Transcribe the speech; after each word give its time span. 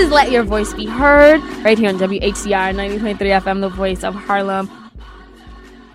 is 0.00 0.10
Let 0.10 0.30
Your 0.30 0.44
Voice 0.44 0.72
Be 0.72 0.86
Heard 0.86 1.42
right 1.62 1.78
here 1.78 1.90
on 1.90 1.98
WHCR 1.98 2.74
90.3 2.74 3.18
FM, 3.18 3.60
the 3.60 3.68
voice 3.68 4.02
of 4.02 4.14
Harlem. 4.14 4.89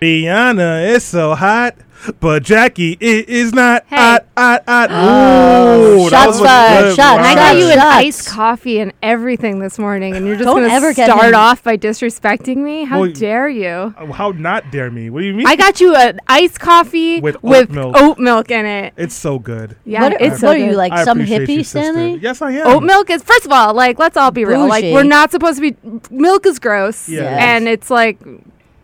Rihanna 0.01 0.89
is 0.89 1.03
so 1.03 1.35
hot, 1.35 1.75
but 2.19 2.43
Jaqi 2.43 2.97
it 2.99 3.29
is 3.29 3.53
not 3.53 3.83
Hey. 3.87 3.95
hot, 3.95 4.25
hot, 4.37 4.63
hot. 4.67 4.89
Oh, 4.91 6.05
Ooh, 6.05 6.09
that 6.09 6.25
shots 6.25 6.27
was 6.27 6.39
a 6.41 6.43
fired, 6.43 6.81
good 6.83 6.95
shots 6.95 7.17
line. 7.17 7.25
I 7.25 7.35
got 7.35 7.57
you 7.57 7.65
an 7.69 7.77
Shots. 7.79 7.95
iced 7.95 8.27
coffee 8.29 8.79
and 8.79 8.93
everything 9.01 9.59
this 9.59 9.79
morning, 9.79 10.15
and 10.15 10.27
you're 10.27 10.35
just 10.35 10.45
Don't 10.45 10.61
gonna 10.61 10.73
ever 10.73 10.93
get 10.93 11.09
start 11.09 11.29
him- 11.29 11.35
off 11.35 11.63
by 11.63 11.77
disrespecting 11.77 12.57
me. 12.57 12.83
How 12.83 13.01
Well, 13.01 13.11
dare 13.11 13.47
you? 13.47 13.95
Oh, 13.99 14.11
How 14.11 14.31
not 14.31 14.69
dare 14.71 14.91
me? 14.91 15.09
What 15.09 15.21
do 15.21 15.25
you 15.27 15.33
mean? 15.33 15.47
I 15.47 15.55
got 15.55 15.79
you 15.79 15.95
an 15.95 16.19
iced 16.27 16.59
coffee 16.59 17.21
With 17.21 17.41
with, 17.41 17.69
oat 17.69 17.73
milk. 17.73 17.95
oat 17.97 18.19
milk 18.19 18.51
in 18.51 18.65
it. 18.65 18.93
It's 18.97 19.15
so 19.15 19.39
good. 19.39 19.75
Yeah, 19.85 20.01
what, 20.03 20.21
it's 20.21 20.41
so 20.41 20.47
what 20.47 20.57
are 20.57 20.59
you 20.59 20.67
good. 20.71 20.77
like 20.77 20.91
I 20.91 21.03
some 21.05 21.19
appreciate 21.19 21.49
you, 21.49 21.59
hippie, 21.61 21.65
sister. 21.65 21.79
Stanley? 21.93 22.19
Yes, 22.21 22.41
I 22.41 22.51
am. 22.51 22.67
Oat 22.67 22.83
milk 22.83 23.09
is 23.09 23.23
first 23.23 23.45
of 23.45 23.51
all, 23.51 23.73
like 23.73 23.97
let's 23.97 24.17
all 24.17 24.31
be 24.31 24.43
real. 24.45 24.67
Like 24.67 24.83
Bougie. 24.83 24.93
we're 24.93 25.03
not 25.03 25.31
supposed 25.31 25.57
to 25.59 25.71
be. 25.71 25.75
Milk 26.11 26.45
is 26.45 26.59
gross, 26.59 27.07
Yeah, 27.09 27.21
it 27.21 27.41
and 27.41 27.67
it's 27.67 27.89
like 27.89 28.19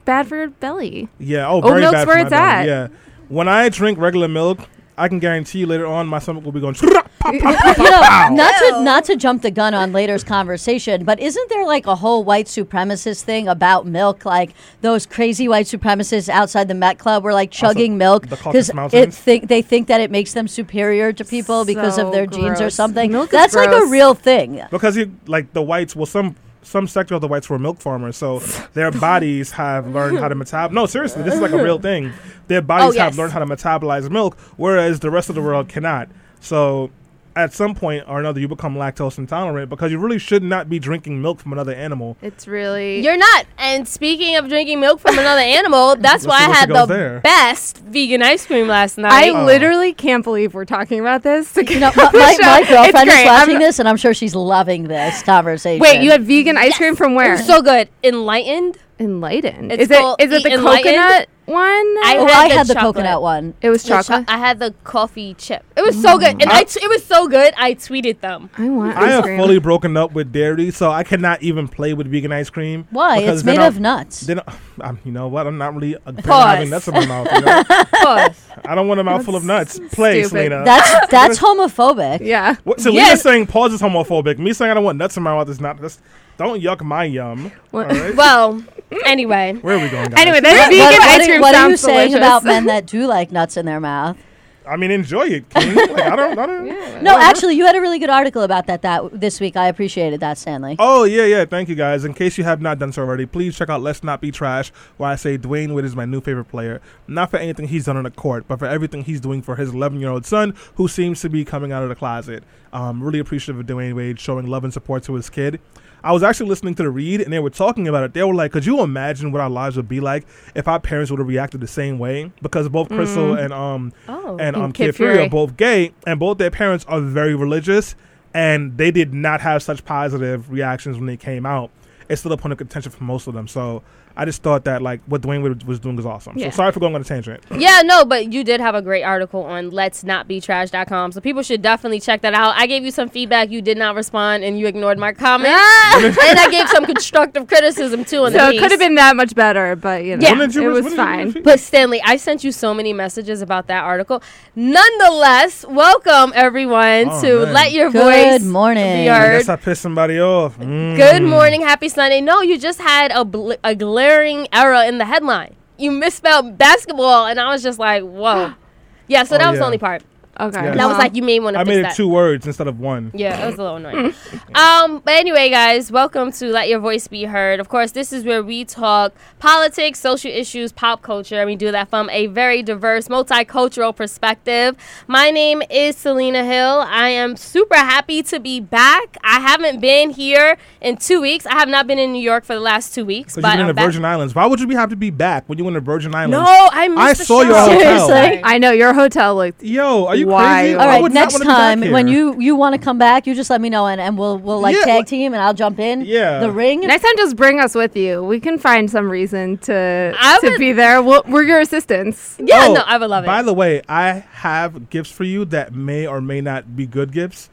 bad 0.05 0.27
for 0.27 0.37
your 0.37 0.49
belly. 0.49 1.09
Yeah. 1.19 1.47
Oh, 1.47 1.61
Oat 1.61 1.67
very 1.67 1.81
milk's 1.81 1.93
bad 1.93 2.07
where 2.07 2.15
for 2.15 2.19
my 2.19 2.21
it's 2.23 2.29
belly. 2.31 2.43
at. 2.43 2.65
Yeah. 2.65 2.87
When 3.29 3.47
I 3.47 3.69
drink 3.69 3.97
regular 3.97 4.27
milk, 4.27 4.59
I 4.97 5.07
can 5.07 5.19
guarantee 5.19 5.59
you 5.59 5.67
later 5.67 5.87
on 5.87 6.07
my 6.07 6.19
stomach 6.19 6.43
will 6.43 6.51
be 6.51 6.59
going. 6.59 6.75
you 7.31 7.39
know, 7.39 8.29
not 8.31 8.57
to 8.59 8.81
not 8.83 9.05
to 9.05 9.15
jump 9.15 9.41
the 9.41 9.51
gun 9.51 9.73
on 9.73 9.93
later's 9.93 10.23
conversation, 10.23 11.05
but 11.05 11.19
isn't 11.19 11.49
there 11.49 11.65
like 11.65 11.85
a 11.85 11.95
whole 11.95 12.23
white 12.23 12.47
supremacist 12.47 13.23
thing 13.23 13.47
about 13.47 13.85
milk? 13.85 14.25
Like 14.25 14.53
those 14.81 15.05
crazy 15.05 15.47
white 15.47 15.67
supremacists 15.67 16.29
outside 16.29 16.67
the 16.67 16.73
Met 16.73 16.97
Club 16.97 17.23
were 17.23 17.33
like 17.33 17.51
chugging 17.51 17.97
milk 17.97 18.27
the 18.27 18.35
because 18.35 18.71
it 18.93 19.13
think 19.13 19.47
they 19.49 19.61
think 19.61 19.87
that 19.87 20.01
it 20.01 20.09
makes 20.09 20.33
them 20.33 20.47
superior 20.47 21.13
to 21.13 21.23
people 21.23 21.63
because 21.63 21.97
of 21.97 22.07
So 22.07 22.11
their 22.11 22.25
genes 22.25 22.59
or 22.59 22.69
something. 22.69 23.11
Milk 23.11 23.29
That's 23.29 23.55
like 23.55 23.69
a 23.69 23.85
real 23.85 24.13
thing. 24.13 24.61
because 24.71 24.97
you 24.97 25.15
like 25.27 25.53
the 25.53 25.61
whites. 25.61 25.95
Well, 25.95 26.07
some 26.07 26.35
some 26.63 26.87
sector 26.87 27.15
of 27.15 27.21
the 27.21 27.27
whites 27.27 27.49
were 27.49 27.59
milk 27.59 27.79
farmers, 27.79 28.17
so 28.17 28.39
their 28.73 28.91
bodies 28.91 29.51
have 29.51 29.87
learned 29.87 30.19
how 30.19 30.27
to 30.27 30.35
metabolize. 30.35 30.71
No, 30.71 30.85
seriously, 30.85 31.23
this 31.23 31.33
is 31.33 31.41
like 31.41 31.51
a 31.51 31.63
real 31.63 31.79
thing. 31.79 32.11
Their 32.47 32.59
oh, 32.59 32.61
bodies 32.61 32.97
have 32.97 33.13
yes. 33.13 33.17
learned 33.17 33.33
how 33.33 33.39
to 33.39 33.45
metabolize 33.45 34.09
milk, 34.09 34.37
whereas 34.57 34.99
the 34.99 35.09
rest 35.09 35.29
of 35.29 35.35
the 35.35 35.41
world 35.41 35.69
cannot. 35.69 36.09
So. 36.39 36.91
At 37.35 37.53
some 37.53 37.75
point 37.75 38.03
or 38.07 38.19
another, 38.19 38.39
you 38.41 38.47
become 38.47 38.75
lactose 38.75 39.17
intolerant 39.17 39.69
because 39.69 39.91
you 39.91 39.99
really 39.99 40.19
should 40.19 40.43
not 40.43 40.67
be 40.69 40.79
drinking 40.79 41.21
milk 41.21 41.39
from 41.39 41.53
another 41.53 41.73
animal. 41.73 42.17
It's 42.21 42.47
really 42.47 42.99
You're 43.01 43.15
not. 43.17 43.45
And 43.57 43.87
speaking 43.87 44.35
of 44.35 44.49
drinking 44.49 44.79
milk 44.81 44.99
from 44.99 45.17
another 45.17 45.39
animal, 45.41 45.95
that's 45.99 46.25
Let's 46.25 46.27
why 46.27 46.47
I 46.47 46.53
had 46.55 46.69
the 46.69 46.85
there. 46.85 47.19
best 47.21 47.77
vegan 47.79 48.21
ice 48.21 48.45
cream 48.45 48.67
last 48.67 48.97
night. 48.97 49.11
I 49.13 49.29
Oh. 49.29 49.45
literally 49.45 49.93
can't 49.93 50.23
believe 50.23 50.53
we're 50.53 50.65
talking 50.65 50.99
about 50.99 51.23
this. 51.23 51.55
You 51.55 51.63
know, 51.79 51.87
uh, 51.87 51.91
my, 51.95 52.11
my, 52.13 52.37
my 52.41 52.65
girlfriend 52.67 53.07
is 53.07 53.13
great. 53.15 53.25
watching 53.25 53.53
I'm- 53.55 53.59
this, 53.61 53.79
and 53.79 53.87
I'm 53.87 53.97
sure 53.97 54.13
she's 54.13 54.35
loving 54.35 54.87
this 54.89 55.23
conversation. 55.23 55.79
Wait, 55.81 56.01
you 56.01 56.11
had 56.11 56.23
vegan 56.23 56.57
ice 56.57 56.75
cream 56.77 56.95
from 56.95 57.13
It 57.13 57.15
where? 57.15 57.31
was 57.31 57.45
so 57.45 57.61
good. 57.61 57.87
Enlightened. 58.03 58.77
Enlightened. 58.99 59.71
It's 59.71 59.83
is 59.83 59.91
it 59.91 59.99
called 59.99 60.21
is 60.21 60.31
it 60.31 60.43
the 60.43 60.51
Enlightened? 60.53 60.95
coconut 60.95 61.27
one? 61.45 61.57
I 61.59 62.15
Oh, 62.19 62.25
had 62.27 62.45
I 62.45 62.47
the 62.49 62.53
had 62.55 62.67
the 62.67 62.73
chocolate. 62.75 62.95
coconut 62.95 63.21
one. 63.21 63.53
it 63.61 63.69
was 63.69 63.81
The 63.83 63.89
cho- 63.89 64.01
chocolate. 64.03 64.25
I 64.29 64.37
had 64.37 64.59
the 64.59 64.73
coffee 64.83 65.33
chip. 65.33 65.63
It 65.75 65.81
was 65.81 65.99
so 65.99 66.17
good, 66.19 66.29
and 66.39 66.41
mm. 66.43 66.51
I 66.51 66.63
t- 66.63 66.79
it 66.83 66.87
was 66.87 67.03
so 67.03 67.27
good. 67.27 67.53
I 67.57 67.73
tweeted 67.73 68.21
them. 68.21 68.49
I 68.57 68.69
want 68.69 68.95
I 68.95 69.05
ice 69.05 69.11
have 69.11 69.23
cream. 69.23 69.39
fully 69.39 69.57
broken 69.59 69.97
up 69.97 70.13
with 70.13 70.31
dairy, 70.31 70.69
so 70.71 70.91
I 70.91 71.03
cannot 71.03 71.41
even 71.41 71.67
play 71.67 71.93
with 71.93 72.07
vegan 72.11 72.31
ice 72.31 72.49
cream. 72.51 72.87
Why? 72.91 73.19
because 73.21 73.39
It's 73.39 73.45
made 73.45 73.59
of 73.59 73.79
nuts. 73.79 74.21
Then, 74.21 74.41
um, 74.83 74.99
you 75.05 75.11
know 75.11 75.27
what? 75.27 75.47
I'm 75.47 75.57
not 75.57 75.73
really 75.75 75.95
a 76.05 76.13
fan 76.13 76.23
having 76.47 76.69
nuts 76.69 76.87
in 76.87 76.93
my 76.93 77.05
mouth. 77.05 77.27
You 77.33 77.41
know? 77.41 77.63
Pause. 77.63 78.45
I 78.65 78.75
don't 78.75 78.87
want 78.87 78.99
a 78.99 79.03
mouthful 79.03 79.35
of 79.35 79.43
nuts. 79.43 79.79
Play, 79.91 80.23
stupid. 80.23 80.29
Selena. 80.29 80.63
That's 80.65 81.07
that's 81.11 81.39
homophobic. 81.39 82.19
yeah. 82.21 82.55
what, 82.63 82.79
Selena's 82.79 82.95
Yes. 83.07 83.21
saying 83.23 83.47
pause 83.47 83.73
is 83.73 83.81
homophobic. 83.81 84.37
Me 84.39 84.53
saying 84.53 84.71
I 84.71 84.73
don't 84.73 84.83
want 84.83 84.97
nuts 84.97 85.17
in 85.17 85.23
my 85.23 85.33
mouth 85.35 85.49
is 85.49 85.59
not. 85.61 85.79
That's, 85.79 85.99
don't 86.37 86.59
yuck 86.61 86.81
my 86.81 87.03
yum. 87.05 87.51
What- 87.71 87.89
All 87.91 87.95
right? 88.01 88.15
Well, 88.15 88.63
anyway, 89.05 89.53
Where 89.61 89.77
are 89.77 89.81
we 89.81 89.89
going? 89.89 90.09
Guys? 90.09 90.19
Anyway, 90.19 90.39
this 90.39 90.57
What, 90.57 90.69
vegan 90.69 90.89
what- 90.89 91.01
ice 91.21 91.25
cream 91.27 91.41
what 91.41 91.55
are 91.55 91.69
you 91.69 91.77
sounds 91.77 91.81
saying 91.81 92.11
delicious. 92.11 92.27
about 92.27 92.43
men 92.43 92.65
that 92.65 92.85
do 92.87 93.05
like 93.07 93.31
nuts 93.31 93.57
in 93.57 93.65
their 93.65 93.79
mouth? 93.79 94.17
I 94.65 94.77
mean, 94.77 94.91
enjoy 94.91 95.23
it, 95.23 95.49
King. 95.49 95.75
like, 95.75 95.89
I 95.91 96.15
don't. 96.15 96.37
I 96.37 96.45
don't 96.45 97.01
No, 97.03 97.17
actually, 97.17 97.55
you 97.55 97.65
had 97.65 97.75
a 97.75 97.81
really 97.81 97.97
good 97.97 98.11
article 98.11 98.43
about 98.43 98.67
that 98.67 98.83
that 98.83 99.19
this 99.19 99.39
week. 99.39 99.57
I 99.57 99.67
appreciated 99.67 100.19
that, 100.19 100.37
Stanley. 100.37 100.75
Oh 100.77 101.03
yeah, 101.03 101.25
yeah. 101.25 101.45
Thank 101.45 101.67
you 101.67 101.75
guys. 101.75 102.05
In 102.05 102.13
case 102.13 102.37
you 102.37 102.43
have 102.43 102.61
not 102.61 102.77
done 102.77 102.91
so 102.91 103.01
already, 103.01 103.25
please 103.25 103.57
check 103.57 103.69
out 103.69 103.81
Let's 103.81 104.03
Not 104.03 104.21
Be 104.21 104.31
Trash, 104.31 104.69
where 104.97 105.09
I 105.09 105.15
say 105.15 105.37
Dwyane 105.37 105.73
Wade 105.73 105.85
is 105.85 105.95
my 105.95 106.05
new 106.05 106.21
favorite 106.21 106.45
player. 106.45 106.79
Not 107.07 107.31
for 107.31 107.37
anything 107.37 107.69
he's 107.69 107.85
done 107.85 107.97
on 107.97 108.03
the 108.03 108.11
court, 108.11 108.45
but 108.47 108.59
for 108.59 108.65
everything 108.67 109.03
he's 109.03 109.19
doing 109.19 109.41
for 109.41 109.55
his 109.55 109.69
11 109.73 109.99
year 109.99 110.09
old 110.09 110.25
son, 110.25 110.53
who 110.75 110.87
seems 110.87 111.21
to 111.21 111.29
be 111.29 111.43
coming 111.43 111.71
out 111.71 111.81
of 111.83 111.89
the 111.89 111.95
closet. 111.95 112.43
Um, 112.71 113.01
really 113.03 113.19
appreciative 113.19 113.59
of 113.59 113.65
Dwyane 113.65 113.95
Wade 113.95 114.19
showing 114.19 114.45
love 114.47 114.63
and 114.63 114.71
support 114.71 115.03
to 115.03 115.15
his 115.15 115.29
kid. 115.29 115.59
I 116.03 116.11
was 116.11 116.23
actually 116.23 116.49
listening 116.49 116.73
to 116.75 116.83
the 116.83 116.89
read, 116.89 117.21
and 117.21 117.31
they 117.31 117.39
were 117.39 117.49
talking 117.49 117.87
about 117.87 118.03
it. 118.03 118.13
They 118.13 118.23
were 118.23 118.33
like, 118.33 118.51
"Could 118.51 118.65
you 118.65 118.81
imagine 118.81 119.31
what 119.31 119.41
our 119.41 119.49
lives 119.49 119.75
would 119.77 119.87
be 119.87 119.99
like 119.99 120.25
if 120.55 120.67
our 120.67 120.79
parents 120.79 121.11
would 121.11 121.19
have 121.19 121.27
reacted 121.27 121.61
the 121.61 121.67
same 121.67 121.99
way?" 121.99 122.31
Because 122.41 122.67
both 122.69 122.89
Crissle 122.89 123.37
and 123.37 123.53
um 123.53 123.93
Oh. 124.07 124.37
and 124.39 124.55
um 124.55 124.63
And 124.65 124.73
Kid 124.73 124.85
Kid 124.87 124.95
Fury 124.95 125.13
Fury. 125.13 125.25
are 125.27 125.29
both 125.29 125.57
gay, 125.57 125.91
and 126.07 126.19
both 126.19 126.37
their 126.37 126.51
parents 126.51 126.85
are 126.87 126.99
very 127.01 127.35
religious, 127.35 127.95
and 128.33 128.77
they 128.77 128.91
did 128.91 129.13
not 129.13 129.41
have 129.41 129.61
such 129.61 129.85
positive 129.85 130.49
reactions 130.51 130.97
when 130.97 131.05
they 131.05 131.17
came 131.17 131.45
out. 131.45 131.69
It's 132.09 132.21
still 132.21 132.31
a 132.33 132.37
point 132.37 132.51
of 132.51 132.57
contention 132.57 132.91
for 132.91 133.03
most 133.03 133.27
of 133.27 133.33
them. 133.33 133.47
So 133.47 133.83
I 134.15 134.25
just 134.25 134.43
thought 134.43 134.65
that 134.65 134.81
like 134.81 135.01
what 135.05 135.21
Dwyane 135.21 135.43
Wade 135.43 135.63
was 135.63 135.79
doing 135.79 135.95
was 135.95 136.05
awesome. 136.05 136.37
Yeah. 136.37 136.49
So 136.49 136.57
sorry 136.57 136.71
for 136.71 136.79
going 136.79 136.95
on 136.95 137.01
a 137.01 137.03
tangent. 137.03 137.43
yeah, 137.57 137.81
no, 137.83 138.05
but 138.05 138.31
you 138.33 138.43
did 138.43 138.59
have 138.61 138.75
a 138.75 138.81
great 138.81 139.03
article 139.03 139.43
on 139.43 139.69
let's 139.69 140.03
not 140.03 140.27
be 140.27 140.39
trash.com. 140.41 141.11
So 141.11 141.21
people 141.21 141.43
should 141.43 141.61
definitely 141.61 141.99
check 141.99 142.21
that 142.21 142.33
out. 142.33 142.55
I 142.57 142.67
gave 142.67 142.83
you 142.83 142.91
some 142.91 143.09
feedback. 143.09 143.49
You 143.49 143.61
did 143.61 143.77
not 143.77 143.95
respond 143.95 144.43
and 144.43 144.59
you 144.59 144.67
ignored 144.67 144.97
my 144.97 145.13
comments. 145.13 145.49
and 146.19 146.39
I 146.39 146.47
gave 146.51 146.67
some 146.69 146.85
constructive 146.85 147.47
criticism 147.47 148.05
too 148.05 148.25
on 148.25 148.31
So 148.31 148.37
the 148.37 148.55
it 148.55 148.59
could 148.59 148.71
have 148.71 148.79
been 148.79 148.95
that 148.95 149.15
much 149.15 149.33
better, 149.35 149.75
but 149.75 150.03
you 150.03 150.17
know, 150.17 150.27
Yeah. 150.27 150.35
You 150.35 150.41
it 150.41 150.45
res- 150.45 150.55
was 150.55 150.65
when 150.73 150.83
did 150.83 150.91
you 151.25 151.31
fine. 151.33 151.43
But 151.43 151.59
Stanley, 151.59 152.01
I 152.03 152.17
sent 152.17 152.43
you 152.43 152.51
so 152.51 152.73
many 152.73 152.93
messages 152.93 153.41
about 153.41 153.67
that 153.67 153.83
article. 153.83 154.21
Nonetheless, 154.55 155.65
welcome 155.67 156.31
everyone 156.35 157.07
Oh, 157.09 157.21
to 157.21 157.39
man. 157.45 157.53
Let 157.53 157.71
Your 157.71 157.91
Good 157.91 158.01
Voice 158.03 158.41
Good 158.41 158.47
morning. 158.49 159.03
Be 159.05 159.09
I 159.09 159.37
guess 159.37 159.49
I 159.49 159.55
pissed 159.57 159.81
somebody 159.81 160.19
off. 160.19 160.57
Mm. 160.57 160.95
Good 160.97 161.23
morning, 161.23 161.61
happy 161.61 161.89
Sunday. 161.89 162.21
No, 162.21 162.41
you 162.41 162.57
just 162.57 162.79
had 162.79 163.11
a, 163.11 163.23
bl- 163.25 163.53
a 163.63 163.75
glaring 164.11 164.47
error 164.51 164.83
in 164.83 164.97
the 164.97 165.05
headline. 165.05 165.55
You 165.77 165.91
misspelled 165.91 166.57
basketball, 166.57 167.27
and 167.27 167.39
I 167.39 167.51
was 167.51 167.63
just 167.63 167.79
like, 167.79 168.03
whoa. 168.03 168.53
Yeah, 169.07 169.23
so 169.23 169.35
Oh, 169.35 169.39
that 169.39 169.49
was 169.49 169.59
the 169.59 169.65
only 169.65 169.77
part. 169.77 170.03
Okay. 170.39 170.63
Yeah. 170.63 170.75
That 170.75 170.87
was 170.87 170.97
like 170.97 171.15
you 171.15 171.21
may 171.21 171.39
want 171.39 171.55
to 171.55 171.59
I 171.59 171.63
made 171.63 171.79
it 171.79 171.83
that. 171.83 171.95
two 171.95 172.07
words 172.07 172.47
instead 172.47 172.67
of 172.67 172.79
one. 172.79 173.11
Yeah, 173.13 173.43
it 173.43 173.45
was 173.47 173.55
a 173.55 173.63
little 173.63 173.75
annoying. 173.77 174.13
um, 174.55 174.99
but 175.03 175.13
anyway, 175.15 175.49
guys, 175.49 175.91
welcome 175.91 176.31
to 176.31 176.47
Let 176.47 176.69
Your 176.69 176.79
Voice 176.79 177.07
Be 177.07 177.25
Heard. 177.25 177.59
Of 177.59 177.69
course, 177.69 177.91
this 177.91 178.13
is 178.13 178.23
where 178.23 178.41
we 178.41 178.63
talk 178.65 179.13
politics, 179.39 179.99
social 179.99 180.31
issues, 180.31 180.71
pop 180.71 181.01
culture, 181.01 181.35
and 181.35 181.47
we 181.47 181.55
do 181.55 181.71
that 181.71 181.89
from 181.89 182.09
a 182.11 182.27
very 182.27 182.63
diverse, 182.63 183.07
multicultural 183.09 183.95
perspective. 183.95 184.75
My 185.07 185.31
name 185.31 185.61
is 185.69 185.97
Selena 185.97 186.45
Hill. 186.45 186.85
I 186.87 187.09
am 187.09 187.35
super 187.35 187.75
happy 187.75 188.23
to 188.23 188.39
be 188.39 188.59
back. 188.61 189.17
I 189.23 189.39
haven't 189.41 189.81
been 189.81 190.11
here 190.11 190.57
in 190.79 190.97
two 190.97 191.21
weeks. 191.21 191.45
I 191.45 191.55
have 191.55 191.69
not 191.69 191.87
been 191.87 191.99
in 191.99 192.13
New 192.13 192.21
York 192.21 192.45
for 192.45 192.53
the 192.53 192.61
last 192.61 192.95
two 192.95 193.05
weeks. 193.05 193.35
Because 193.35 193.41
But 193.41 193.47
you've 193.49 193.53
been 193.53 193.59
in 193.59 193.65
I'm 193.65 193.67
the 193.67 193.73
back. 193.73 193.85
Virgin 193.85 194.05
Islands. 194.05 194.33
Why 194.33 194.45
would 194.45 194.59
you 194.59 194.67
be, 194.67 194.75
have 194.75 194.89
to 194.91 194.95
be 194.95 195.09
back 195.09 195.43
when 195.47 195.57
you 195.57 195.65
were 195.65 195.69
in 195.69 195.75
the 195.75 195.81
Virgin 195.81 196.15
Islands? 196.15 196.31
No, 196.33 196.69
I 196.71 196.87
missed 196.87 196.99
I 197.01 197.13
the 197.13 197.25
saw 197.25 197.41
your 197.41 197.53
show. 197.53 197.73
hotel. 197.73 198.07
Seriously? 198.07 198.41
I 198.43 198.57
know 198.57 198.71
your 198.71 198.93
hotel 198.93 199.35
looked. 199.35 199.61
Yo, 199.61 200.05
are 200.05 200.15
you 200.15 200.20
Why? 200.25 200.61
crazy? 200.61 200.73
All 200.75 200.81
All 200.81 200.87
I 200.87 200.91
right, 200.93 201.01
would 201.01 201.13
not 201.13 201.19
next 201.21 201.33
wanna 201.33 201.45
be 201.45 201.47
back 201.47 201.57
time 201.57 201.91
when 201.91 202.07
here. 202.07 202.17
you 202.17 202.39
you 202.41 202.55
want 202.55 202.73
to 202.75 202.81
come 202.81 202.97
back, 202.97 203.25
you 203.27 203.33
just 203.35 203.49
let 203.49 203.61
me 203.61 203.69
know 203.69 203.87
and, 203.87 203.99
and 204.01 204.17
we'll 204.17 204.37
we'll 204.37 204.59
like 204.61 204.75
Yeah, 204.75 204.83
tag 204.83 204.95
like- 204.99 205.07
team 205.07 205.33
and 205.33 205.41
I'll 205.41 205.53
jump 205.53 205.79
in. 205.79 206.01
Yeah. 206.01 206.39
The 206.39 206.51
ring. 206.51 206.81
Next 206.81 207.03
time, 207.03 207.13
just 207.17 207.35
bring 207.35 207.59
us 207.59 207.75
with 207.75 207.95
you. 207.95 208.23
We 208.23 208.39
can 208.39 208.57
find 208.57 208.89
some 208.89 209.09
reason 209.09 209.57
to 209.59 210.13
I 210.19 210.39
to 210.41 210.49
would- 210.51 210.59
be 210.59 210.71
there. 210.73 211.01
We'll, 211.01 211.23
we're 211.27 211.43
your 211.43 211.59
assistants. 211.59 212.37
Yeah, 212.39 212.67
Oh, 212.69 212.73
no, 212.73 212.81
I 212.85 212.97
would 212.97 213.09
love 213.09 213.23
it. 213.23 213.27
By 213.27 213.41
the 213.41 213.53
way, 213.53 213.81
I 213.89 214.25
have 214.33 214.89
gifts 214.89 215.11
for 215.11 215.23
you 215.23 215.45
that 215.45 215.73
may 215.73 216.05
or 216.07 216.21
may 216.21 216.41
not 216.41 216.75
be 216.75 216.85
good 216.85 217.11
gifts. 217.11 217.49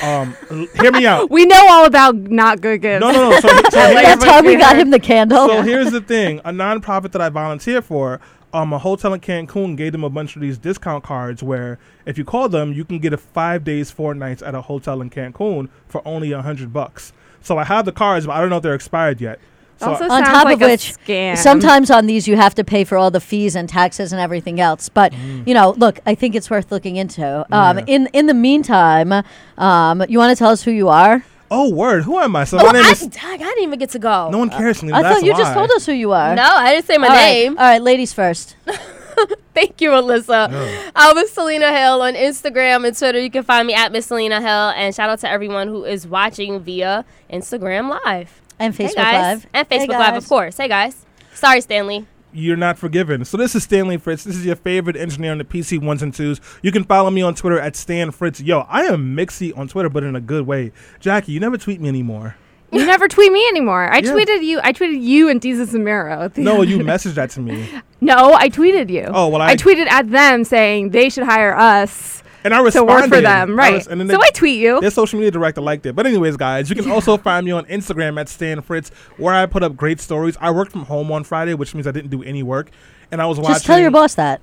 Um, 0.00 0.36
l- 0.50 0.66
hear 0.80 0.92
me 0.92 1.06
out. 1.12 1.28
We 1.30 1.44
know 1.44 1.60
all 1.68 1.84
about 1.86 2.14
not 2.14 2.60
good 2.60 2.82
gifts. 2.82 3.00
No, 3.00 3.10
no, 3.10 3.30
no. 3.30 3.40
So, 3.40 3.48
so, 3.48 3.54
Like- 3.94 4.06
That's 4.06 4.24
how 4.24 4.40
we 4.42 4.54
got 4.56 4.76
him 4.76 4.90
the 4.90 5.00
candle. 5.00 5.48
so 5.48 5.62
here's 5.62 5.90
the 5.90 6.00
thing: 6.00 6.38
a 6.44 6.52
nonprofit 6.52 7.10
that 7.12 7.20
I 7.20 7.28
volunteer 7.30 7.82
for, 7.82 8.20
um, 8.52 8.72
a 8.72 8.78
hotel 8.78 9.14
in 9.14 9.20
Cancun 9.20 9.76
gave 9.76 9.92
them 9.92 10.04
a 10.04 10.10
bunch 10.10 10.36
of 10.36 10.42
these 10.42 10.58
discount 10.58 11.02
cards 11.04 11.42
where 11.42 11.78
if 12.06 12.18
you 12.18 12.24
call 12.24 12.48
them, 12.48 12.72
you 12.72 12.84
can 12.84 12.98
get 12.98 13.12
a 13.12 13.16
five 13.16 13.64
days, 13.64 13.90
four 13.90 14.14
nights 14.14 14.42
at 14.42 14.54
a 14.54 14.60
hotel 14.62 15.00
in 15.00 15.10
Cancun 15.10 15.68
for 15.88 16.06
only 16.06 16.32
a 16.32 16.42
hundred 16.42 16.72
bucks. 16.72 17.12
So 17.40 17.58
I 17.58 17.64
have 17.64 17.84
the 17.84 17.92
cards, 17.92 18.26
but 18.26 18.32
I 18.32 18.40
don't 18.40 18.50
know 18.50 18.58
if 18.58 18.62
they're 18.62 18.74
expired 18.74 19.20
yet. 19.20 19.38
So 19.78 19.88
also 19.88 20.04
on 20.08 20.22
top 20.22 20.44
like 20.44 20.54
of 20.54 20.60
which, 20.60 20.94
scam. 20.96 21.36
sometimes 21.36 21.90
on 21.90 22.06
these 22.06 22.28
you 22.28 22.36
have 22.36 22.54
to 22.54 22.62
pay 22.62 22.84
for 22.84 22.96
all 22.96 23.10
the 23.10 23.20
fees 23.20 23.56
and 23.56 23.68
taxes 23.68 24.12
and 24.12 24.20
everything 24.20 24.60
else. 24.60 24.88
But 24.88 25.12
Mm. 25.12 25.44
you 25.48 25.54
know, 25.54 25.70
look, 25.76 25.98
I 26.06 26.14
think 26.14 26.36
it's 26.36 26.48
worth 26.50 26.70
looking 26.70 26.94
into. 26.96 27.44
Um, 27.50 27.78
Yeah. 27.78 27.84
In 27.88 28.06
in 28.12 28.26
the 28.26 28.34
meantime, 28.34 29.24
um, 29.58 30.04
you 30.08 30.18
want 30.18 30.30
to 30.36 30.38
tell 30.38 30.50
us 30.50 30.62
who 30.62 30.70
you 30.70 30.88
are? 30.88 31.24
Oh, 31.54 31.68
word, 31.68 32.04
who 32.04 32.18
am 32.18 32.34
I? 32.34 32.44
So 32.44 32.58
Oh, 32.58 32.64
my 32.66 32.72
name 32.72 32.84
I, 32.84 32.90
is. 32.92 33.06
dag, 33.06 33.22
I 33.24 33.36
didn't 33.36 33.62
even 33.64 33.78
get 33.78 33.90
to 33.90 33.98
go. 33.98 34.30
No 34.30 34.38
one 34.38 34.48
cares. 34.50 34.78
Selena, 34.78 34.96
I 34.96 35.02
that's 35.02 35.20
thought 35.20 35.26
you 35.26 35.36
just 35.36 35.52
told 35.52 35.70
us 35.70 35.84
who 35.84 35.92
you 35.92 36.12
are. 36.12 36.34
No, 36.34 36.42
I 36.42 36.72
didn't 36.74 36.86
say 36.86 36.96
my 36.98 37.08
All 37.08 37.12
right, 37.14 37.24
name. 37.32 37.58
All 37.58 37.64
right, 37.64 37.82
ladies 37.82 38.12
first. 38.12 38.56
Thank 39.54 39.82
you, 39.82 39.90
Ilyssa. 39.90 40.90
I'm 40.96 41.14
Miss 41.16 41.30
Selena 41.32 41.76
Hill 41.78 42.00
on 42.00 42.14
Instagram 42.14 42.86
and 42.86 42.96
Twitter. 42.96 43.20
You 43.20 43.30
can 43.30 43.42
find 43.42 43.66
me 43.66 43.74
at 43.74 43.92
Miss 43.92 44.06
Selena 44.06 44.40
Hill. 44.40 44.48
And 44.48 44.94
shout 44.94 45.10
out 45.10 45.18
to 45.20 45.28
everyone 45.28 45.68
who 45.68 45.84
is 45.84 46.06
watching 46.06 46.58
via 46.60 47.04
Instagram 47.30 47.90
Live. 48.02 48.40
And 48.58 48.74
Hey, 48.74 48.86
Facebook 48.86 48.94
guys. 48.96 49.14
Live. 49.36 49.46
And 49.52 49.66
Hey, 49.68 49.78
Facebook 49.86 49.98
Live, 49.98 50.14
of 50.16 50.26
course. 50.26 50.56
Hey, 50.56 50.68
guys. 50.68 51.04
Sorry, 51.34 51.60
Stanley. 51.60 52.06
You're 52.34 52.56
not 52.56 52.78
forgiven. 52.78 53.24
So 53.26 53.36
this 53.36 53.54
is 53.54 53.62
Stanley 53.64 53.98
Fritz. 53.98 54.24
This 54.24 54.36
is 54.36 54.46
your 54.46 54.56
favorite 54.56 54.96
engineer 54.96 55.32
on 55.32 55.38
the 55.38 55.44
PC 55.44 55.82
ones 55.82 56.02
and 56.02 56.14
twos. 56.14 56.40
You 56.62 56.72
can 56.72 56.84
follow 56.84 57.10
me 57.10 57.20
on 57.22 57.34
Twitter 57.34 57.60
at 57.60 57.76
Stan 57.76 58.10
Fritz. 58.10 58.40
Yo, 58.40 58.60
I 58.68 58.84
am 58.84 59.14
mixy 59.16 59.56
on 59.56 59.68
Twitter, 59.68 59.90
but 59.90 60.02
in 60.02 60.16
a 60.16 60.20
good 60.20 60.46
way. 60.46 60.72
Jaqi, 61.00 61.28
you 61.28 61.40
never 61.40 61.58
tweet 61.58 61.80
me 61.80 61.88
anymore. 61.88 62.36
You 62.70 62.86
never 62.86 63.06
tweet 63.06 63.30
me 63.32 63.46
anymore. 63.48 63.92
I 63.92 63.98
Yeah. 63.98 64.12
tweeted 64.14 64.42
you. 64.42 64.58
I 64.64 64.72
tweeted 64.72 65.02
you 65.02 65.28
and 65.28 65.42
Jesus 65.42 65.74
Miro. 65.74 66.30
No, 66.38 66.62
you 66.62 66.78
messaged 66.78 67.14
that 67.16 67.28
to 67.32 67.40
me, 67.40 67.68
No, 68.00 68.32
I 68.32 68.48
tweeted 68.48 68.88
you. 68.88 69.04
Oh, 69.12 69.28
well, 69.28 69.42
I- 69.42 69.48
I 69.50 69.56
tweeted 69.56 69.88
at 69.90 70.10
them 70.10 70.44
saying 70.44 70.88
they 70.90 71.10
should 71.10 71.24
hire 71.24 71.54
us 71.54 72.21
and 72.44 72.52
I 72.54 72.58
to 72.58 72.64
responded. 72.64 72.92
work 72.92 73.04
for 73.08 73.20
them. 73.20 73.50
I 73.50 73.54
Right. 73.54 73.72
res- 73.74 73.86
and 73.86 74.00
then 74.00 74.08
so 74.08 74.16
they- 74.18 74.26
I 74.26 74.30
tweet 74.30 74.58
you. 74.60 74.80
Their 74.80 74.90
social 74.90 75.18
media 75.18 75.30
director 75.30 75.60
liked 75.60 75.86
it. 75.86 75.94
But 75.94 76.06
anyways, 76.06 76.36
guys, 76.36 76.68
you 76.70 76.76
can 76.76 76.90
also 76.90 77.16
find 77.16 77.44
me 77.46 77.52
on 77.52 77.64
Instagram 77.66 78.20
at 78.20 78.28
Stan 78.28 78.60
Fritz, 78.62 78.90
where 79.16 79.34
I 79.34 79.46
put 79.46 79.62
up 79.62 79.76
great 79.76 80.00
stories. 80.00 80.36
I 80.40 80.50
worked 80.50 80.72
from 80.72 80.84
home 80.86 81.10
on 81.12 81.24
Friday, 81.24 81.54
which 81.54 81.74
means 81.74 81.86
I 81.86 81.92
didn't 81.92 82.10
do 82.10 82.22
any 82.22 82.42
work, 82.42 82.70
and 83.10 83.20
I 83.22 83.26
was 83.26 83.38
watching. 83.38 83.54
Just 83.54 83.66
tell 83.66 83.78
your 83.78 83.90
boss 83.90 84.14
that. 84.14 84.40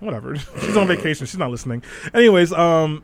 whatever. 0.00 0.36
She's 0.60 0.76
on 0.76 0.86
vacation. 0.88 1.26
She's 1.26 1.38
not 1.38 1.50
listening. 1.50 1.82
Anyways, 2.12 2.52
um, 2.52 3.02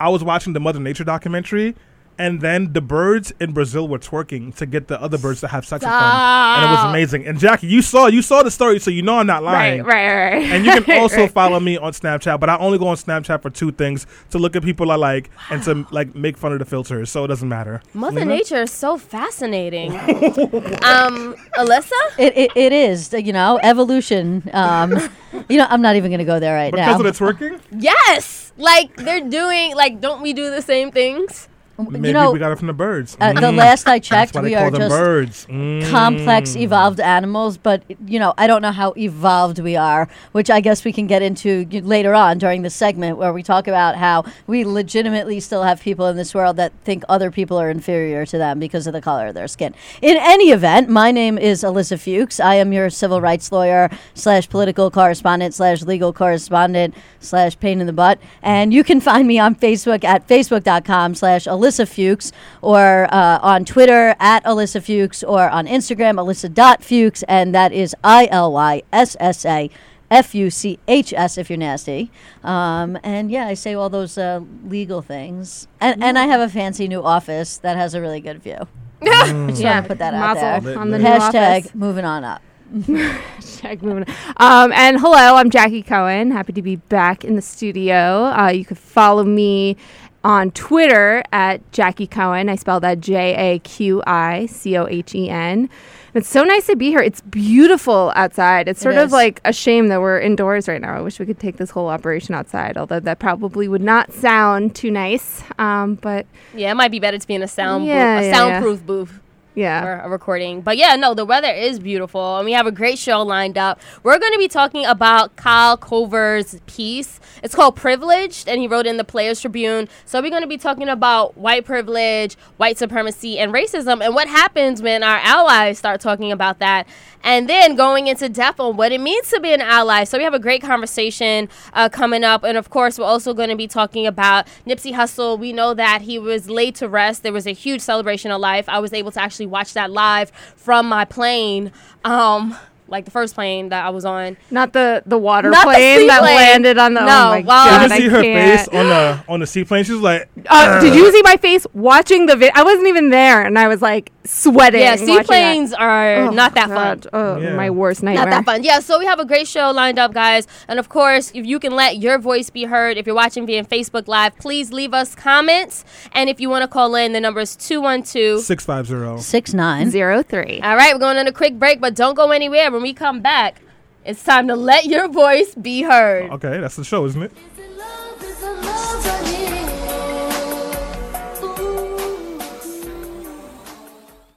I 0.00 0.08
was 0.08 0.24
watching 0.24 0.52
the 0.54 0.60
Mother 0.60 0.80
Nature 0.80 1.04
documentary, 1.04 1.74
and 2.18 2.40
then 2.40 2.72
the 2.72 2.80
birds 2.80 3.32
in 3.40 3.52
Brazil 3.52 3.86
were 3.86 3.98
twerking 3.98 4.54
to 4.56 4.66
get 4.66 4.88
the 4.88 5.00
other 5.00 5.18
birds 5.18 5.40
to 5.40 5.48
have 5.48 5.66
sex 5.66 5.82
with 5.84 5.90
them, 5.90 6.02
and 6.02 6.64
it 6.64 6.74
was 6.74 6.84
amazing. 6.84 7.26
And 7.26 7.38
Jaqi, 7.38 7.68
you 7.68 7.82
saw 7.82 8.06
you 8.06 8.22
saw 8.22 8.42
the 8.42 8.50
story, 8.50 8.78
so 8.78 8.90
you 8.90 9.02
know 9.02 9.18
I'm 9.18 9.26
not 9.26 9.42
lying. 9.42 9.82
right, 9.82 10.06
right, 10.08 10.34
right. 10.34 10.52
And 10.52 10.64
you 10.64 10.80
can 10.82 10.98
also 11.02 11.22
right. 11.22 11.30
follow 11.30 11.60
me 11.60 11.76
on 11.76 11.92
Snapchat, 11.92 12.40
but 12.40 12.48
I 12.50 12.56
only 12.58 12.78
go 12.78 12.88
on 12.88 12.96
Snapchat 12.96 13.42
for 13.42 13.50
two 13.50 13.72
things: 13.72 14.06
to 14.30 14.38
look 14.38 14.56
at 14.56 14.62
people 14.62 14.90
I 14.90 14.96
like 14.96 15.30
and 15.50 15.62
to 15.64 15.86
like 15.90 16.14
make 16.14 16.36
fun 16.36 16.52
of 16.52 16.58
the 16.58 16.64
filters. 16.64 17.10
So 17.10 17.24
it 17.24 17.28
doesn't 17.28 17.48
matter. 17.48 17.82
Mother 17.92 18.20
Selena? 18.20 18.34
Nature 18.36 18.62
is 18.62 18.70
so 18.70 18.96
fascinating. 18.96 19.92
um, 19.92 21.34
Ilyssa? 21.58 21.92
It, 22.18 22.36
it, 22.36 22.50
it 22.56 22.72
is, 22.72 23.12
you 23.12 23.32
know, 23.32 23.58
evolution. 23.62 24.48
Um, 24.52 24.92
you 25.48 25.58
know, 25.58 25.66
I'm 25.68 25.82
not 25.82 25.96
even 25.96 26.10
going 26.10 26.18
to 26.18 26.24
go 26.24 26.40
there 26.40 26.54
right 26.54 26.72
Because 26.72 26.86
now. 26.86 26.98
Because 26.98 27.20
of 27.20 27.38
the 27.38 27.46
twerking, 27.46 27.60
Yes. 27.78 28.52
Like, 28.56 28.96
they're 28.96 29.28
doing, 29.28 29.74
like, 29.74 30.00
don't 30.00 30.22
we 30.22 30.32
do 30.32 30.50
the 30.50 30.62
same 30.62 30.92
things? 30.92 31.48
Maybe 31.76 32.08
you 32.08 32.14
know, 32.14 32.30
we 32.30 32.38
got 32.38 32.52
it 32.52 32.58
from 32.58 32.68
the 32.68 32.72
birds. 32.72 33.16
uh, 33.20 33.32
the 33.32 33.40
Mm. 33.40 33.56
last 33.56 33.88
I 33.88 33.98
checked, 33.98 34.36
we 34.40 34.54
are 34.54 34.70
just 34.70 34.88
birds. 34.90 35.46
Mm. 35.50 35.90
complex 35.90 36.54
evolved 36.56 37.00
animals 37.00 37.56
but 37.58 37.82
you 38.06 38.18
know 38.18 38.32
i 38.38 38.46
don't 38.46 38.62
know 38.62 38.70
how 38.72 38.92
evolved 38.96 39.58
we 39.58 39.76
are 39.76 40.08
which 40.32 40.50
i 40.50 40.60
guess 40.60 40.84
we 40.84 40.92
can 40.92 41.06
get 41.06 41.20
into 41.22 41.66
later 41.82 42.14
on 42.14 42.38
during 42.38 42.62
the 42.62 42.70
segment 42.70 43.18
where 43.18 43.32
we 43.32 43.42
talk 43.42 43.66
about 43.68 43.96
how 43.96 44.24
we 44.46 44.64
legitimately 44.64 45.40
still 45.40 45.62
have 45.64 45.80
people 45.80 46.06
in 46.06 46.16
this 46.16 46.34
world 46.34 46.56
that 46.56 46.72
think 46.84 47.02
other 47.08 47.30
people 47.30 47.56
are 47.60 47.70
inferior 47.70 48.24
to 48.24 48.38
them 48.38 48.58
because 48.58 48.86
of 48.86 48.92
the 48.92 49.00
color 49.00 49.26
of 49.28 49.34
their 49.34 49.48
skin 49.48 49.74
in 50.00 50.16
any 50.18 50.50
event 50.50 50.88
my 50.88 51.10
name 51.10 51.36
is 51.38 51.62
ilyssa 51.62 51.98
fuchs 51.98 52.38
i 52.40 52.54
am 52.54 52.72
your 52.72 52.88
civil 52.90 53.20
rights 53.20 53.50
lawyer 53.52 53.90
slash 54.14 54.48
political 54.48 54.90
correspondent 54.90 55.52
slash 55.54 55.82
legal 55.82 56.12
correspondent 56.12 56.94
slash 57.20 57.58
pain 57.58 57.80
in 57.80 57.86
the 57.86 57.92
butt 57.92 58.18
and 58.42 58.72
you 58.72 58.84
can 58.84 59.00
find 59.00 59.26
me 59.26 59.38
on 59.38 59.54
facebook 59.54 60.04
at 60.04 60.26
facebook.com 60.28 61.14
slash 61.14 61.44
ilyssa 61.44 61.63
fuchs 61.70 62.32
or 62.62 63.08
uh, 63.12 63.38
on 63.42 63.64
twitter 63.64 64.14
at 64.18 64.44
ilyssa 64.44 64.82
fuchs 64.82 65.22
or 65.22 65.48
on 65.48 65.66
instagram 65.66 66.16
ilyssa.fuchs 66.16 67.22
and 67.28 67.54
that 67.54 67.72
is 67.72 67.94
i-l-y-s-s-a 68.04 69.70
F-U-C-H-S 70.10 71.38
if 71.38 71.50
you're 71.50 71.56
nasty. 71.56 72.10
Um, 72.44 72.98
and 73.02 73.30
yeah, 73.30 73.46
I 73.46 73.54
say 73.54 73.74
all 73.74 73.88
those 73.88 74.16
uh, 74.16 74.40
legal 74.64 75.02
things. 75.02 75.66
And, 75.80 76.04
and 76.04 76.18
I 76.18 76.26
have 76.26 76.40
a 76.40 76.48
fancy 76.48 76.86
new 76.86 77.02
office 77.02 77.58
that 77.58 77.76
has 77.76 77.94
a 77.94 78.00
really 78.00 78.20
good 78.20 78.42
view. 78.42 78.68
Just 79.04 79.60
yeah, 79.60 79.80
to 79.80 79.88
put 79.88 79.98
that 79.98 80.14
out 80.14 80.62
there. 80.62 80.78
On 80.78 80.90
the 80.90 80.98
Hashtag 80.98 81.58
office. 81.58 81.74
moving 81.74 82.04
on 82.04 82.24
up. 82.24 82.42
Hashtag 82.72 83.82
moving 83.82 84.04
on. 84.04 84.14
Um, 84.36 84.72
and 84.72 84.98
hello, 84.98 85.36
I'm 85.36 85.50
Jaqi 85.50 85.86
Cohen. 85.86 86.30
Happy 86.30 86.52
to 86.52 86.62
be 86.62 86.76
back 86.76 87.24
in 87.24 87.34
the 87.34 87.42
studio. 87.42 88.24
Uh, 88.26 88.48
you 88.48 88.64
could 88.64 88.78
follow 88.78 89.24
me 89.24 89.76
on 90.24 90.50
Twitter 90.52 91.22
at 91.32 91.70
Jaqi 91.70 92.10
Cohen. 92.10 92.48
I 92.48 92.56
spell 92.56 92.80
that 92.80 93.00
J 93.00 93.34
A 93.54 93.58
Q 93.60 94.02
I 94.06 94.46
C 94.46 94.76
O 94.76 94.86
H 94.86 95.14
E 95.14 95.28
N. 95.30 95.68
It's 96.14 96.28
so 96.28 96.44
nice 96.44 96.66
to 96.68 96.76
be 96.76 96.90
here. 96.90 97.00
It's 97.00 97.20
beautiful 97.22 98.12
outside. 98.14 98.68
It's 98.68 98.80
It 98.80 98.82
sort 98.84 98.94
of 98.96 99.10
like 99.10 99.40
a 99.44 99.52
shame 99.52 99.88
that 99.88 100.00
we're 100.00 100.20
indoors 100.20 100.68
right 100.68 100.80
now. 100.80 100.96
I 100.96 101.00
wish 101.00 101.18
we 101.18 101.26
could 101.26 101.40
take 101.40 101.56
this 101.56 101.70
whole 101.70 101.88
operation 101.88 102.36
outside, 102.36 102.76
although 102.78 103.00
that 103.00 103.18
probably 103.18 103.66
would 103.66 103.82
not 103.82 104.12
sound 104.12 104.76
too 104.76 104.92
nice. 104.92 105.42
Um, 105.58 105.96
but 105.96 106.26
Yeah, 106.54 106.70
it 106.70 106.74
might 106.76 106.92
be 106.92 107.00
better 107.00 107.18
to 107.18 107.26
be 107.26 107.34
in 107.34 107.42
a 107.42 107.48
sound 107.48 107.84
Yeah, 107.84 108.14
booth, 108.20 108.22
a 108.22 108.26
yeah, 108.28 108.30
yeah. 108.30 108.52
soundproof 108.60 108.86
booth. 108.86 109.20
Yeah. 109.54 110.02
for 110.02 110.10
recording. 110.10 110.62
But 110.62 110.76
yeah, 110.76 110.96
no, 110.96 111.14
the 111.14 111.24
weather 111.24 111.50
is 111.50 111.78
beautiful, 111.78 112.38
and 112.38 112.44
we 112.44 112.52
have 112.52 112.66
a 112.66 112.72
great 112.72 112.98
show 112.98 113.22
lined 113.22 113.56
up. 113.56 113.80
We're 114.02 114.18
going 114.18 114.32
to 114.32 114.38
be 114.38 114.48
talking 114.48 114.84
about 114.84 115.36
Kyle 115.36 115.78
Korver's 115.78 116.60
piece. 116.66 117.20
It's 117.42 117.54
called 117.54 117.76
Privileged, 117.76 118.48
and 118.48 118.60
he 118.60 118.66
wrote 118.66 118.86
in 118.86 118.96
the 118.96 119.04
Players 119.04 119.40
Tribune. 119.40 119.88
So 120.06 120.20
we're 120.20 120.30
going 120.30 120.42
to 120.42 120.48
be 120.48 120.56
talking 120.56 120.88
about 120.88 121.36
white 121.36 121.64
privilege, 121.64 122.36
white 122.56 122.78
supremacy, 122.78 123.38
and 123.38 123.52
racism, 123.52 124.04
and 124.04 124.14
what 124.14 124.28
happens 124.28 124.82
when 124.82 125.02
our 125.02 125.18
allies 125.18 125.78
start 125.78 126.00
talking 126.00 126.32
about 126.32 126.58
that. 126.58 126.88
And 127.22 127.48
then 127.48 127.74
going 127.74 128.06
into 128.06 128.28
depth 128.28 128.60
on 128.60 128.76
what 128.76 128.92
it 128.92 129.00
means 129.00 129.30
to 129.30 129.40
be 129.40 129.52
an 129.54 129.62
ally. 129.62 130.04
So 130.04 130.18
we 130.18 130.24
have 130.24 130.34
a 130.34 130.38
great 130.38 130.60
conversation 130.60 131.48
uh, 131.72 131.88
coming 131.88 132.22
up, 132.22 132.44
and 132.44 132.58
of 132.58 132.70
course, 132.70 132.98
we're 132.98 133.06
also 133.06 133.32
going 133.32 133.48
to 133.48 133.56
be 133.56 133.66
talking 133.66 134.06
about 134.06 134.46
Nipsey 134.66 134.92
Hussle. 134.92 135.38
We 135.38 135.52
know 135.52 135.74
that 135.74 136.02
he 136.02 136.18
was 136.18 136.50
laid 136.50 136.74
to 136.76 136.88
rest. 136.88 137.22
There 137.22 137.32
was 137.32 137.46
a 137.46 137.52
huge 137.52 137.80
celebration 137.80 138.30
of 138.30 138.40
life. 138.40 138.68
I 138.68 138.78
was 138.78 138.92
able 138.92 139.10
to 139.12 139.20
actually 139.20 139.43
watch 139.46 139.74
that 139.74 139.90
live 139.90 140.30
from 140.56 140.88
my 140.88 141.04
plane. 141.04 141.72
Um, 142.04 142.56
like 142.86 143.06
the 143.06 143.10
first 143.10 143.34
plane 143.34 143.70
that 143.70 143.84
I 143.84 143.88
was 143.90 144.04
on. 144.04 144.36
Not 144.50 144.72
the 144.74 145.02
the 145.06 145.16
water 145.18 145.50
Not 145.50 145.64
the 145.66 145.72
plane 145.72 146.06
that 146.06 146.18
seaplane. 146.20 146.36
landed 146.36 146.78
on 146.78 146.94
the. 146.94 147.00
No, 147.00 147.06
oh 147.06 147.08
my 147.30 147.40
well- 147.40 147.44
god! 147.44 147.88
Did 147.88 147.88
you 147.88 147.94
I 147.94 147.98
see 147.98 148.08
her 148.08 148.22
can't. 148.22 148.60
face 148.60 148.68
on 148.68 148.88
the 148.88 149.24
on 149.28 149.40
the 149.40 149.46
seaplane? 149.46 149.84
She 149.84 149.92
was 149.92 150.02
like, 150.02 150.28
Uh, 150.46 150.80
did 150.80 150.94
you 150.94 151.10
see 151.10 151.22
my 151.22 151.36
face 151.38 151.66
watching 151.72 152.26
the 152.26 152.36
video? 152.36 152.52
I 152.54 152.62
wasn't 152.62 152.88
even 152.88 153.08
there, 153.10 153.42
and 153.42 153.58
I 153.58 153.68
was 153.68 153.80
like 153.80 154.12
sweating. 154.24 154.80
Yeah, 154.80 154.92
watching 154.92 155.06
that. 155.06 155.26
seaplanes 155.26 155.72
are 155.74 156.14
Oh, 156.16 156.30
not 156.30 156.54
that 156.54 156.68
fun. 156.68 157.02
Oh, 157.12 157.36
Yeah. 157.36 157.54
my 157.54 157.68
worst 157.70 158.02
nightmare. 158.02 158.24
Not 158.24 158.30
that 158.30 158.44
fun. 158.44 158.62
Yeah, 158.62 158.80
so 158.80 158.98
we 158.98 159.04
have 159.06 159.18
a 159.20 159.24
great 159.24 159.46
show 159.46 159.70
lined 159.70 159.98
up, 159.98 160.14
guys. 160.14 160.46
And 160.68 160.78
of 160.78 160.88
course, 160.88 161.30
if 161.34 161.44
you 161.44 161.58
can 161.58 161.74
let 161.76 161.98
your 161.98 162.18
voice 162.18 162.48
be 162.50 162.64
heard, 162.64 162.96
if 162.96 163.06
you're 163.06 163.14
watching 163.14 163.46
via 163.46 163.64
Facebook 163.64 164.08
Live, 164.08 164.36
please 164.38 164.72
leave 164.72 164.94
us 164.94 165.14
comments. 165.14 165.84
And 166.12 166.30
if 166.30 166.40
you 166.40 166.48
want 166.48 166.62
to 166.62 166.68
call 166.68 166.94
in, 166.94 167.12
the 167.12 167.20
number 167.20 167.40
is 167.40 167.54
212. 167.56 168.40
six 168.42 168.64
five 168.64 168.86
zero. 168.86 169.18
Six 169.18 169.52
nine. 169.52 169.90
Zero 169.90 170.22
three. 170.22 170.60
All 170.62 170.76
right, 170.76 170.94
we're 170.94 171.00
going 171.00 171.18
on 171.18 171.26
a 171.26 171.32
quick 171.32 171.58
break, 171.58 171.80
but 171.80 171.94
don't 171.94 172.14
go 172.14 172.30
anywhere. 172.30 172.70
When 172.70 172.82
we 172.82 172.94
come 172.94 173.20
back, 173.20 173.60
it's 174.04 174.22
time 174.22 174.48
to 174.48 174.56
let 174.56 174.86
your 174.86 175.08
voice 175.08 175.54
be 175.54 175.82
heard. 175.82 176.30
Okay, 176.32 176.60
that's 176.60 176.76
the 176.76 176.84
show, 176.84 177.04
isn't 177.06 177.22
it? 177.22 177.32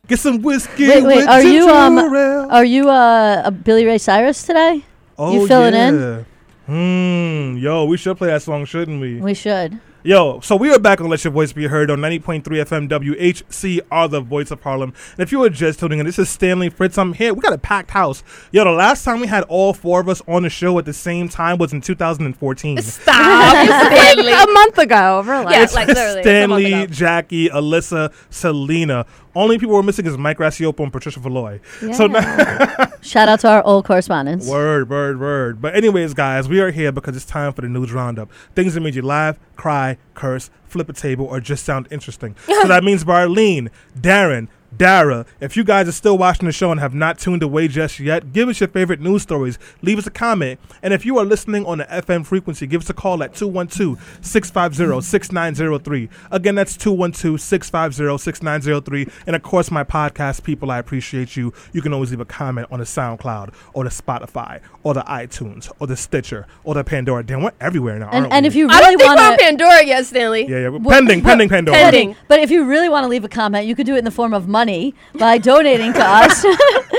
Get 0.08 0.20
some 0.20 0.42
whiskey. 0.42 0.88
Wait, 0.88 1.04
wait. 1.04 1.18
with 1.18 1.28
Are 1.28 1.44
you 1.44 1.70
um? 1.70 1.98
Are 1.98 2.64
you 2.66 2.90
uh 2.90 3.42
a 3.46 3.52
Billy 3.52 3.86
Ray 3.86 3.98
Cyrus 3.98 4.44
today? 4.44 4.84
oh, 5.18 5.34
you 5.34 5.48
filling 5.48 5.74
in? 5.74 6.00
yeah. 6.00 6.24
Hmm. 6.68 7.58
Yo, 7.58 7.86
we 7.86 7.98
should 7.98 8.18
play 8.18 8.28
that 8.28 8.42
song, 8.42 8.66
shouldn't 8.66 9.00
we? 9.02 9.20
We 9.20 9.34
should. 9.34 9.80
Yo, 10.04 10.40
so 10.40 10.56
we 10.56 10.72
are 10.72 10.80
back 10.80 11.02
on 11.02 11.10
Let 11.10 11.22
Your 11.24 11.34
Voice 11.34 11.52
Be 11.52 11.68
Heard 11.68 11.92
on 11.92 12.00
90.3 12.00 12.44
FM 12.44 12.88
WHCR, 12.88 14.10
the 14.10 14.22
voice 14.22 14.52
of 14.52 14.62
Harlem. 14.62 14.94
And 15.14 15.20
if 15.20 15.34
you 15.34 15.40
were 15.40 15.50
just 15.50 15.80
tuning 15.80 16.00
in, 16.00 16.06
this 16.06 16.18
is 16.18 16.30
Stanley 16.30 16.70
Fritz. 16.70 16.98
I'm 16.98 17.12
here. 17.12 17.34
We 17.34 17.42
got 17.42 17.52
a 17.52 17.58
packed 17.58 17.92
house. 17.92 18.24
Yo, 18.52 18.64
the 18.64 18.72
last 18.72 19.04
time 19.04 19.20
we 19.20 19.28
had 19.28 19.44
all 19.46 19.74
four 19.74 20.00
of 20.00 20.08
us 20.08 20.22
on 20.26 20.44
the 20.44 20.50
show 20.50 20.80
at 20.80 20.86
the 20.86 20.94
same 20.94 21.28
time 21.28 21.58
was 21.58 21.74
in 21.74 21.82
2014. 21.82 22.82
Stop, 22.82 23.04
Stanley. 23.92 24.32
a 24.32 24.48
month 24.54 24.78
ago, 24.78 25.24
relax. 25.24 25.74
Yeah, 25.74 25.80
like 25.80 25.88
literally. 25.90 26.20
it's 26.20 26.28
a 26.28 26.48
month 26.48 26.62
Stanley, 26.62 26.84
ago. 26.84 26.94
Jaqi, 26.94 27.50
Ilyssa, 27.50 28.14
Selena. 28.30 29.06
Only 29.38 29.60
people 29.60 29.75
we're 29.75 29.84
missing 29.84 30.08
is 30.08 30.17
Mike 30.17 30.39
Rassiopo 30.39 30.82
and 30.82 30.91
Patricia 30.91 31.20
Valoy. 31.20 31.60
So 31.96 32.08
now, 32.08 32.91
Shout 33.01 33.29
out 33.29 33.39
to 33.41 33.50
our 33.50 33.63
old 33.63 33.86
correspondents. 33.86 34.50
Word, 34.50 34.89
word, 34.89 35.20
word. 35.20 35.62
But 35.62 35.75
anyways, 35.75 36.15
guys, 36.15 36.50
we 36.50 36.60
are 36.60 36.72
here 36.72 36.91
because 36.91 37.15
it's 37.15 37.24
time 37.25 37.53
for 37.53 37.62
the 37.62 37.70
news 37.70 37.91
roundup. 37.91 38.32
Things 38.56 38.74
that 38.74 38.82
made 38.82 38.96
you 38.96 39.03
laugh, 39.03 39.38
cry, 39.56 40.00
curse, 40.15 40.50
flip 40.65 40.89
a 40.89 40.94
table, 40.94 41.25
or 41.25 41.39
just 41.39 41.63
sound 41.63 41.88
interesting. 41.91 42.36
so 42.48 42.67
that 42.67 42.84
means 42.84 43.03
Barleen, 43.03 43.70
Darren, 43.96 44.48
Dara, 44.77 45.25
if 45.39 45.57
you 45.57 45.63
guys 45.63 45.88
are 45.88 45.93
still 45.93 46.17
watching 46.17 46.46
the 46.46 46.51
show 46.51 46.72
and 46.72 46.79
have 46.79 46.93
not 46.93 47.17
tuned 47.17 47.41
away 47.41 47.67
just 47.67 48.00
yet, 48.00 48.31
give 48.31 48.48
us 48.48 48.60
your 48.60 48.69
favorite 48.69 49.00
news 49.00 49.24
stories. 49.24 49.57
Leave 49.81 49.98
us 49.98 50.05
a 50.05 50.12
comment. 50.12 50.60
And 50.84 50.93
if 50.93 51.05
you 51.05 51.17
are 51.17 51.25
listening 51.25 51.65
on 51.65 51.79
the 51.79 51.86
FM 51.86 52.25
frequency, 52.25 52.67
give 52.67 52.81
us 52.81 52.89
a 52.89 52.93
call 52.93 53.24
at 53.24 53.34
212 53.34 54.19
650 54.22 55.01
6903. 55.01 56.10
Again, 56.31 56.55
that's 56.55 56.77
212 56.77 57.41
650 57.41 58.17
6903. 58.17 59.07
And 59.25 59.36
of 59.36 59.41
course, 59.41 59.72
my 59.72 59.84
podcast 59.84 60.43
people, 60.43 60.69
I 60.69 60.77
appreciate 60.77 61.36
you. 61.36 61.53
You 61.74 61.81
can 61.81 61.93
always 61.93 62.12
leave 62.12 62.19
a 62.19 62.25
comment 62.25 62.67
on 62.69 62.79
the 62.79 62.86
SoundCloud 62.86 63.53
or 63.74 63.84
the 63.84 63.89
Spotify 63.89 64.62
or 64.84 64.93
the 64.93 65.01
iTunes 65.01 65.72
or 65.79 65.88
the 65.88 65.98
Stitcher 65.98 66.46
or 66.63 66.75
the 66.75 66.84
Pandora. 66.84 67.24
Damn, 67.24 67.41
we're 67.41 67.51
everywhere 67.60 67.98
now. 67.98 68.10
And, 68.10 68.25
aren't 68.25 68.34
and 68.34 68.43
we? 68.43 68.48
if 68.48 68.55
you 68.55 68.69
I 68.69 68.79
really 68.79 68.96
don't 68.96 69.00
think 69.00 69.07
want 69.07 69.19
we're 69.19 69.25
on 69.25 69.38
to. 69.38 69.43
Pandora 69.43 69.86
yet, 69.86 70.05
Stanley. 70.05 70.48
Yeah, 70.48 70.60
yeah. 70.60 70.69
we're 70.69 70.91
pending, 70.91 71.24
pending 71.24 71.50
Pandora. 71.50 71.77
pending. 71.77 72.15
But 72.27 72.39
if 72.41 72.51
you 72.51 72.65
really 72.65 72.89
want 72.89 73.05
to 73.05 73.07
leave 73.07 73.24
a 73.24 73.29
comment, 73.29 73.65
you 73.65 73.75
could 73.75 73.86
do 73.86 73.96
it 73.96 74.00
in 74.00 74.05
the 74.05 74.12
form 74.12 74.34
of 74.34 74.48
money 74.48 74.66
by 75.13 75.38
donating 75.38 75.93
to 75.93 76.03
us 76.03 76.45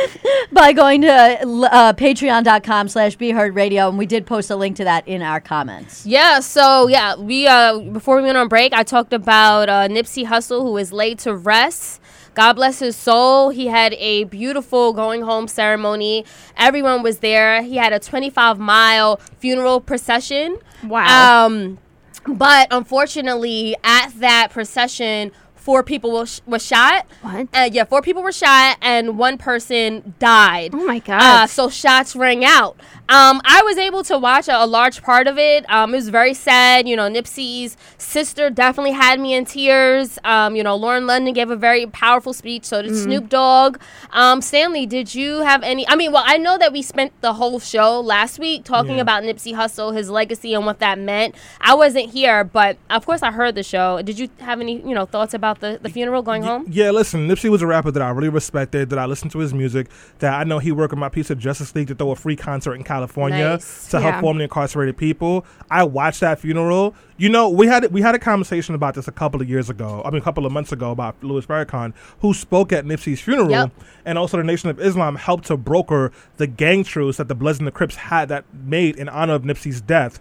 by 0.53 0.73
going 0.73 1.03
to 1.03 1.13
uh, 1.13 1.93
patreon.com 1.93 2.89
slash 2.89 3.17
be 3.17 3.31
heard 3.31 3.55
radio. 3.55 3.89
And 3.89 3.99
we 3.99 4.07
did 4.07 4.27
post 4.27 4.51
a 4.51 4.57
link 4.57 4.77
to 4.77 4.85
that 4.85 5.07
in 5.07 5.23
our 5.23 5.41
comments. 5.41 6.07
Yeah, 6.07 6.41
so 6.41 6.89
yeah, 6.89 7.17
we 7.17 7.47
uh 7.47 7.79
before 7.79 8.17
we 8.17 8.23
went 8.23 8.39
on 8.39 8.49
break, 8.49 8.73
I 8.73 8.83
talked 8.83 9.13
about 9.13 9.69
uh, 9.69 9.89
Nipsey 9.89 10.27
Hussle 10.27 10.63
who 10.63 10.77
is 10.77 10.93
laid 10.93 11.19
to 11.21 11.35
rest. 11.37 12.01
God 12.35 12.53
bless 12.53 12.79
his 12.79 12.95
soul. 12.95 13.51
He 13.51 13.67
had 13.67 13.95
a 13.95 14.25
beautiful 14.25 14.93
going 14.93 15.23
home 15.23 15.49
ceremony. 15.49 16.25
Everyone 16.57 17.03
was 17.03 17.19
there. 17.19 17.63
He 17.63 17.77
had 17.77 17.93
a 17.93 17.99
25 17.99 18.61
mile 18.61 19.17
funeral 19.39 19.81
procession. 19.81 20.59
Wow. 20.85 21.47
Um, 21.47 21.79
but 22.27 22.69
unfortunately, 22.71 23.75
at 23.83 24.11
that 24.21 24.51
procession, 24.51 25.33
four 25.69 25.83
people 25.83 26.13
was, 26.13 26.41
was 26.47 26.65
shot. 26.65 27.07
What? 27.21 27.47
Uh, 27.53 27.69
yeah, 27.71 27.85
four 27.85 28.01
people 28.01 28.23
were 28.23 28.33
shot, 28.33 28.79
and 28.81 29.19
one 29.19 29.37
person 29.37 30.15
died. 30.19 30.71
Oh 30.73 30.83
my 30.83 30.99
God. 30.99 31.21
Uh, 31.21 31.47
so 31.47 31.69
shots 31.69 32.17
rang 32.17 32.43
out. 32.43 32.81
Um, 33.09 33.41
I 33.45 33.63
was 33.63 33.79
able 33.79 34.03
to 34.05 34.19
watch 34.19 34.49
a, 34.49 34.65
a 34.65 34.67
large 34.67 35.03
part 35.03 35.27
of 35.27 35.39
it. 35.39 35.69
Um, 35.71 35.95
it 35.95 35.97
was 35.97 36.11
very 36.11 36.35
sad. 36.35 36.87
You 36.87 36.95
know, 36.95 37.09
Nipsey's 37.09 37.77
sister 37.97 38.51
definitely 38.51 38.93
had 38.93 39.19
me 39.19 39.33
in 39.35 39.47
tears. 39.47 40.19
Um, 40.25 40.55
you 40.55 40.63
know, 40.63 40.77
Lauren 40.77 41.07
London 41.07 41.33
gave 41.33 41.51
a 41.51 41.57
very 41.57 41.87
powerful 41.87 42.35
speech. 42.35 42.65
So 42.67 42.83
did 42.83 42.95
Snoop 42.95 43.31
Dogg. 43.31 43.79
Um, 44.13 44.43
Stanley, 44.43 44.85
did 44.85 45.15
you 45.15 45.39
have 45.41 45.63
any? 45.63 45.89
I 45.89 45.97
mean, 45.97 46.13
well, 46.13 46.23
I 46.27 46.37
know 46.37 46.59
that 46.59 46.71
we 46.71 46.83
spent 46.83 47.19
the 47.23 47.33
whole 47.33 47.59
show 47.59 47.99
last 48.01 48.39
week 48.39 48.65
talking 48.65 48.97
Yeah. 48.97 49.03
about 49.03 49.23
Nipsey 49.23 49.55
Hussle, 49.55 49.95
his 49.97 50.11
legacy, 50.11 50.53
and 50.53 50.67
what 50.67 50.79
that 50.81 50.99
meant. 50.99 51.35
I 51.63 51.73
wasn't 51.75 52.11
here, 52.11 52.45
but 52.45 52.77
of 52.91 53.07
course 53.07 53.23
I 53.23 53.31
heard 53.31 53.55
the 53.55 53.63
show. 53.63 54.03
Did 54.03 54.19
you 54.19 54.29
have 54.41 54.61
any, 54.61 54.83
you 54.87 54.95
know, 54.95 55.07
thoughts 55.07 55.33
about 55.33 55.61
the, 55.61 55.79
the 55.81 55.89
funeral 55.89 56.21
going 56.21 56.43
home? 56.43 56.67
Yeah, 56.69 56.91
listen, 56.91 57.27
Nipsey 57.27 57.49
was 57.49 57.63
a 57.63 57.67
rapper 57.67 57.91
that 57.91 58.03
I 58.03 58.11
really 58.11 58.29
respected, 58.29 58.91
that 58.91 58.99
I 58.99 59.07
listened 59.07 59.33
to 59.33 59.39
his 59.39 59.55
music, 59.55 59.89
that 60.19 60.35
I 60.39 60.45
know 60.45 60.59
he 60.59 60.73
worked 60.73 60.93
on 60.93 60.99
my 60.99 61.09
piece 61.09 61.31
of 61.31 61.39
Justice 61.39 61.75
League 61.75 61.89
to 61.89 61.95
throw 61.95 62.11
a 62.11 62.17
free 62.17 62.37
concert 62.37 62.75
in 62.75 62.85
California 62.85 62.98
Nice. 63.07 63.89
to 63.89 64.01
help 64.01 64.15
Yeah. 64.15 64.21
formerly 64.21 64.45
incarcerated 64.45 64.97
people. 64.97 65.45
I 65.71 65.85
watched 65.85 66.21
that 66.21 66.39
funeral. 66.41 66.95
You 67.17 67.29
know, 67.29 67.49
we 67.49 67.67
had 67.67 67.91
we 67.93 68.01
had 68.03 68.15
a 68.15 68.19
conversation 68.19 68.75
about 68.75 68.95
this 68.95 69.07
a 69.09 69.13
couple 69.13 69.41
of 69.43 69.49
years 69.49 69.69
ago. 69.71 70.03
I 70.05 70.11
mean, 70.11 70.21
a 70.21 70.25
couple 70.25 70.47
of 70.47 70.53
months 70.53 70.73
ago 70.73 70.91
about 70.91 71.17
Louis 71.23 71.45
Farrakhan, 71.47 71.93
who 72.21 72.33
spoke 72.35 72.73
at 72.73 72.85
Nipsey's 72.85 73.21
funeral, 73.21 73.51
Yep. 73.51 73.71
and 74.05 74.19
also 74.19 74.37
the 74.37 74.45
Nation 74.45 74.71
of 74.71 74.81
Islam 74.81 75.17
helped 75.17 75.47
to 75.47 75.57
broker 75.57 76.13
the 76.37 76.47
gang 76.47 76.85
truce 76.85 77.17
that 77.17 77.29
the 77.29 77.35
Bloods 77.35 77.59
and 77.59 77.67
the 77.67 77.73
Crips 77.73 77.97
had 77.97 78.29
that 78.29 78.45
made 78.65 78.97
in 78.97 79.09
honor 79.09 79.35
of 79.35 79.43
Nipsey's 79.43 79.81
death. 79.81 80.21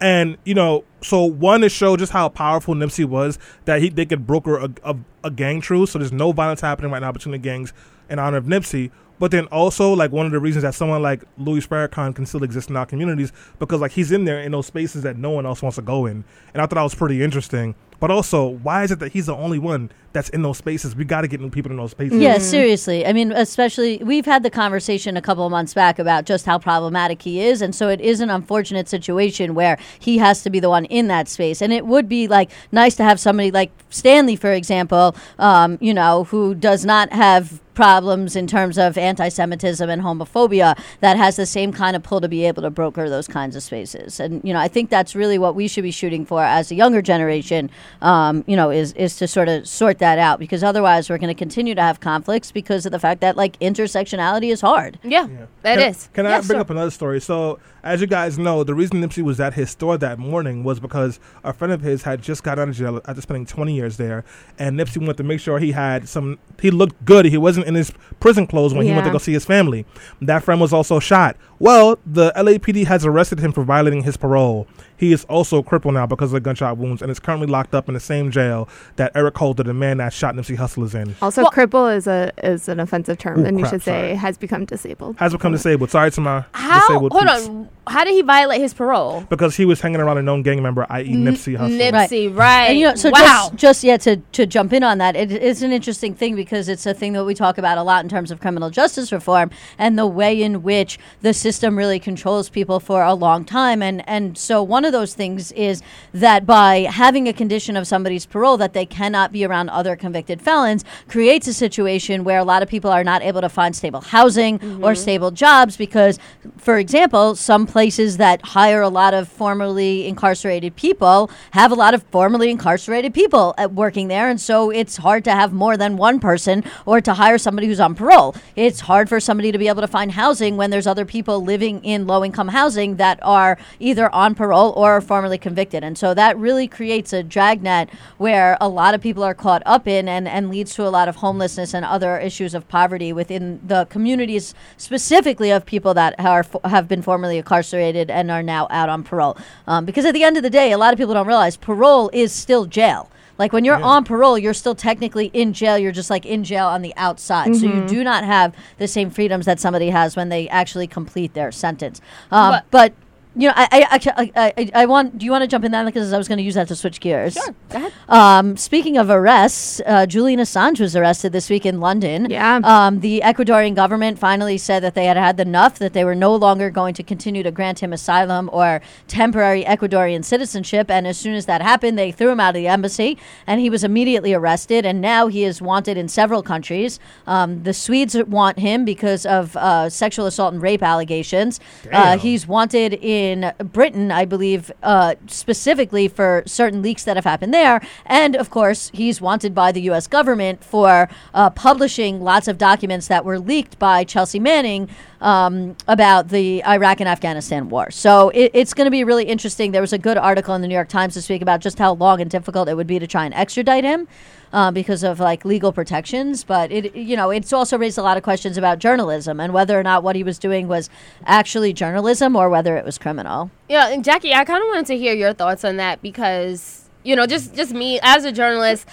And 0.00 0.36
you 0.44 0.54
know, 0.54 0.82
so 1.00 1.24
one 1.24 1.60
to 1.60 1.68
show 1.68 1.96
just 1.96 2.10
how 2.12 2.28
powerful 2.28 2.74
Nipsey 2.74 3.04
was 3.04 3.38
that 3.66 3.80
he 3.80 3.88
they 3.88 4.04
could 4.04 4.26
broker 4.26 4.56
a, 4.58 4.68
a, 4.84 4.96
a 5.24 5.30
gang 5.30 5.60
truce. 5.60 5.92
So 5.92 5.98
there's 6.00 6.12
no 6.12 6.32
violence 6.32 6.60
happening 6.60 6.90
right 6.90 7.00
now 7.02 7.12
between 7.12 7.32
the 7.32 7.38
gangs 7.38 7.72
in 8.10 8.18
honor 8.18 8.38
of 8.38 8.46
Nipsey. 8.46 8.90
But 9.22 9.30
then 9.30 9.46
also 9.52 9.92
like 9.92 10.10
one 10.10 10.26
of 10.26 10.32
the 10.32 10.40
reasons 10.40 10.64
that 10.64 10.74
someone 10.74 11.00
like 11.00 11.22
Louis 11.38 11.64
Farrakhan 11.64 12.12
can 12.12 12.26
still 12.26 12.42
exist 12.42 12.70
in 12.70 12.76
our 12.76 12.84
communities 12.84 13.32
because 13.60 13.80
like 13.80 13.92
he's 13.92 14.10
in 14.10 14.24
there 14.24 14.40
in 14.40 14.50
those 14.50 14.66
spaces 14.66 15.04
that 15.04 15.16
no 15.16 15.30
one 15.30 15.46
else 15.46 15.62
wants 15.62 15.76
to 15.76 15.82
go 15.82 16.06
in. 16.06 16.24
And 16.52 16.60
I 16.60 16.62
thought 16.62 16.74
that 16.74 16.82
was 16.82 16.96
pretty 16.96 17.22
interesting. 17.22 17.76
But 18.00 18.10
also, 18.10 18.48
why 18.48 18.82
is 18.82 18.90
it 18.90 18.98
that 18.98 19.12
he's 19.12 19.26
the 19.26 19.36
only 19.36 19.60
one 19.60 19.92
that's 20.12 20.28
in 20.30 20.42
those 20.42 20.58
spaces? 20.58 20.94
We 20.94 21.04
got 21.04 21.22
to 21.22 21.28
get 21.28 21.40
new 21.40 21.50
people 21.50 21.70
in 21.70 21.76
those 21.76 21.92
spaces. 21.92 22.20
Yeah, 22.20 22.38
seriously. 22.38 23.06
I 23.06 23.12
mean, 23.12 23.32
especially 23.32 23.98
we've 23.98 24.26
had 24.26 24.42
the 24.42 24.50
conversation 24.50 25.16
a 25.16 25.22
couple 25.22 25.44
of 25.44 25.50
months 25.50 25.74
back 25.74 25.98
about 25.98 26.24
just 26.24 26.46
how 26.46 26.58
problematic 26.58 27.22
he 27.22 27.40
is, 27.40 27.62
and 27.62 27.74
so 27.74 27.88
it 27.88 28.00
is 28.00 28.20
an 28.20 28.30
unfortunate 28.30 28.88
situation 28.88 29.54
where 29.54 29.78
he 29.98 30.18
has 30.18 30.42
to 30.42 30.50
be 30.50 30.60
the 30.60 30.68
one 30.68 30.84
in 30.86 31.08
that 31.08 31.28
space. 31.28 31.62
And 31.62 31.72
it 31.72 31.86
would 31.86 32.08
be 32.08 32.28
like 32.28 32.50
nice 32.70 32.96
to 32.96 33.04
have 33.04 33.18
somebody 33.18 33.50
like 33.50 33.70
Stanley, 33.90 34.36
for 34.36 34.52
example, 34.52 35.14
um, 35.38 35.78
you 35.80 35.94
know, 35.94 36.24
who 36.24 36.54
does 36.54 36.84
not 36.84 37.12
have 37.12 37.60
problems 37.74 38.36
in 38.36 38.46
terms 38.46 38.76
of 38.76 38.98
anti-Semitism 38.98 39.88
and 39.88 40.02
homophobia 40.02 40.78
that 41.00 41.16
has 41.16 41.36
the 41.36 41.46
same 41.46 41.72
kind 41.72 41.96
of 41.96 42.02
pull 42.02 42.20
to 42.20 42.28
be 42.28 42.44
able 42.44 42.62
to 42.62 42.70
broker 42.70 43.08
those 43.08 43.26
kinds 43.26 43.56
of 43.56 43.62
spaces. 43.62 44.20
And 44.20 44.42
you 44.44 44.52
know, 44.52 44.60
I 44.60 44.68
think 44.68 44.90
that's 44.90 45.14
really 45.14 45.38
what 45.38 45.54
we 45.54 45.68
should 45.68 45.82
be 45.82 45.90
shooting 45.90 46.26
for 46.26 46.42
as 46.42 46.70
a 46.70 46.74
younger 46.74 47.00
generation. 47.00 47.70
Um, 48.02 48.44
you 48.46 48.56
know, 48.56 48.70
is 48.70 48.92
is 48.92 49.16
to 49.16 49.26
sort 49.26 49.48
of 49.48 49.66
sort 49.66 49.98
that 50.02 50.18
out 50.18 50.38
because 50.38 50.62
otherwise 50.62 51.08
we're 51.08 51.18
going 51.18 51.34
to 51.34 51.38
continue 51.38 51.74
to 51.74 51.80
have 51.80 52.00
conflicts 52.00 52.52
because 52.52 52.84
of 52.84 52.92
the 52.92 52.98
fact 52.98 53.20
that 53.20 53.36
like 53.36 53.58
intersectionality 53.60 54.52
is 54.52 54.60
hard. 54.60 54.98
Yeah, 55.02 55.28
that 55.62 55.78
can, 55.78 55.90
is. 55.90 56.08
Can 56.12 56.26
I 56.26 56.38
bring 56.40 56.48
sure. 56.48 56.56
up 56.58 56.70
another 56.70 56.90
story? 56.90 57.20
So, 57.20 57.58
as 57.82 58.00
you 58.00 58.06
guys 58.06 58.38
know, 58.38 58.64
the 58.64 58.74
reason 58.74 59.00
Nipsey 59.00 59.22
was 59.22 59.40
at 59.40 59.54
his 59.54 59.70
store 59.70 59.96
that 59.98 60.18
morning 60.18 60.64
was 60.64 60.80
because 60.80 61.20
a 61.44 61.52
friend 61.52 61.72
of 61.72 61.80
his 61.80 62.02
had 62.02 62.20
just 62.20 62.42
got 62.42 62.58
out 62.58 62.68
of 62.68 62.74
jail 62.74 63.00
after 63.06 63.22
spending 63.22 63.46
20 63.46 63.74
years 63.74 63.96
there, 63.96 64.24
and 64.58 64.78
Nipsey 64.78 64.98
wanted 64.98 65.16
to 65.18 65.22
make 65.22 65.40
sure 65.40 65.58
he 65.58 65.72
had 65.72 66.08
some. 66.08 66.38
He 66.60 66.70
looked 66.70 67.04
good. 67.04 67.24
He 67.24 67.38
wasn't 67.38 67.66
in 67.66 67.74
his 67.74 67.92
prison 68.20 68.46
clothes 68.46 68.74
when 68.74 68.84
he 68.84 68.92
went 68.92 69.04
to 69.06 69.12
go 69.12 69.18
see 69.18 69.32
his 69.32 69.44
family. 69.44 69.86
That 70.20 70.42
friend 70.42 70.60
was 70.60 70.72
also 70.72 70.98
shot. 70.98 71.36
Well, 71.58 71.98
the 72.04 72.32
LAPD 72.36 72.86
has 72.86 73.06
arrested 73.06 73.38
him 73.38 73.52
for 73.52 73.62
violating 73.62 74.02
his 74.02 74.16
parole. 74.16 74.66
He 74.96 75.12
is 75.12 75.24
also 75.24 75.62
crippled 75.62 75.94
now 75.94 76.06
because 76.06 76.30
of 76.30 76.34
the 76.34 76.40
gunshot 76.40 76.76
wounds 76.76 77.02
and 77.02 77.10
is 77.10 77.18
currently 77.18 77.46
locked 77.46 77.74
up 77.74 77.88
in 77.88 77.94
the 77.94 78.00
same 78.00 78.30
jail 78.30 78.68
that 78.96 79.12
Eric 79.14 79.36
Holder, 79.36 79.62
the 79.64 79.74
man 79.74 79.91
that 79.98 80.12
shot 80.12 80.34
Nipsey 80.34 80.56
Hussle, 80.56 80.84
is 80.84 80.94
in. 80.94 81.14
Also, 81.22 81.42
Well- 81.42 81.50
cripple 81.50 81.94
is 81.94 82.06
a 82.06 82.32
is 82.42 82.68
an 82.68 82.80
offensive 82.80 83.18
term, 83.18 83.40
Ooh, 83.40 83.44
and 83.44 83.58
you 83.58 83.64
crap, 83.64 83.74
should 83.74 83.82
say 83.82 84.00
sorry. 84.08 84.14
has 84.16 84.38
become 84.38 84.64
disabled. 84.64 85.16
Has 85.18 85.32
become 85.32 85.52
disabled. 85.52 85.90
Sorry 85.90 86.10
to 86.10 86.20
my 86.20 86.44
How? 86.52 86.80
disabled 86.80 87.12
Hold 87.12 87.26
peeps. 87.26 87.48
on. 87.48 87.68
How 87.88 88.04
did 88.04 88.14
he 88.14 88.22
violate 88.22 88.60
his 88.60 88.72
parole? 88.72 89.24
Because 89.28 89.56
he 89.56 89.64
was 89.64 89.80
hanging 89.80 90.00
around 90.00 90.16
a 90.18 90.22
known 90.22 90.42
gang 90.42 90.62
member, 90.62 90.86
i.e., 90.88 91.14
Nipsey 91.16 91.58
Hussle. 91.58 91.76
Nipsey, 91.90 92.34
right? 92.34 92.66
And 92.66 92.78
you 92.78 92.86
know, 92.86 92.94
so 92.94 93.10
wow. 93.10 93.50
just 93.50 93.56
just 93.56 93.84
yeah, 93.84 93.96
to 93.96 94.16
to 94.18 94.46
jump 94.46 94.72
in 94.72 94.84
on 94.84 94.98
that, 94.98 95.16
it 95.16 95.32
is 95.32 95.64
an 95.64 95.72
interesting 95.72 96.14
thing 96.14 96.36
because 96.36 96.68
it's 96.68 96.86
a 96.86 96.94
thing 96.94 97.12
that 97.14 97.24
we 97.24 97.34
talk 97.34 97.58
about 97.58 97.78
a 97.78 97.82
lot 97.82 98.04
in 98.04 98.08
terms 98.08 98.30
of 98.30 98.40
criminal 98.40 98.70
justice 98.70 99.10
reform 99.10 99.50
and 99.78 99.98
the 99.98 100.06
way 100.06 100.40
in 100.40 100.62
which 100.62 100.96
the 101.22 101.34
system 101.34 101.76
really 101.76 101.98
controls 101.98 102.48
people 102.48 102.78
for 102.78 103.02
a 103.02 103.14
long 103.14 103.44
time. 103.44 103.82
And 103.82 104.06
and 104.08 104.38
so 104.38 104.62
one 104.62 104.84
of 104.84 104.92
those 104.92 105.14
things 105.14 105.50
is 105.52 105.82
that 106.12 106.46
by 106.46 106.82
having 106.88 107.26
a 107.26 107.32
condition 107.32 107.76
of 107.76 107.88
somebody's 107.88 108.26
parole 108.26 108.56
that 108.58 108.74
they 108.74 108.86
cannot 108.86 109.32
be 109.32 109.44
around 109.44 109.70
other 109.70 109.81
convicted 109.96 110.40
felons 110.40 110.84
creates 111.08 111.46
a 111.46 111.52
situation 111.52 112.24
where 112.24 112.38
a 112.38 112.44
lot 112.44 112.62
of 112.62 112.68
people 112.68 112.90
are 112.90 113.04
not 113.04 113.22
able 113.22 113.40
to 113.40 113.48
find 113.48 113.74
stable 113.74 114.00
housing 114.00 114.56
or 114.56 114.58
mm-hmm. 114.58 114.94
stable 114.94 115.30
jobs 115.30 115.76
because, 115.76 116.18
for 116.56 116.78
example, 116.78 117.34
some 117.34 117.66
places 117.66 118.16
that 118.18 118.40
hire 118.42 118.80
a 118.82 118.88
lot 118.88 119.14
of 119.14 119.28
formerly 119.28 120.06
incarcerated 120.06 120.76
people 120.76 121.30
have 121.52 121.72
a 121.72 121.74
lot 121.74 121.94
of 121.94 122.02
formerly 122.04 122.50
incarcerated 122.50 123.12
people 123.12 123.54
at 123.58 123.72
working 123.72 124.08
there, 124.08 124.28
and 124.28 124.40
so 124.40 124.70
it's 124.70 124.98
hard 124.98 125.24
to 125.24 125.32
have 125.32 125.52
more 125.52 125.76
than 125.76 125.96
one 125.96 126.20
person 126.20 126.62
or 126.86 127.00
to 127.00 127.14
hire 127.14 127.38
somebody 127.38 127.66
who's 127.66 127.80
on 127.80 127.94
parole. 127.94 128.34
It's 128.56 128.80
hard 128.80 129.08
for 129.08 129.20
somebody 129.20 129.50
to 129.52 129.58
be 129.58 129.68
able 129.68 129.82
to 129.82 129.88
find 129.88 130.12
housing 130.12 130.56
when 130.56 130.70
there's 130.70 130.86
other 130.86 131.04
people 131.04 131.42
living 131.42 131.82
in 131.84 132.06
low 132.06 132.24
income 132.24 132.48
housing 132.48 132.96
that 132.96 133.18
are 133.22 133.58
either 133.80 134.12
on 134.14 134.34
parole 134.34 134.72
or 134.76 134.92
are 134.92 135.00
formerly 135.00 135.38
convicted, 135.38 135.82
and 135.82 135.96
so 135.96 136.14
that 136.14 136.36
really 136.38 136.68
creates 136.68 137.12
a 137.12 137.22
dragnet 137.22 137.88
where 138.18 138.56
a 138.60 138.68
lot 138.68 138.94
of 138.94 139.00
people 139.00 139.22
are 139.22 139.34
caught 139.34 139.62
up 139.66 139.71
in 139.86 140.08
and, 140.08 140.28
and 140.28 140.50
leads 140.50 140.74
to 140.74 140.86
a 140.86 140.90
lot 140.90 141.08
of 141.08 141.16
homelessness 141.16 141.74
and 141.74 141.84
other 141.84 142.18
issues 142.18 142.54
of 142.54 142.68
poverty 142.68 143.12
within 143.12 143.60
the 143.66 143.86
communities, 143.86 144.54
specifically 144.76 145.50
of 145.50 145.64
people 145.64 145.94
that 145.94 146.14
are 146.18 146.44
have 146.64 146.86
been 146.88 147.02
formerly 147.02 147.38
incarcerated 147.38 148.10
and 148.10 148.30
are 148.30 148.42
now 148.42 148.66
out 148.70 148.88
on 148.88 149.02
parole. 149.02 149.36
Um, 149.66 149.84
because 149.84 150.04
at 150.04 150.14
the 150.14 150.22
end 150.24 150.36
of 150.36 150.42
the 150.42 150.50
day, 150.50 150.72
a 150.72 150.78
lot 150.78 150.92
of 150.92 150.98
people 150.98 151.14
don't 151.14 151.26
realize 151.26 151.56
parole 151.56 152.10
is 152.12 152.32
still 152.32 152.66
jail. 152.66 153.08
Like 153.38 153.52
when 153.52 153.64
you're 153.64 153.78
Yeah. 153.78 153.86
on 153.86 154.04
parole, 154.04 154.38
you're 154.38 154.52
still 154.54 154.74
technically 154.74 155.30
in 155.32 155.52
jail. 155.54 155.78
You're 155.78 155.90
just 155.90 156.10
like 156.10 156.26
in 156.26 156.44
jail 156.44 156.66
on 156.66 156.82
the 156.82 156.92
outside. 156.96 157.56
So 157.56 157.66
you 157.66 157.86
do 157.88 158.04
not 158.04 158.24
have 158.24 158.54
the 158.78 158.86
same 158.86 159.08
freedoms 159.10 159.46
that 159.46 159.58
somebody 159.58 159.88
has 159.88 160.14
when 160.16 160.28
they 160.28 160.48
actually 160.50 160.86
complete 160.86 161.32
their 161.34 161.50
sentence. 161.50 162.00
Um, 162.30 162.52
But- 162.52 162.64
but 162.70 162.92
you 163.34 163.48
know, 163.48 163.54
I, 163.56 163.86
I, 163.90 164.32
I, 164.36 164.52
I, 164.56 164.70
I 164.74 164.86
want. 164.86 165.16
Do 165.16 165.24
you 165.24 165.30
want 165.30 165.42
to 165.42 165.48
jump 165.48 165.64
in 165.64 165.72
that 165.72 165.86
because 165.86 166.12
I 166.12 166.18
was 166.18 166.28
going 166.28 166.38
to 166.38 166.44
use 166.44 166.54
that 166.54 166.68
to 166.68 166.76
switch 166.76 167.00
gears. 167.00 167.32
Sure, 167.32 167.54
go 167.70 167.78
ahead. 167.78 167.92
Um, 168.08 168.56
speaking 168.58 168.98
of 168.98 169.08
arrests, 169.08 169.80
uh, 169.86 170.04
Julian 170.04 170.38
Assange 170.38 170.80
was 170.80 170.94
arrested 170.94 171.32
this 171.32 171.48
week 171.48 171.64
in 171.64 171.80
London. 171.80 172.28
Yeah. 172.28 172.60
Um, 172.62 173.00
the 173.00 173.22
Ecuadorian 173.24 173.74
government 173.74 174.18
finally 174.18 174.58
said 174.58 174.82
that 174.82 174.94
they 174.94 175.06
had 175.06 175.16
had 175.16 175.40
enough, 175.40 175.78
that 175.78 175.94
they 175.94 176.04
were 176.04 176.14
no 176.14 176.34
longer 176.36 176.68
going 176.68 176.92
to 176.94 177.02
continue 177.02 177.42
to 177.42 177.50
grant 177.50 177.82
him 177.82 177.92
asylum 177.92 178.50
or 178.52 178.82
temporary 179.08 179.64
Ecuadorian 179.64 180.24
citizenship. 180.24 180.90
And 180.90 181.06
as 181.06 181.16
soon 181.16 181.34
as 181.34 181.46
that 181.46 181.62
happened, 181.62 181.98
they 181.98 182.12
threw 182.12 182.28
him 182.28 182.40
out 182.40 182.50
of 182.50 182.54
the 182.56 182.68
embassy, 182.68 183.16
and 183.46 183.60
he 183.60 183.70
was 183.70 183.82
immediately 183.82 184.34
arrested. 184.34 184.84
And 184.84 185.00
now 185.00 185.28
he 185.28 185.44
is 185.44 185.62
wanted 185.62 185.96
in 185.96 186.08
several 186.08 186.42
countries. 186.42 187.00
Um, 187.26 187.62
the 187.62 187.72
Swedes 187.72 188.14
want 188.24 188.58
him 188.58 188.84
because 188.84 189.24
of 189.24 189.56
uh, 189.56 189.88
sexual 189.88 190.26
assault 190.26 190.52
and 190.52 190.62
rape 190.62 190.82
allegations. 190.82 191.60
Uh, 191.90 192.18
he's 192.18 192.46
wanted 192.46 192.94
in 192.94 193.21
Britain, 193.58 194.10
I 194.10 194.24
believe, 194.24 194.70
uh, 194.82 195.14
specifically 195.26 196.08
for 196.08 196.42
certain 196.46 196.82
leaks 196.82 197.04
that 197.04 197.16
have 197.16 197.24
happened 197.24 197.54
there. 197.54 197.80
And 198.06 198.36
of 198.36 198.50
course, 198.50 198.90
he's 198.92 199.20
wanted 199.20 199.54
by 199.54 199.72
the 199.72 199.82
U.S. 199.82 200.06
government 200.06 200.62
for 200.64 201.08
uh, 201.34 201.50
publishing 201.50 202.20
lots 202.20 202.48
of 202.48 202.58
documents 202.58 203.08
that 203.08 203.24
were 203.24 203.38
leaked 203.38 203.78
by 203.78 204.04
Chelsea 204.04 204.38
Manning 204.38 204.88
um, 205.20 205.76
about 205.88 206.28
the 206.28 206.64
Iraq 206.64 207.00
and 207.00 207.08
Afghanistan 207.08 207.68
war. 207.68 207.90
So 207.90 208.30
it, 208.30 208.50
it's 208.54 208.74
going 208.74 208.86
to 208.86 208.90
be 208.90 209.04
really 209.04 209.24
interesting. 209.24 209.72
There 209.72 209.80
was 209.80 209.92
a 209.92 209.98
good 209.98 210.18
article 210.18 210.54
in 210.54 210.60
the 210.60 210.68
New 210.68 210.74
York 210.74 210.88
Times 210.88 211.14
this 211.14 211.28
week 211.28 211.42
about 211.42 211.60
just 211.60 211.78
how 211.78 211.94
long 211.94 212.20
and 212.20 212.30
difficult 212.30 212.68
it 212.68 212.74
would 212.74 212.86
be 212.86 212.98
to 212.98 213.06
try 213.06 213.24
and 213.24 213.34
extradite 213.34 213.84
him. 213.84 214.08
Uh, 214.52 214.70
because 214.70 215.02
of 215.02 215.18
like 215.18 215.46
legal 215.46 215.72
protections, 215.72 216.44
but 216.44 216.70
it 216.70 216.94
you 216.94 217.16
know 217.16 217.30
it's 217.30 217.54
also 217.54 217.78
raised 217.78 217.96
a 217.96 218.02
lot 218.02 218.18
of 218.18 218.22
questions 218.22 218.58
about 218.58 218.78
journalism 218.78 219.40
and 219.40 219.54
whether 219.54 219.80
or 219.80 219.82
not 219.82 220.02
what 220.02 220.14
he 220.14 220.22
was 220.22 220.38
doing 220.38 220.68
was 220.68 220.90
actually 221.24 221.72
journalism 221.72 222.36
or 222.36 222.50
whether 222.50 222.76
it 222.76 222.84
was 222.84 222.98
criminal. 222.98 223.50
Yeah, 223.70 223.88
and 223.88 224.04
Jaqi, 224.04 224.34
I 224.34 224.44
kind 224.44 224.62
of 224.62 224.68
wanted 224.68 224.86
to 224.88 224.98
hear 224.98 225.14
your 225.14 225.32
thoughts 225.32 225.64
on 225.64 225.78
that 225.78 226.02
because 226.02 226.82
you 227.04 227.16
know, 227.16 227.26
just 227.26 227.54
just 227.54 227.72
me 227.72 227.98
as 228.02 228.24
a 228.24 228.32
journalist, 228.32 228.86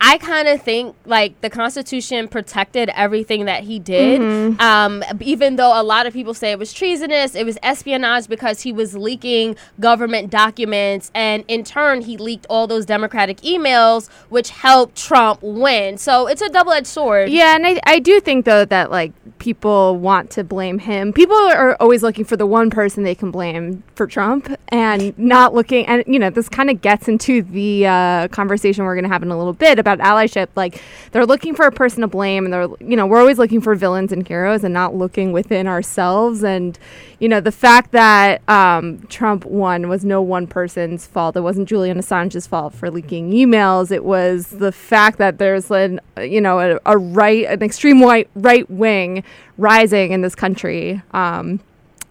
I 0.00 0.18
kind 0.18 0.48
of 0.48 0.60
think 0.60 0.94
like 1.06 1.40
the 1.40 1.50
Constitution 1.50 2.28
protected 2.28 2.90
everything 2.90 3.46
that 3.46 3.64
he 3.64 3.78
did. 3.78 4.20
Mm-hmm. 4.20 4.60
Um, 4.60 5.02
even 5.20 5.56
though 5.56 5.80
a 5.80 5.82
lot 5.82 6.06
of 6.06 6.12
people 6.12 6.34
say 6.34 6.50
it 6.52 6.58
was 6.58 6.72
treasonous, 6.72 7.34
it 7.34 7.44
was 7.44 7.58
espionage 7.62 8.28
because 8.28 8.62
he 8.62 8.72
was 8.72 8.94
leaking 8.94 9.56
government 9.80 10.30
documents, 10.30 11.10
and 11.14 11.44
in 11.48 11.64
turn, 11.64 12.02
he 12.02 12.16
leaked 12.16 12.46
all 12.50 12.66
those 12.66 12.84
Democratic 12.84 13.38
emails, 13.38 14.08
which 14.28 14.50
helped 14.50 14.96
Trump 14.96 15.40
win. 15.42 15.96
So 15.96 16.26
it's 16.26 16.42
a 16.42 16.48
double-edged 16.48 16.86
sword. 16.86 17.30
Yeah, 17.30 17.54
and 17.54 17.66
I, 17.66 17.80
I 17.84 17.98
do 17.98 18.20
think 18.20 18.44
though 18.44 18.64
that 18.64 18.90
like 18.90 19.12
people 19.38 19.96
want 19.96 20.30
to 20.30 20.44
blame 20.44 20.78
him. 20.78 21.12
People 21.12 21.36
are 21.36 21.76
always 21.80 22.02
looking 22.02 22.24
for 22.24 22.36
the 22.36 22.46
one 22.46 22.70
person 22.70 23.04
they 23.04 23.14
can 23.14 23.30
blame 23.30 23.82
for 23.94 24.06
Trump, 24.06 24.54
and 24.68 25.16
not 25.18 25.54
looking. 25.54 25.86
And 25.86 26.04
you 26.06 26.18
know, 26.18 26.30
this 26.30 26.48
kind 26.48 26.70
of 26.70 26.80
gets 26.80 27.08
into 27.08 27.42
the 27.42 27.86
uh, 27.86 28.28
conversation 28.28 28.84
we're 28.84 28.94
going 28.94 29.04
to 29.04 29.10
have 29.10 29.22
in 29.22 29.30
a 29.30 29.38
little 29.38 29.52
bit 29.52 29.78
about 29.78 29.93
allyship. 29.98 30.48
Like 30.54 30.82
they're 31.12 31.26
looking 31.26 31.54
for 31.54 31.66
a 31.66 31.72
person 31.72 32.00
to 32.02 32.06
blame, 32.08 32.44
and 32.44 32.52
they're 32.52 32.68
you 32.80 32.96
know 32.96 33.06
we're 33.06 33.20
always 33.20 33.38
looking 33.38 33.60
for 33.60 33.74
villains 33.74 34.12
and 34.12 34.26
heroes, 34.26 34.64
and 34.64 34.72
not 34.74 34.94
looking 34.94 35.32
within 35.32 35.66
ourselves. 35.66 36.42
And 36.42 36.78
you 37.18 37.28
know, 37.28 37.40
the 37.40 37.52
fact 37.52 37.92
that 37.92 38.46
um, 38.48 39.06
Trump 39.08 39.44
won 39.44 39.88
was 39.88 40.04
no 40.04 40.20
one 40.22 40.46
person's 40.46 41.06
fault. 41.06 41.36
It 41.36 41.40
wasn't 41.40 41.68
Julian 41.68 41.98
Assange's 41.98 42.46
fault 42.46 42.74
for 42.74 42.90
leaking 42.90 43.32
emails. 43.32 43.90
It 43.90 44.04
was 44.04 44.48
the 44.48 44.72
fact 44.72 45.18
that 45.18 45.38
there's 45.38 45.70
an 45.70 46.00
you 46.20 46.40
know 46.40 46.58
a, 46.60 46.80
a 46.86 46.98
right, 46.98 47.46
an 47.46 47.62
extreme 47.62 48.00
white 48.00 48.28
right 48.34 48.68
wing 48.70 49.24
rising 49.58 50.12
in 50.12 50.20
this 50.22 50.34
country. 50.34 51.02
Um, 51.12 51.60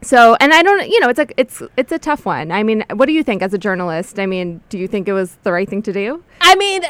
so, 0.04 0.36
and 0.40 0.54
I 0.54 0.62
don't, 0.62 0.88
you 0.88 1.00
know, 1.00 1.10
it's 1.10 1.20
a 1.20 1.28
it's 1.38 1.62
it's 1.78 1.92
a 1.92 2.00
tough 2.00 2.26
one. 2.26 2.52
I 2.52 2.64
mean, 2.64 2.84
what 2.94 3.06
do 3.06 3.14
you 3.14 3.24
think 3.24 3.42
as 3.42 3.54
a 3.54 3.58
journalist? 3.58 4.20
I 4.20 4.26
mean, 4.26 4.62
do 4.70 4.78
you 4.78 4.88
think 4.88 5.08
it 5.08 5.14
was 5.14 5.38
the 5.44 5.52
right 5.52 5.68
thing 5.68 5.82
to 5.84 5.94
do? 5.94 6.24
I 6.42 6.56
mean, 6.56 6.84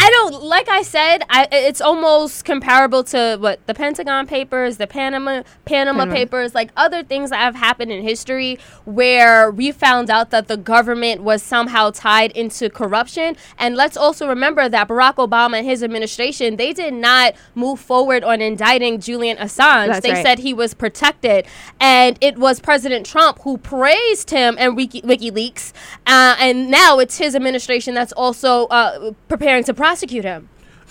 I 0.00 0.10
don't 0.10 0.44
like 0.44 0.68
I 0.68 0.82
said. 0.82 1.22
I 1.28 1.48
it's 1.50 1.80
almost 1.80 2.44
comparable 2.44 3.02
to 3.04 3.36
what 3.40 3.66
the 3.66 3.74
Pentagon 3.74 4.28
Papers, 4.28 4.76
the 4.76 4.86
Panama 4.86 5.42
Panama 5.64 6.04
Panama. 6.04 6.14
Papers, 6.14 6.54
like 6.54 6.70
other 6.76 7.02
things 7.02 7.30
that 7.30 7.40
have 7.40 7.56
happened 7.56 7.90
in 7.90 8.02
history 8.04 8.60
where 8.84 9.50
we 9.50 9.72
found 9.72 10.08
out 10.08 10.30
that 10.30 10.46
the 10.46 10.56
government 10.56 11.22
was 11.22 11.42
somehow 11.42 11.90
tied 11.90 12.30
into 12.32 12.70
corruption. 12.70 13.36
And 13.58 13.74
let's 13.74 13.96
also 13.96 14.28
remember 14.28 14.68
that 14.68 14.86
Barack 14.86 15.16
Obama 15.16 15.58
and 15.58 15.66
his 15.66 15.82
administration 15.82 16.56
they 16.56 16.72
did 16.72 16.94
not 16.94 17.34
move 17.56 17.80
forward 17.80 18.22
on 18.22 18.40
indicting 18.40 19.00
Julian 19.00 19.36
Assange. 19.38 19.88
That's 19.88 20.06
they 20.06 20.12
right. 20.12 20.24
said 20.24 20.38
he 20.38 20.54
was 20.54 20.74
protected, 20.74 21.44
and 21.80 22.16
it 22.20 22.38
was 22.38 22.60
President 22.60 23.04
Trump 23.04 23.40
who 23.42 23.58
praised 23.58 24.30
him 24.30 24.54
and 24.60 24.76
Wiki, 24.76 25.02
WikiLeaks, 25.02 25.72
uh, 26.06 26.36
and 26.38 26.70
now 26.70 27.00
it's 27.00 27.18
his 27.18 27.34
administration 27.34 27.94
that's 27.94 28.12
also 28.12 28.66
uh, 28.66 29.12
preparing 29.26 29.64
to 29.64 29.74
prosecute 29.88 30.24
him. 30.24 30.48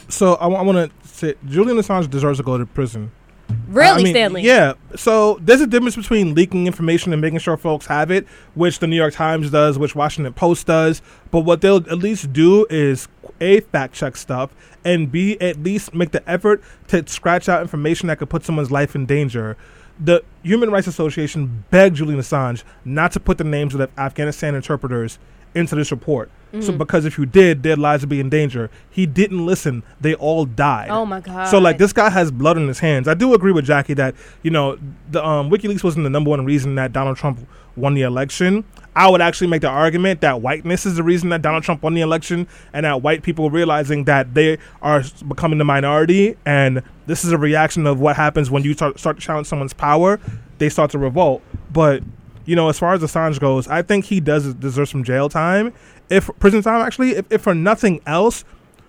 So 0.10 0.36
I, 0.36 0.48
want 0.48 0.92
to 0.92 1.08
say 1.08 1.36
Julian 1.46 1.78
Assange 1.78 2.10
deserves 2.10 2.40
to 2.40 2.44
go 2.44 2.58
to 2.58 2.66
prison. 2.66 3.12
Really, 3.68 3.90
I 3.90 4.04
mean, 4.04 4.14
Stanley? 4.14 4.42
Yeah. 4.42 4.74
So 4.96 5.38
there's 5.42 5.62
a 5.62 5.68
difference 5.68 5.96
between 5.96 6.34
leaking 6.34 6.66
information 6.66 7.14
and 7.14 7.22
making 7.22 7.40
sure 7.40 7.58
folks 7.58 7.86
have 7.86 8.10
it, 8.10 8.26
which 8.56 8.80
the 8.80 8.88
New 8.88 8.96
York 8.96 9.14
Times 9.14 9.52
does, 9.52 9.78
which 9.78 9.96
Washington 9.96 10.34
Post 10.34 10.66
does. 10.68 11.02
But 11.32 11.42
what 11.42 11.62
they'll 11.62 11.78
at 11.78 12.00
least 12.00 12.34
do 12.34 12.66
is 12.70 13.08
a 13.40 13.60
fact 13.60 13.94
check 13.94 14.18
stuff 14.18 14.56
and 14.84 15.12
b 15.12 15.40
at 15.40 15.62
least 15.62 15.94
make 15.94 16.12
the 16.12 16.28
effort 16.28 16.64
to 16.88 17.08
scratch 17.08 17.48
out 17.48 17.62
information 17.62 18.08
that 18.08 18.18
could 18.18 18.30
put 18.30 18.44
someone's 18.44 18.72
life 18.72 18.96
in 18.96 19.06
danger. 19.06 19.58
The 20.00 20.24
Human 20.44 20.72
Rights 20.72 20.88
Association 20.88 21.66
begged 21.70 21.98
Julian 21.98 22.20
Assange 22.20 22.64
not 22.84 23.12
to 23.12 23.20
put 23.20 23.38
the 23.38 23.44
names 23.44 23.76
of 23.76 23.80
the 23.80 23.90
Afghanistan 24.00 24.56
interpreters 24.56 25.20
into 25.54 25.76
this 25.76 25.92
report. 25.92 26.32
So 26.52 26.58
Mm-hmm. 26.60 26.78
because 26.78 27.04
if 27.06 27.18
you 27.18 27.26
did, 27.26 27.64
their 27.64 27.76
lives 27.76 28.04
would 28.04 28.10
be 28.10 28.20
in 28.22 28.30
danger. 28.30 28.70
He 28.90 29.06
didn't 29.06 29.46
listen. 29.46 29.84
They 30.00 30.16
all 30.16 30.46
died. 30.46 30.90
Oh 30.90 31.06
my 31.06 31.20
god. 31.20 31.46
So 31.46 31.60
like 31.60 31.78
this 31.78 31.92
guy 31.92 32.10
has 32.10 32.32
blood 32.32 32.58
on 32.58 32.68
his 32.68 32.80
hands. 32.80 33.08
I 33.08 33.14
do 33.16 33.34
agree 33.34 33.52
with 33.52 33.68
Jaqi 33.68 33.96
that 33.98 34.16
you 34.44 34.52
know 34.52 34.78
the 35.12 35.24
um, 35.26 35.50
WikiLeaks 35.50 35.84
wasn't 35.84 36.04
the 36.06 36.10
number 36.10 36.30
one 36.30 36.46
reason 36.46 36.76
that 36.76 36.94
Donald 36.94 37.18
Trump 37.18 37.40
won 37.76 37.94
the 37.96 38.02
election. 38.04 38.64
I 38.96 39.10
would 39.10 39.22
actually 39.22 39.48
make 39.48 39.62
the 39.62 39.68
argument 39.68 40.22
that 40.22 40.42
whiteness 40.42 40.86
is 40.88 40.96
the 40.96 41.04
reason 41.04 41.30
that 41.30 41.44
Donald 41.44 41.64
Trump 41.64 41.84
won 41.84 41.94
the 41.94 42.02
election, 42.02 42.48
and 42.74 42.84
that 42.86 43.04
white 43.04 43.22
people 43.22 43.52
realizing 43.52 44.06
that 44.06 44.34
they 44.34 44.58
are 44.82 45.04
becoming 45.28 45.60
the 45.60 45.66
minority, 45.66 46.36
and 46.46 46.82
this 47.06 47.24
is 47.24 47.32
a 47.32 47.38
reaction 47.38 47.86
of 47.86 48.00
what 48.00 48.16
happens 48.16 48.50
when 48.50 48.64
you 48.64 48.74
start, 48.74 48.98
start 49.00 49.18
to 49.18 49.22
challenge 49.22 49.46
someone's 49.46 49.74
power. 49.74 50.20
They 50.58 50.70
start 50.70 50.90
to 50.92 50.98
revolt. 50.98 51.44
But 51.72 52.02
you 52.46 52.56
know, 52.56 52.70
as 52.70 52.80
far 52.80 52.94
as 52.94 53.02
Assange 53.02 53.40
goes, 53.40 53.68
I 53.68 53.82
think 53.82 54.06
he 54.06 54.20
does 54.22 54.54
deserve 54.56 54.88
some 54.90 55.04
jail 55.04 55.28
time, 55.30 55.74
if 56.10 56.30
prison 56.40 56.62
time 56.62 56.86
actually, 56.86 57.12
if, 57.12 57.26
if 57.32 57.42
for 57.42 57.56
nothing 57.56 58.02
else, 58.06 58.44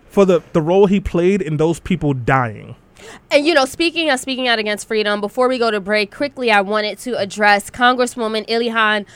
for 0.08 0.24
the 0.24 0.42
the 0.52 0.62
role 0.62 0.86
he 0.86 1.00
played 1.00 1.42
in 1.42 1.56
those 1.56 1.80
people 1.80 2.14
dying. 2.14 2.76
And 3.30 3.46
you 3.46 3.54
know, 3.54 3.64
speaking 3.64 4.10
of 4.10 4.18
speaking 4.20 4.48
out 4.48 4.58
against 4.58 4.88
freedom, 4.88 5.20
before 5.20 5.48
we 5.48 5.58
go 5.58 5.70
to 5.70 5.80
break, 5.80 6.14
quickly 6.14 6.50
I 6.50 6.60
wanted 6.60 6.98
to 7.00 7.16
address 7.16 7.70
Congresswoman 7.70 8.46
Ilhan 8.48 9.06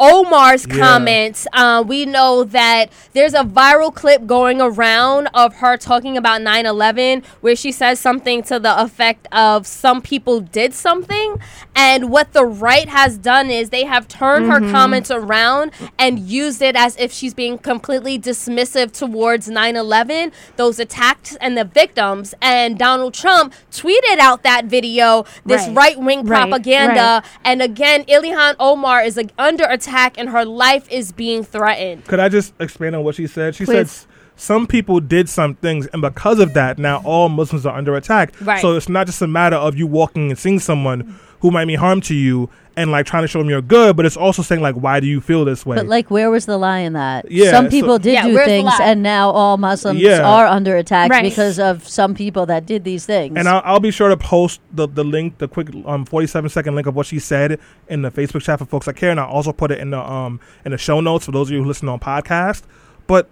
Omar's 0.00 0.66
Yeah. 0.66 0.76
comments. 0.78 1.46
Uh, 1.52 1.84
we 1.86 2.06
know 2.06 2.42
that 2.44 2.86
there's 3.12 3.34
a 3.34 3.44
viral 3.44 3.94
clip 3.94 4.26
going 4.26 4.58
around 4.58 5.28
of 5.34 5.56
her 5.56 5.76
talking 5.76 6.16
about 6.16 6.40
9 6.40 6.64
11 6.64 7.22
where 7.42 7.54
she 7.54 7.70
says 7.70 8.00
something 8.00 8.42
to 8.44 8.58
the 8.58 8.80
effect 8.80 9.28
of 9.30 9.66
some 9.66 10.00
people 10.00 10.40
did 10.40 10.72
something. 10.72 11.36
And 11.76 12.10
what 12.10 12.32
the 12.32 12.46
right 12.46 12.88
has 12.88 13.18
done 13.18 13.50
is 13.50 13.68
they 13.68 13.84
have 13.84 14.08
turned 14.08 14.50
her 14.50 14.60
comments 14.70 15.10
around 15.10 15.72
and 15.98 16.18
used 16.18 16.62
it 16.62 16.76
as 16.76 16.96
if 16.96 17.12
she's 17.12 17.34
being 17.34 17.58
completely 17.58 18.18
dismissive 18.18 18.92
towards 18.92 19.48
9 19.48 19.76
11, 19.76 20.32
those 20.56 20.78
attacks, 20.78 21.36
and 21.42 21.58
the 21.58 21.64
victims. 21.64 22.34
And 22.40 22.78
Donald 22.78 23.12
Trump 23.12 23.52
tweeted 23.70 24.18
out 24.18 24.42
that 24.44 24.64
video, 24.64 25.26
this 25.44 25.66
Right. 25.68 25.76
right 25.76 25.98
wing 26.00 26.24
Right, 26.24 26.40
propaganda. 26.48 27.22
And 27.44 27.60
again, 27.60 28.04
Ilhan 28.04 28.56
Omar 28.58 29.02
is 29.04 29.18
like, 29.18 29.32
under 29.38 29.64
attack 29.64 29.89
and 30.18 30.28
her 30.30 30.44
life 30.44 30.90
is 30.90 31.12
being 31.12 31.44
threatened. 31.44 32.04
Could 32.06 32.20
I 32.20 32.28
just 32.28 32.54
expand 32.60 32.96
on 32.96 33.04
what 33.04 33.14
she 33.14 33.26
said? 33.26 33.54
She 33.54 33.64
said 33.64 33.86
Please. 33.86 33.88
s- 33.88 34.06
some 34.36 34.66
people 34.66 35.00
did 35.00 35.28
some 35.28 35.54
things, 35.56 35.86
and 35.88 36.00
because 36.00 36.38
of 36.38 36.54
that, 36.54 36.78
now 36.78 37.02
all 37.04 37.28
Muslims 37.28 37.66
are 37.66 37.76
under 37.76 37.94
attack. 37.96 38.32
Right. 38.40 38.60
So 38.62 38.74
it's 38.76 38.88
not 38.88 39.06
just 39.06 39.20
a 39.20 39.26
matter 39.26 39.56
of 39.56 39.76
you 39.76 39.86
walking 39.86 40.30
and 40.30 40.38
seeing 40.38 40.58
someone 40.60 41.18
who 41.40 41.50
might 41.50 41.64
mean 41.64 41.78
harm 41.78 42.00
to 42.02 42.14
you 42.14 42.48
and 42.76 42.90
like 42.92 43.04
trying 43.04 43.22
to 43.24 43.28
show 43.28 43.38
them 43.40 43.50
you're 43.50 43.60
good, 43.60 43.96
but 43.96 44.06
it's 44.06 44.16
also 44.16 44.42
saying 44.42 44.62
like, 44.62 44.74
why 44.76 45.00
do 45.00 45.06
you 45.06 45.20
feel 45.20 45.44
this 45.44 45.66
way? 45.66 45.76
But 45.76 45.86
like, 45.86 46.10
where 46.10 46.30
was 46.30 46.46
the 46.46 46.56
lie 46.56 46.78
in 46.78 46.92
that? 46.94 47.30
Yeah, 47.30 47.50
some 47.50 47.66
so- 47.66 47.70
people 47.70 47.98
did 47.98 48.12
Yeah, 48.14 48.26
do 48.26 48.36
things, 48.44 48.70
and 48.80 49.02
now 49.02 49.30
all 49.30 49.56
Muslims 49.58 50.00
Yeah. 50.00 50.22
are 50.22 50.46
under 50.46 50.76
attack 50.76 51.10
Right. 51.10 51.22
because 51.22 51.58
of 51.58 51.86
some 51.86 52.14
people 52.14 52.46
that 52.46 52.66
did 52.66 52.84
these 52.84 53.04
things. 53.06 53.36
and 53.36 53.48
I'll, 53.48 53.60
I'll 53.64 53.80
be 53.80 53.90
sure 53.90 54.08
to 54.08 54.16
post 54.16 54.60
the, 54.72 54.86
the 54.86 55.04
link, 55.04 55.38
the 55.38 55.48
quick 55.48 55.68
um 55.84 56.04
47 56.06 56.48
second 56.50 56.74
link 56.74 56.86
of 56.86 56.94
what 56.94 57.06
she 57.06 57.18
said 57.18 57.58
in 57.88 58.02
the 58.02 58.10
Facebook 58.10 58.42
chat 58.42 58.58
for 58.60 58.64
folks 58.66 58.86
that 58.86 58.96
care, 58.96 59.10
and 59.10 59.18
I'll 59.20 59.26
also 59.28 59.52
put 59.52 59.70
it 59.72 59.78
in 59.80 59.90
the 59.90 59.98
um 60.00 60.40
in 60.64 60.70
the 60.72 60.78
show 60.78 61.00
notes 61.00 61.26
for 61.26 61.32
those 61.32 61.48
of 61.48 61.52
you 61.54 61.62
who 61.62 61.66
listen 61.68 61.88
on 61.88 61.98
podcast. 62.00 62.62
But 63.06 63.28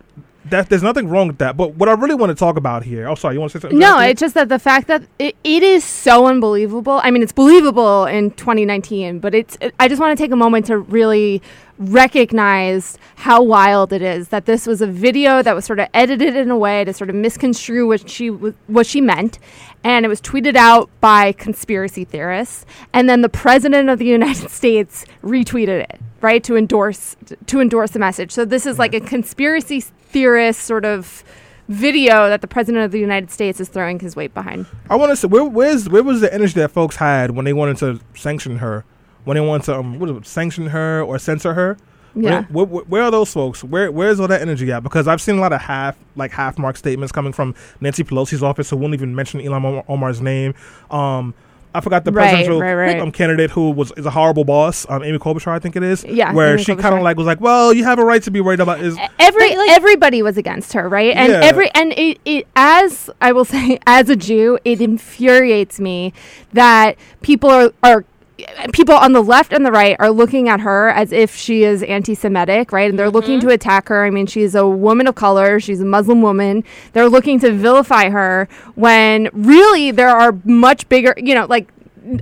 that 0.51 0.69
there's 0.69 0.83
nothing 0.83 1.09
wrong 1.09 1.29
with 1.29 1.39
that. 1.39 1.57
But 1.57 1.75
what 1.75 1.89
I 1.89 1.93
really 1.93 2.15
want 2.15 2.31
to 2.31 2.35
talk 2.35 2.57
about 2.57 2.83
here. 2.83 3.09
Oh, 3.09 3.15
sorry. 3.15 3.35
You 3.35 3.41
want 3.41 3.53
to 3.53 3.59
say 3.59 3.63
something? 3.63 3.79
No, 3.79 3.99
it's 3.99 4.21
just 4.21 4.35
that 4.35 4.49
the 4.49 4.59
fact 4.59 4.89
that 4.89 5.03
it, 5.19 5.37
it 5.45 5.63
is 5.63 5.85
so 5.85 6.27
unbelievable. 6.27 7.01
I 7.03 7.11
mean, 7.11 7.23
it's 7.23 7.33
believable 7.33 8.07
in 8.07 8.31
2019, 8.33 9.19
but 9.21 9.35
it's. 9.35 9.57
It, 9.61 9.75
I 9.81 9.89
just 9.89 10.01
want 10.01 10.17
to 10.17 10.23
take 10.23 10.33
a 10.33 10.37
moment 10.37 10.67
to 10.67 10.79
really 10.79 11.43
recognize 11.79 12.99
how 13.17 13.41
wild 13.43 13.93
it 13.93 14.03
is 14.03 14.29
that 14.29 14.47
this 14.47 14.67
was 14.67 14.83
a 14.83 14.87
video 14.87 15.43
that 15.43 15.55
was 15.55 15.65
sort 15.65 15.79
of 15.79 15.89
edited 15.95 16.35
in 16.35 16.51
a 16.51 16.59
way 16.59 16.85
to 16.85 16.93
sort 16.93 17.09
of 17.09 17.17
misconstrue 17.17 17.87
what 17.87 18.11
she 18.11 18.29
w- 18.29 18.55
what 18.67 18.87
she 18.87 19.01
meant, 19.01 19.39
and 19.85 20.05
it 20.05 20.09
was 20.09 20.21
tweeted 20.21 20.57
out 20.57 20.91
by 21.01 21.33
conspiracy 21.33 22.05
theorists, 22.05 22.67
and 22.93 23.09
then 23.09 23.23
the 23.23 23.29
president 23.29 23.89
of 23.89 23.99
the 23.99 24.07
United 24.07 24.51
States 24.61 25.05
retweeted 25.23 25.83
it, 25.83 26.01
right, 26.21 26.43
to 26.43 26.57
endorse 26.57 27.17
to 27.47 27.61
endorse 27.61 27.93
the 27.93 27.99
message. 27.99 28.33
So 28.33 28.45
this 28.45 28.67
is 28.67 28.79
like 28.79 28.95
a 28.95 29.01
conspiracy 29.01 29.85
theorist 30.09 30.61
sort 30.61 30.85
of 30.85 31.25
video 31.69 32.29
that 32.29 32.41
the 32.41 32.49
president 32.49 32.85
of 32.85 32.93
the 32.93 32.99
United 32.99 33.31
States 33.31 33.61
is 33.61 33.69
throwing 33.69 34.01
his 34.01 34.17
weight 34.17 34.33
behind. 34.33 34.67
I 34.89 34.97
want 34.97 35.11
to 35.11 35.17
say 35.17 35.29
where 35.29 35.45
where's 35.45 35.89
where 35.89 36.03
was 36.03 36.21
the 36.21 36.33
energy 36.33 36.55
that 36.55 36.71
folks 36.71 36.97
had 36.97 37.33
when 37.33 37.45
they 37.45 37.53
wanted 37.53 37.77
to 37.79 38.01
sanction 38.15 38.59
her, 38.59 38.85
when 39.25 39.37
they 39.37 39.41
wanted 39.41 39.65
to 39.65 39.79
um 39.79 39.99
what 39.99 40.09
is 40.11 40.17
it, 40.17 40.27
sanction 40.27 40.69
her 40.69 41.03
or 41.03 41.19
censor 41.19 41.55
her? 41.55 41.77
Yeah. 42.15 42.45
Where, 42.45 42.65
where, 42.65 42.85
where 42.85 43.03
are 43.03 43.11
those 43.11 43.33
folks? 43.33 43.63
Where 43.63 43.93
where's 43.93 44.19
all 44.19 44.29
that 44.29 44.41
energy 44.41 44.73
at? 44.73 44.83
Because 44.83 45.07
I've 45.07 45.21
seen 45.21 45.37
a 45.37 45.41
lot 45.41 45.53
of 45.53 45.61
half 45.61 45.97
like 46.17 46.33
half 46.33 46.59
mark 46.59 46.77
statements 46.77 47.13
coming 47.13 47.33
from 47.33 47.55
Nancy 47.81 48.03
Pelosi's 48.03 48.43
office, 48.43 48.71
who 48.71 48.77
won't 48.77 48.95
even 48.95 49.15
mention 49.15 49.41
Ilhan 49.41 49.85
Omar's 49.89 50.21
name. 50.21 50.55
Um, 50.91 51.35
I 51.75 51.81
forgot 51.81 52.05
the 52.05 52.13
Right, 52.13 52.31
presidential 52.31 52.61
right, 52.61 52.75
right. 52.75 52.99
Um, 53.01 53.13
candidate 53.13 53.51
who 53.51 53.71
was 53.71 53.93
is 53.97 54.07
a 54.07 54.11
horrible 54.11 54.45
boss. 54.45 54.87
Um, 54.89 55.03
Amy 55.05 55.19
Klobuchar, 55.19 55.49
I 55.53 55.59
think 55.59 55.77
it 55.77 55.83
is. 55.83 56.03
Yeah, 56.05 56.33
where 56.33 56.55
Amy 56.55 56.63
she 56.63 56.75
kind 56.77 56.95
of 56.95 57.03
like 57.03 57.17
was 57.17 57.27
like, 57.27 57.41
well, 57.41 57.73
you 57.73 57.85
have 57.85 57.99
a 57.99 58.05
right 58.05 58.23
to 58.23 58.31
be 58.31 58.41
worried 58.41 58.61
about 58.61 58.81
is 58.81 58.97
Every 59.19 59.49
But, 59.51 59.59
like- 59.59 59.71
everybody 59.71 60.23
was 60.23 60.37
against 60.39 60.73
her, 60.73 60.89
right? 60.89 61.15
And 61.15 61.33
Yeah. 61.33 61.41
every 61.43 61.71
and 61.75 61.93
it, 61.93 62.19
it 62.25 62.47
as 62.57 63.11
I 63.21 63.33
will 63.33 63.45
say 63.57 63.79
as 63.87 64.09
a 64.09 64.17
Jew, 64.17 64.59
it 64.65 64.81
infuriates 64.81 65.79
me 65.79 66.13
that 66.53 66.97
people 67.23 67.51
are 67.51 67.73
are 67.83 68.05
people 68.73 68.95
on 68.95 69.13
the 69.13 69.23
left 69.23 69.53
and 69.53 69.67
the 69.67 69.73
right 69.73 69.97
are 69.99 70.11
looking 70.11 70.49
at 70.49 70.61
her 70.61 70.91
as 70.91 71.13
if 71.13 71.35
she 71.35 71.65
is 71.65 71.83
anti-Semitic, 71.83 72.73
right? 72.73 72.89
And 72.89 72.99
they're 72.99 73.11
looking 73.11 73.39
mm-hmm. 73.39 73.49
to 73.49 73.55
attack 73.55 73.89
her. 73.89 74.05
I 74.05 74.11
mean, 74.11 74.27
she's 74.27 74.55
a 74.55 74.67
woman 74.67 75.07
of 75.07 75.15
color. 75.15 75.59
She's 75.61 75.81
a 75.81 75.85
Muslim 75.85 76.23
woman. 76.23 76.65
They're 76.93 77.09
looking 77.09 77.41
to 77.41 77.53
vilify 77.53 78.11
her 78.11 78.49
when 78.75 79.29
really 79.33 79.91
there 79.91 80.11
are 80.11 80.39
much 80.45 80.89
bigger, 80.89 81.15
you 81.17 81.35
know, 81.35 81.47
like 81.47 81.69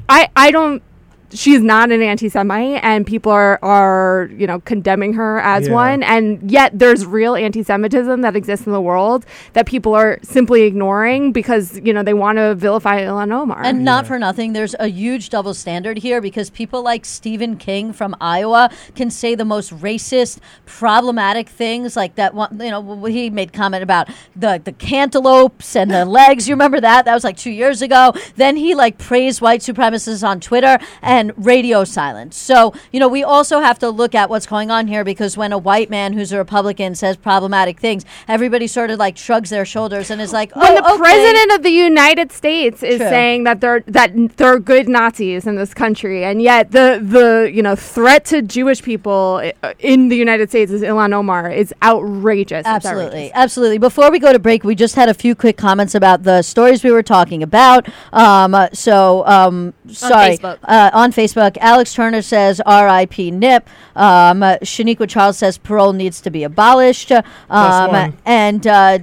I 0.08 0.28
I 0.34 0.50
don't 0.50 0.82
she's 1.32 1.60
not 1.60 1.90
an 1.90 2.02
anti-Semite, 2.02 2.80
and 2.82 3.06
people 3.06 3.32
are 3.32 3.58
are 3.62 4.30
you 4.36 4.46
know 4.46 4.60
condemning 4.60 5.14
her 5.14 5.40
as 5.40 5.66
Yeah. 5.68 5.74
one, 5.74 6.02
and 6.02 6.50
yet 6.50 6.78
there's 6.78 7.04
real 7.06 7.34
anti-Semitism 7.34 8.20
that 8.22 8.36
exists 8.36 8.66
in 8.66 8.72
the 8.72 8.80
world 8.80 9.26
that 9.54 9.66
people 9.66 9.94
are 9.94 10.18
simply 10.22 10.62
ignoring 10.62 11.32
because 11.32 11.80
you 11.82 11.92
know 11.92 12.02
they 12.02 12.14
want 12.14 12.38
to 12.38 12.54
vilify 12.54 13.00
Ilhan 13.00 13.32
Omar. 13.32 13.62
And 13.64 13.84
not 13.84 14.06
for 14.06 14.18
nothing, 14.18 14.52
there's 14.52 14.74
a 14.78 14.88
huge 14.88 15.30
double 15.30 15.54
standard 15.54 15.98
here 15.98 16.20
because 16.20 16.50
people 16.50 16.82
like 16.82 17.04
Stephen 17.04 17.56
King 17.56 17.92
from 17.92 18.14
Iowa 18.20 18.70
can 18.94 19.10
say 19.10 19.34
the 19.34 19.44
most 19.44 19.72
racist, 19.72 20.38
problematic 20.66 21.48
things 21.48 21.96
like 21.96 22.14
that. 22.16 22.34
One, 22.34 22.58
you 22.60 22.70
know, 22.70 23.04
he 23.06 23.30
made 23.30 23.52
comment 23.52 23.82
about 23.82 24.08
the 24.34 24.60
the 24.62 24.72
cantaloupes 24.72 25.74
and 25.74 25.90
the 25.90 26.04
legs. 26.04 26.48
You 26.48 26.54
remember 26.54 26.80
that? 26.80 27.04
That 27.04 27.14
was 27.14 27.24
like 27.24 27.36
two 27.36 27.50
years 27.50 27.82
ago. 27.82 28.12
Then 28.36 28.56
he 28.56 28.74
like 28.74 28.98
praised 28.98 29.40
white 29.40 29.60
supremacists 29.60 30.26
on 30.26 30.40
Twitter 30.40 30.78
and 31.02 31.15
radio 31.36 31.84
silence. 31.84 32.36
So 32.36 32.72
you 32.92 33.00
know, 33.00 33.08
we 33.08 33.22
also 33.22 33.60
have 33.60 33.78
to 33.80 33.90
look 33.90 34.14
at 34.14 34.30
what's 34.30 34.46
going 34.46 34.70
on 34.70 34.86
here 34.86 35.04
because 35.04 35.36
when 35.36 35.52
a 35.52 35.58
white 35.58 35.90
man 35.90 36.12
who's 36.12 36.32
a 36.32 36.38
Republican 36.38 36.94
says 36.94 37.16
problematic 37.16 37.80
things, 37.80 38.04
everybody 38.28 38.66
sort 38.66 38.90
of 38.90 38.98
like 38.98 39.16
shrugs 39.16 39.50
their 39.50 39.64
shoulders 39.64 40.10
and 40.10 40.20
is 40.20 40.32
like, 40.32 40.54
when 40.54 40.66
"Oh, 40.66 40.74
the 40.74 40.92
okay." 40.94 40.98
president 40.98 41.52
of 41.52 41.62
the 41.62 41.70
United 41.70 42.32
States 42.32 42.82
is 42.82 42.98
True. 42.98 43.08
saying 43.08 43.44
that 43.44 43.60
they're 43.60 43.80
that 43.86 44.12
are 44.40 44.58
good 44.58 44.88
Nazis 44.88 45.46
in 45.46 45.56
this 45.56 45.74
country, 45.74 46.24
and 46.24 46.42
yet 46.42 46.72
the 46.72 47.00
the 47.02 47.50
you 47.52 47.62
know 47.62 47.76
threat 47.76 48.24
to 48.26 48.42
Jewish 48.42 48.82
people 48.82 49.50
in 49.78 50.08
the 50.08 50.16
United 50.16 50.48
States 50.50 50.70
is 50.72 50.82
Ilhan 50.82 51.12
Omar 51.12 51.50
is 51.50 51.72
outrageous. 51.82 52.64
Absolutely, 52.66 53.06
outrageous. 53.06 53.32
absolutely. 53.34 53.78
Before 53.78 54.10
we 54.10 54.18
go 54.18 54.32
to 54.32 54.38
break, 54.38 54.64
we 54.64 54.74
just 54.74 54.94
had 54.94 55.08
a 55.08 55.14
few 55.14 55.34
quick 55.34 55.56
comments 55.56 55.94
about 55.94 56.22
the 56.22 56.42
stories 56.42 56.82
we 56.82 56.90
were 56.90 57.02
talking 57.02 57.42
about. 57.42 57.88
Um, 58.12 58.54
uh, 58.54 58.68
so, 58.72 59.26
um, 59.26 59.74
sorry, 59.88 60.36
Facebook. 60.36 60.58
Uh, 60.64 60.90
on 60.92 61.05
Facebook, 61.12 61.56
Alex 61.58 61.94
Turner 61.94 62.22
says 62.22 62.60
R.I.P. 62.64 63.30
Nip. 63.30 63.68
Um, 63.94 64.40
Shaniqua 64.40 65.08
Charles 65.08 65.38
says 65.38 65.58
parole 65.58 65.92
needs 65.92 66.20
to 66.22 66.30
be 66.30 66.42
abolished. 66.42 67.12
Um, 67.50 68.14
and 68.24 68.66
uh, 68.66 68.98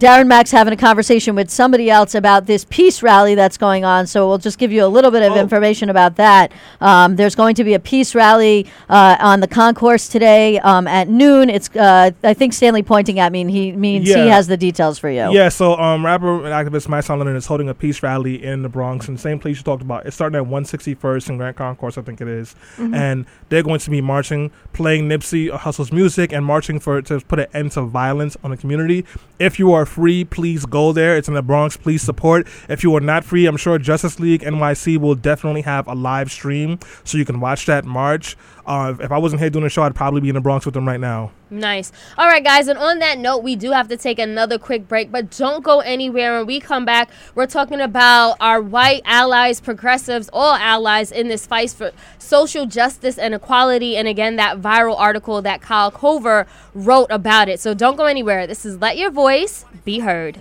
Darren 0.00 0.26
Mack's 0.26 0.50
having 0.50 0.72
a 0.72 0.76
conversation 0.76 1.36
with 1.36 1.50
somebody 1.50 1.88
else 1.88 2.16
about 2.16 2.46
this 2.46 2.66
peace 2.68 3.00
rally 3.00 3.36
that's 3.36 3.56
going 3.56 3.84
on. 3.84 4.08
So 4.08 4.28
we'll 4.28 4.38
just 4.38 4.58
give 4.58 4.72
you 4.72 4.84
a 4.84 4.88
little 4.88 5.12
bit 5.12 5.22
of 5.22 5.32
Oh. 5.32 5.40
information 5.40 5.88
about 5.88 6.16
that. 6.16 6.50
Um, 6.80 7.14
there's 7.14 7.36
going 7.36 7.54
to 7.54 7.64
be 7.64 7.74
a 7.74 7.78
peace 7.78 8.12
rally 8.14 8.66
uh, 8.88 9.16
on 9.20 9.38
the 9.38 9.46
concourse 9.46 10.08
today 10.08 10.58
um, 10.60 10.88
at 10.88 11.08
noon. 11.08 11.48
It's 11.48 11.74
uh, 11.76 12.10
I 12.24 12.34
think 12.34 12.54
Stanley 12.54 12.82
pointing 12.82 13.20
at 13.20 13.30
me, 13.30 13.42
and 13.42 13.50
he 13.50 13.70
means 13.70 14.08
he 14.08 14.14
has 14.28 14.48
the 14.48 14.56
details 14.56 14.98
for 14.98 15.08
you. 15.08 15.30
Yeah, 15.32 15.48
so 15.48 15.76
um, 15.78 16.04
rapper 16.04 16.44
and 16.44 16.46
activist 16.46 16.88
Matt 16.88 17.08
London 17.08 17.36
is 17.36 17.46
holding 17.46 17.68
a 17.68 17.74
peace 17.74 18.02
rally 18.02 18.42
in 18.42 18.62
the 18.62 18.68
Bronx, 18.68 19.06
in 19.06 19.14
the 19.14 19.20
same 19.20 19.38
place 19.38 19.58
you 19.58 19.62
talked 19.62 19.82
about. 19.82 20.06
It's 20.06 20.16
starting 20.16 20.36
at 20.40 20.46
161st 20.46 21.28
and 21.28 21.38
Grand 21.38 21.56
Concourse, 21.56 21.96
I 21.98 22.02
think 22.02 22.20
it 22.20 22.28
is. 22.28 22.56
and 22.78 23.26
they're 23.48 23.62
going 23.62 23.78
to 23.80 23.90
be 23.90 24.00
marching, 24.00 24.50
playing 24.72 25.08
Nipsey 25.08 25.50
Hussle's 25.50 25.92
music, 25.92 26.32
and 26.32 26.44
marching 26.44 26.80
for 26.80 27.00
to 27.02 27.20
put 27.20 27.38
an 27.38 27.46
end 27.54 27.72
to 27.72 27.82
violence 27.82 28.36
on 28.42 28.50
the 28.50 28.56
community. 28.56 29.04
If 29.38 29.58
you 29.58 29.72
are 29.72 29.83
free, 29.86 30.24
please 30.24 30.66
go 30.66 30.92
there. 30.92 31.16
It's 31.16 31.28
in 31.28 31.34
the 31.34 31.42
Bronx. 31.42 31.76
Please 31.76 32.02
support. 32.02 32.46
If 32.68 32.82
you 32.82 32.94
are 32.96 33.00
not 33.00 33.24
free, 33.24 33.46
I'm 33.46 33.56
sure 33.56 33.78
Justice 33.78 34.18
League 34.20 34.42
NYC 34.42 34.98
will 34.98 35.14
definitely 35.14 35.62
have 35.62 35.86
a 35.86 35.94
live 35.94 36.30
stream 36.30 36.78
so 37.04 37.18
you 37.18 37.24
can 37.24 37.40
watch 37.40 37.66
that 37.66 37.84
march. 37.84 38.36
Uh, 38.66 38.94
if 38.98 39.12
I 39.12 39.18
wasn't 39.18 39.40
here 39.40 39.50
doing 39.50 39.64
the 39.64 39.68
show, 39.68 39.82
I'd 39.82 39.94
probably 39.94 40.22
be 40.22 40.30
in 40.30 40.34
the 40.34 40.40
Bronx 40.40 40.64
with 40.64 40.74
them 40.74 40.88
right 40.88 41.00
now. 41.00 41.32
Nice. 41.50 41.92
All 42.16 42.26
right, 42.26 42.42
guys. 42.42 42.66
And 42.66 42.78
on 42.78 42.98
that 43.00 43.18
note, 43.18 43.42
we 43.42 43.56
do 43.56 43.72
have 43.72 43.88
to 43.88 43.96
take 43.96 44.18
another 44.18 44.58
quick 44.58 44.88
break, 44.88 45.12
but 45.12 45.30
don't 45.30 45.62
go 45.62 45.80
anywhere. 45.80 46.38
When 46.38 46.46
we 46.46 46.60
come 46.60 46.84
back, 46.84 47.10
we're 47.34 47.46
talking 47.46 47.80
about 47.80 48.36
our 48.40 48.62
white 48.62 49.02
allies, 49.04 49.60
progressives, 49.60 50.30
all 50.32 50.54
allies 50.54 51.12
in 51.12 51.28
this 51.28 51.46
fight 51.46 51.70
for 51.72 51.92
social 52.18 52.64
justice 52.64 53.18
and 53.18 53.34
equality. 53.34 53.96
And 53.96 54.08
again, 54.08 54.36
that 54.36 54.60
viral 54.60 54.98
article 54.98 55.42
that 55.42 55.60
Kyle 55.60 55.92
Korver 55.92 56.46
wrote 56.72 57.08
about 57.10 57.48
it. 57.48 57.60
So 57.60 57.74
don't 57.74 57.96
go 57.96 58.06
anywhere. 58.06 58.46
This 58.46 58.64
is 58.64 58.78
Let 58.78 58.96
Your 58.96 59.10
Voice 59.10 59.66
Be 59.84 60.00
Heard. 60.00 60.40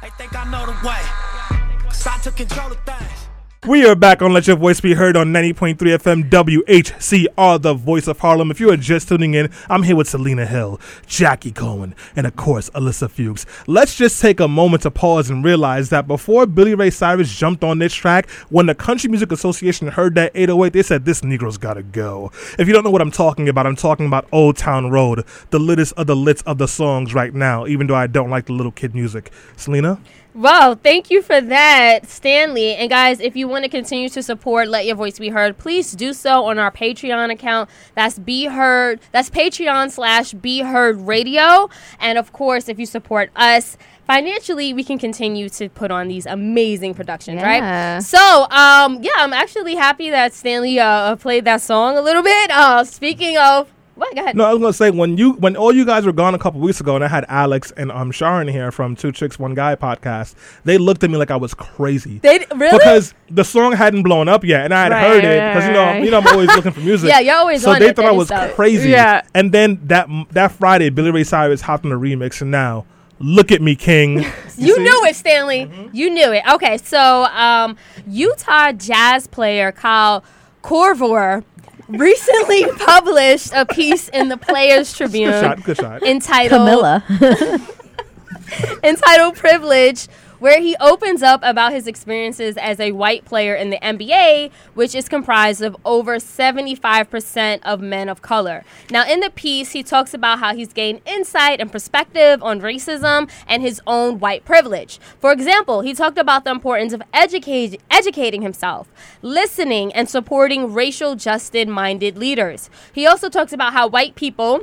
They 0.00 0.10
think 0.10 0.34
I 0.36 0.48
know 0.50 0.66
the 0.66 0.86
way. 0.86 1.86
Cause 1.88 2.06
I 2.06 2.18
took 2.18 2.36
control 2.36 2.70
of 2.70 2.78
things. 2.84 3.25
We 3.66 3.84
are 3.84 3.96
back 3.96 4.22
on 4.22 4.32
Let 4.32 4.46
Your 4.46 4.54
Voice 4.54 4.80
Be 4.80 4.94
Heard 4.94 5.16
on 5.16 5.32
90.3 5.32 5.76
FM 5.76 6.30
WHCR, 6.30 7.60
the 7.60 7.74
voice 7.74 8.06
of 8.06 8.20
Harlem. 8.20 8.52
If 8.52 8.60
you 8.60 8.70
are 8.70 8.76
just 8.76 9.08
tuning 9.08 9.34
in, 9.34 9.50
I'm 9.68 9.82
here 9.82 9.96
with 9.96 10.08
Selena 10.08 10.46
Hill, 10.46 10.78
Jaqi 11.08 11.52
Cohen, 11.52 11.92
and 12.14 12.28
of 12.28 12.36
course, 12.36 12.70
Ilyssa 12.70 13.10
Fuchs. 13.10 13.44
Let's 13.66 13.96
just 13.96 14.22
take 14.22 14.38
a 14.38 14.46
moment 14.46 14.84
to 14.84 14.92
pause 14.92 15.30
and 15.30 15.44
realize 15.44 15.90
that 15.90 16.06
before 16.06 16.46
Billy 16.46 16.76
Ray 16.76 16.90
Cyrus 16.90 17.36
jumped 17.36 17.64
on 17.64 17.80
this 17.80 17.92
track, 17.92 18.30
when 18.50 18.66
the 18.66 18.74
Country 18.76 19.10
Music 19.10 19.32
Association 19.32 19.88
heard 19.88 20.14
that 20.14 20.30
808, 20.36 20.72
they 20.72 20.84
said, 20.84 21.04
This 21.04 21.22
Negro's 21.22 21.58
gotta 21.58 21.82
go. 21.82 22.30
If 22.60 22.68
you 22.68 22.72
don't 22.72 22.84
know 22.84 22.90
what 22.90 23.02
I'm 23.02 23.10
talking 23.10 23.48
about, 23.48 23.66
I'm 23.66 23.74
talking 23.74 24.06
about 24.06 24.28
Old 24.30 24.56
Town 24.56 24.92
Road, 24.92 25.24
the 25.50 25.58
littest 25.58 25.92
of 25.94 26.06
the 26.06 26.14
lits 26.14 26.42
of 26.42 26.58
the 26.58 26.68
songs 26.68 27.14
right 27.14 27.34
now, 27.34 27.66
even 27.66 27.88
though 27.88 27.96
I 27.96 28.06
don't 28.06 28.30
like 28.30 28.46
the 28.46 28.52
little 28.52 28.70
kid 28.70 28.94
music. 28.94 29.32
Selena? 29.56 29.98
Wow, 30.36 30.76
thank 30.80 31.10
you 31.10 31.22
for 31.22 31.40
that, 31.40 32.06
Stanley. 32.06 32.74
And 32.74 32.90
guys, 32.90 33.20
if 33.20 33.36
you 33.36 33.48
want 33.48 33.64
to 33.64 33.70
continue 33.70 34.10
to 34.10 34.22
support 34.22 34.68
Let 34.68 34.84
Your 34.84 34.94
Voice 34.94 35.18
Be 35.18 35.30
Heard, 35.30 35.56
please 35.56 35.92
do 35.92 36.12
so 36.12 36.44
on 36.44 36.58
our 36.58 36.70
Patreon 36.70 37.32
account. 37.32 37.70
That's 37.94 38.18
Be 38.18 38.44
Heard. 38.44 39.00
That's 39.12 39.30
Patreon 39.30 39.90
slash 39.92 40.34
Be 40.34 40.60
Heard 40.60 41.00
Radio. 41.06 41.70
And 41.98 42.18
of 42.18 42.34
course, 42.34 42.68
if 42.68 42.78
you 42.78 42.84
support 42.84 43.30
us 43.34 43.78
financially, 44.06 44.74
we 44.74 44.84
can 44.84 44.98
continue 44.98 45.48
to 45.48 45.70
put 45.70 45.90
on 45.90 46.08
these 46.08 46.26
amazing 46.26 46.92
productions, 46.92 47.40
Yeah. 47.40 47.94
right? 47.94 48.02
So, 48.02 48.46
um, 48.50 49.02
yeah, 49.02 49.12
I'm 49.16 49.32
actually 49.32 49.74
happy 49.74 50.10
that 50.10 50.34
Stanley 50.34 50.78
uh, 50.78 51.16
played 51.16 51.46
that 51.46 51.62
song 51.62 51.96
a 51.96 52.02
little 52.02 52.22
bit. 52.22 52.50
Uh, 52.50 52.84
speaking 52.84 53.38
of, 53.38 53.72
what? 53.96 54.14
Go 54.14 54.22
ahead. 54.22 54.36
No, 54.36 54.44
I 54.44 54.52
was 54.52 54.60
gonna 54.60 54.72
say 54.72 54.90
when 54.90 55.16
you 55.18 55.32
when 55.32 55.56
all 55.56 55.72
you 55.74 55.84
guys 55.84 56.06
were 56.06 56.12
gone 56.12 56.34
a 56.34 56.38
couple 56.38 56.60
weeks 56.60 56.80
ago, 56.80 56.94
and 56.94 57.02
I 57.04 57.08
had 57.08 57.24
Alex 57.28 57.72
and 57.76 57.90
um 57.90 58.10
Sharon 58.12 58.46
here 58.48 58.70
from 58.70 58.94
Two 58.94 59.10
Chicks 59.10 59.38
One 59.38 59.54
Guy 59.54 59.74
podcast. 59.74 60.34
They 60.64 60.78
looked 60.78 61.02
at 61.02 61.10
me 61.10 61.16
like 61.16 61.30
I 61.30 61.36
was 61.36 61.54
crazy 61.54 62.18
They 62.18 62.44
really? 62.54 62.78
because 62.78 63.14
the 63.30 63.42
song 63.44 63.72
hadn't 63.72 64.02
blown 64.04 64.28
up 64.28 64.44
yet, 64.44 64.64
and 64.66 64.72
I 64.74 64.82
had 64.84 64.92
Right, 64.92 65.02
heard 65.06 65.24
it 65.24 65.54
because 65.54 65.66
you 65.66 65.72
know 65.72 65.82
right. 65.84 66.04
you 66.04 66.10
know 66.10 66.18
I'm 66.18 66.26
always 66.28 66.48
looking 66.48 66.72
for 66.72 66.80
music. 66.80 67.08
Yeah, 67.10 67.20
you're 67.20 67.36
always 67.36 67.62
so 67.62 67.74
they 67.74 67.92
thought 67.92 68.04
I 68.04 68.10
was 68.12 68.28
stuff. 68.28 68.54
crazy. 68.54 68.90
Yeah. 68.90 69.22
and 69.34 69.50
then 69.52 69.80
that 69.88 70.08
that 70.30 70.52
Friday, 70.52 70.90
Billy 70.90 71.10
Ray 71.10 71.24
Cyrus 71.24 71.60
hopped 71.62 71.84
on 71.84 71.90
the 71.90 71.96
remix, 71.96 72.40
and 72.42 72.50
now 72.50 72.84
look 73.18 73.50
at 73.50 73.62
me, 73.62 73.74
King. 73.76 74.24
You? 74.58 74.72
Mm-hmm. 74.74 74.84
knew 74.84 75.04
it, 75.04 75.16
Stanley. 75.16 75.90
You 75.92 76.08
knew 76.08 76.32
it. 76.32 76.42
Okay, 76.50 76.78
so 76.78 77.24
um, 77.24 77.76
Utah 78.08 78.72
jazz 78.72 79.26
player 79.26 79.70
Kyle 79.70 80.24
Korver 80.62 81.44
recently 81.88 82.66
published 82.78 83.52
a 83.54 83.66
piece 83.66 84.08
in 84.08 84.28
the 84.28 84.36
Players 84.36 84.92
Tribune 84.92 85.30
Good 85.30 85.40
shot. 85.42 85.62
Good 85.64 85.76
shot. 85.76 86.02
entitled 86.02 86.60
Camilla. 86.60 87.04
entitled 88.84 89.36
Privilege, 89.36 90.08
where 90.38 90.60
he 90.60 90.76
opens 90.80 91.22
up 91.22 91.40
about 91.42 91.72
his 91.72 91.86
experiences 91.86 92.56
as 92.56 92.78
a 92.78 92.92
white 92.92 93.24
player 93.24 93.54
in 93.54 93.70
the 93.70 93.78
NBA, 93.78 94.50
which 94.74 94.94
is 94.94 95.08
comprised 95.08 95.62
of 95.62 95.76
over 95.84 96.16
75% 96.16 97.60
of 97.62 97.80
men 97.80 98.08
of 98.08 98.22
color. 98.22 98.64
Now, 98.90 99.06
in 99.06 99.20
the 99.20 99.30
piece, 99.30 99.72
he 99.72 99.82
talks 99.82 100.14
about 100.14 100.38
how 100.38 100.54
he's 100.54 100.72
gained 100.72 101.00
insight 101.06 101.60
and 101.60 101.72
perspective 101.72 102.42
on 102.42 102.60
racism 102.60 103.30
and 103.48 103.62
his 103.62 103.80
own 103.86 104.18
white 104.18 104.44
privilege. 104.44 104.98
For 105.18 105.32
example, 105.32 105.80
he 105.80 105.94
talked 105.94 106.18
about 106.18 106.44
the 106.44 106.50
importance 106.50 106.92
of 106.92 107.02
educate, 107.12 107.80
educating 107.90 108.42
himself, 108.42 108.88
listening, 109.22 109.92
and 109.92 110.08
supporting 110.08 110.72
racial 110.72 111.14
justice 111.14 111.66
minded 111.66 112.18
leaders. 112.18 112.68
He 112.92 113.06
also 113.06 113.28
talks 113.28 113.52
about 113.52 113.72
how 113.72 113.88
white 113.88 114.14
people 114.14 114.60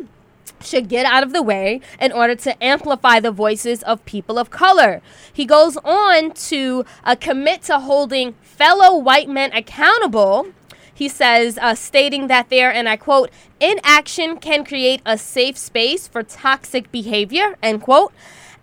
should 0.61 0.87
get 0.87 1.05
out 1.05 1.23
of 1.23 1.33
the 1.33 1.41
way 1.41 1.81
in 1.99 2.11
order 2.11 2.35
to 2.35 2.63
amplify 2.63 3.19
the 3.19 3.31
voices 3.31 3.83
of 3.83 4.03
people 4.05 4.37
of 4.37 4.49
color. 4.49 5.01
He 5.31 5.45
goes 5.45 5.77
on 5.77 6.31
to 6.31 6.85
uh, 7.03 7.15
commit 7.19 7.63
to 7.63 7.79
holding 7.79 8.33
fellow 8.41 8.97
white 8.97 9.29
men 9.29 9.51
accountable. 9.53 10.47
He 10.93 11.09
says, 11.09 11.57
uh, 11.57 11.75
stating 11.75 12.27
that 12.27 12.49
there, 12.49 12.71
and 12.71 12.87
I 12.87 12.97
quote, 12.97 13.29
inaction 13.59 14.37
can 14.37 14.63
create 14.63 15.01
a 15.05 15.17
safe 15.17 15.57
space 15.57 16.07
for 16.07 16.23
toxic 16.23 16.91
behavior, 16.91 17.57
end 17.61 17.81
quote. 17.81 18.13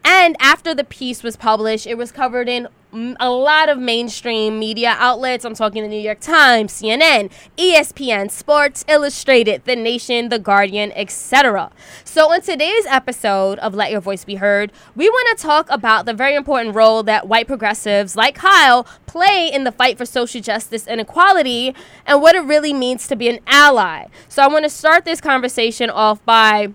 And 0.05 0.37
after 0.41 0.75
the 0.75 0.85
piece 0.85 1.23
was 1.23 1.37
published, 1.37 1.87
it 1.87 1.99
was 1.99 2.13
covered 2.13 2.49
in 2.49 2.69
a 2.93 3.31
lot 3.31 3.69
of 3.69 3.79
mainstream 3.79 4.59
media 4.59 4.97
outlets. 4.99 5.45
I'm 5.45 5.55
talking 5.55 5.83
the 5.83 5.89
New 5.89 6.01
York 6.01 6.21
Times, 6.21 6.73
CNN, 6.73 7.31
ESPN, 7.57 8.31
Sports 8.31 8.85
Illustrated, 8.89 9.65
The 9.65 9.77
Nation, 9.77 10.29
The 10.29 10.39
Guardian, 10.39 10.93
etc. 10.93 11.71
So, 12.05 12.33
in 12.33 12.41
today's 12.41 12.87
episode 12.87 13.59
of 13.61 13.75
Let 13.75 13.91
Your 13.91 14.01
Voice 14.01 14.25
Be 14.25 14.37
Heard, 14.37 14.73
we 14.97 15.09
want 15.09 15.39
to 15.39 15.43
talk 15.43 15.69
about 15.71 16.07
the 16.07 16.15
very 16.15 16.35
important 16.35 16.75
role 16.75 17.03
that 17.05 17.29
white 17.29 17.47
progressives 17.47 18.17
like 18.17 18.35
Kyle 18.35 18.85
play 19.07 19.51
in 19.53 19.65
the 19.65 19.73
fight 19.73 19.97
for 19.97 20.05
social 20.05 20.41
justice 20.41 20.87
and 20.87 21.01
equality 21.01 21.75
and 22.07 22.21
what 22.21 22.35
it 22.35 22.41
really 22.41 22.73
means 22.73 23.07
to 23.09 23.17
be 23.17 23.29
an 23.29 23.39
ally. 23.47 24.07
So, 24.29 24.43
I 24.43 24.49
want 24.49 24.65
to 24.65 24.71
start 24.71 25.05
this 25.05 25.21
conversation 25.21 25.91
off 25.91 26.25
by 26.25 26.73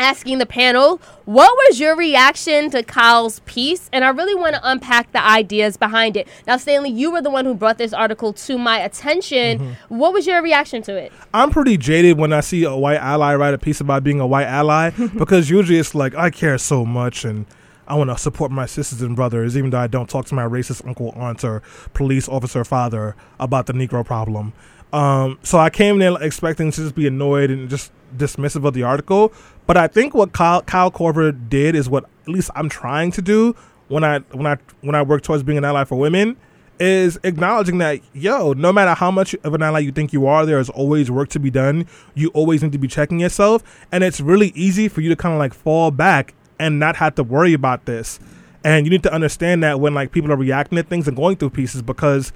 asking 0.00 0.38
the 0.38 0.46
panel, 0.46 1.00
what 1.26 1.54
was 1.56 1.78
your 1.78 1.94
reaction 1.94 2.70
to 2.70 2.82
Kyle's 2.82 3.40
piece? 3.40 3.88
And 3.92 4.04
I 4.04 4.08
really 4.08 4.34
want 4.34 4.56
to 4.56 4.60
unpack 4.64 5.12
the 5.12 5.24
ideas 5.24 5.76
behind 5.76 6.16
it. 6.16 6.26
Now, 6.46 6.56
Stanley, 6.56 6.90
you 6.90 7.10
were 7.10 7.22
the 7.22 7.30
one 7.30 7.44
who 7.44 7.54
brought 7.54 7.78
this 7.78 7.92
article 7.92 8.32
to 8.32 8.58
my 8.58 8.78
attention. 8.78 9.76
What 9.88 10.12
was 10.12 10.26
your 10.26 10.42
reaction 10.42 10.82
to 10.82 10.96
it? 10.96 11.12
I'm 11.32 11.50
pretty 11.50 11.76
jaded 11.76 12.18
when 12.18 12.32
I 12.32 12.40
see 12.40 12.64
a 12.64 12.74
white 12.74 12.98
ally 12.98 13.34
write 13.34 13.54
a 13.54 13.58
piece 13.58 13.80
about 13.80 14.02
being 14.02 14.20
a 14.20 14.26
white 14.26 14.46
ally 14.46 14.90
because 15.16 15.50
usually 15.50 15.78
it's 15.78 15.94
like 15.94 16.14
I 16.14 16.30
care 16.30 16.58
so 16.58 16.84
much 16.84 17.24
and 17.24 17.46
I 17.86 17.94
want 17.94 18.08
to 18.08 18.16
support 18.16 18.52
my 18.52 18.66
sisters 18.66 19.02
and 19.02 19.16
brothers, 19.16 19.56
even 19.56 19.70
though 19.70 19.80
I 19.80 19.88
don't 19.88 20.08
talk 20.08 20.24
to 20.26 20.34
my 20.34 20.44
racist 20.44 20.86
uncle, 20.86 21.10
aunt, 21.16 21.42
or 21.42 21.60
police 21.92 22.28
officer 22.28 22.64
father 22.64 23.16
about 23.40 23.66
the 23.66 23.72
Negro 23.72 24.04
problem. 24.06 24.52
Um, 24.92 25.38
so 25.42 25.58
I 25.58 25.70
came 25.70 25.98
there 25.98 26.16
expecting 26.22 26.70
to 26.70 26.82
just 26.82 26.94
be 26.94 27.06
annoyed 27.08 27.50
and 27.50 27.68
just 27.68 27.92
dismissive 28.16 28.66
of 28.66 28.74
the 28.74 28.82
article. 28.82 29.32
But 29.66 29.76
I 29.76 29.86
think 29.86 30.14
what 30.14 30.32
Kyle, 30.32 30.62
Kyle 30.62 30.90
Korver 30.90 31.48
did 31.48 31.74
is 31.74 31.88
what 31.88 32.04
at 32.22 32.28
least 32.28 32.50
I'm 32.54 32.68
trying 32.68 33.12
to 33.12 33.22
do 33.22 33.54
when 33.88 34.04
I 34.04 34.18
when 34.32 34.46
I 34.46 34.56
when 34.80 34.94
I 34.94 35.02
work 35.02 35.22
towards 35.22 35.42
being 35.42 35.58
an 35.58 35.64
ally 35.64 35.84
for 35.84 35.98
women 35.98 36.36
is 36.78 37.20
acknowledging 37.24 37.78
that 37.78 38.00
yo, 38.14 38.54
no 38.54 38.72
matter 38.72 38.94
how 38.94 39.10
much 39.10 39.34
of 39.44 39.52
an 39.52 39.62
ally 39.62 39.80
you 39.80 39.92
think 39.92 40.12
you 40.12 40.26
are, 40.26 40.46
there 40.46 40.58
is 40.58 40.70
always 40.70 41.10
work 41.10 41.28
to 41.28 41.38
be 41.38 41.50
done. 41.50 41.86
You 42.14 42.28
always 42.30 42.62
need 42.62 42.72
to 42.72 42.78
be 42.78 42.88
checking 42.88 43.20
yourself, 43.20 43.62
and 43.92 44.02
it's 44.02 44.20
really 44.20 44.48
easy 44.54 44.88
for 44.88 45.02
you 45.02 45.10
to 45.10 45.16
kind 45.16 45.34
of 45.34 45.38
like 45.38 45.52
fall 45.52 45.90
back 45.90 46.34
and 46.58 46.78
not 46.78 46.96
have 46.96 47.14
to 47.16 47.22
worry 47.22 47.52
about 47.52 47.84
this. 47.84 48.18
And 48.64 48.86
you 48.86 48.90
need 48.90 49.02
to 49.04 49.12
understand 49.12 49.62
that 49.62 49.80
when 49.80 49.94
like 49.94 50.12
people 50.12 50.32
are 50.32 50.36
reacting 50.36 50.76
to 50.76 50.82
things 50.82 51.06
and 51.06 51.16
going 51.16 51.36
through 51.36 51.50
pieces 51.50 51.82
because 51.82 52.32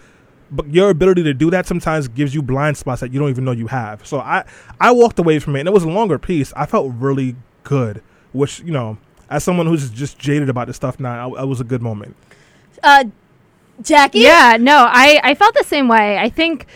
but 0.51 0.73
your 0.73 0.91
ability 0.91 1.23
to 1.25 1.35
do 1.35 1.51
that 1.51 1.67
sometimes 1.67 2.09
gives 2.09 2.35
you 2.35 2.43
blind 2.43 2.77
spots 2.77 3.01
that 3.01 3.13
you 3.13 3.21
don't 3.21 3.31
even 3.31 3.45
know 3.45 3.53
you 3.53 3.67
have. 3.67 4.07
So 4.07 4.21
I 4.21 4.45
I 4.81 4.93
walked 4.93 5.19
away 5.19 5.39
from 5.39 5.57
it 5.57 5.61
and 5.61 5.69
it 5.69 5.73
was 5.73 5.85
a 5.85 5.89
longer 5.89 6.19
piece. 6.19 6.53
I 6.55 6.67
felt 6.67 6.93
really 6.97 7.37
good, 7.63 8.03
which 8.33 8.61
you 8.61 8.73
know, 8.73 8.99
as 9.31 9.45
someone 9.45 9.67
who's 9.67 9.91
just 9.91 10.19
jaded 10.19 10.49
about 10.49 10.67
this 10.67 10.77
stuff 10.77 11.01
now, 11.01 11.35
I, 11.35 11.43
it 11.43 11.47
was 11.47 11.61
a 11.61 11.65
good 11.65 11.83
moment. 11.83 12.17
Uh, 12.83 13.05
Jaqi? 13.83 14.15
Yeah, 14.15 14.57
no, 14.61 14.87
I, 14.89 15.21
I 15.23 15.35
felt 15.35 15.55
the 15.55 15.65
same 15.65 15.89
way. 15.89 16.19
I 16.19 16.29
think 16.29 16.67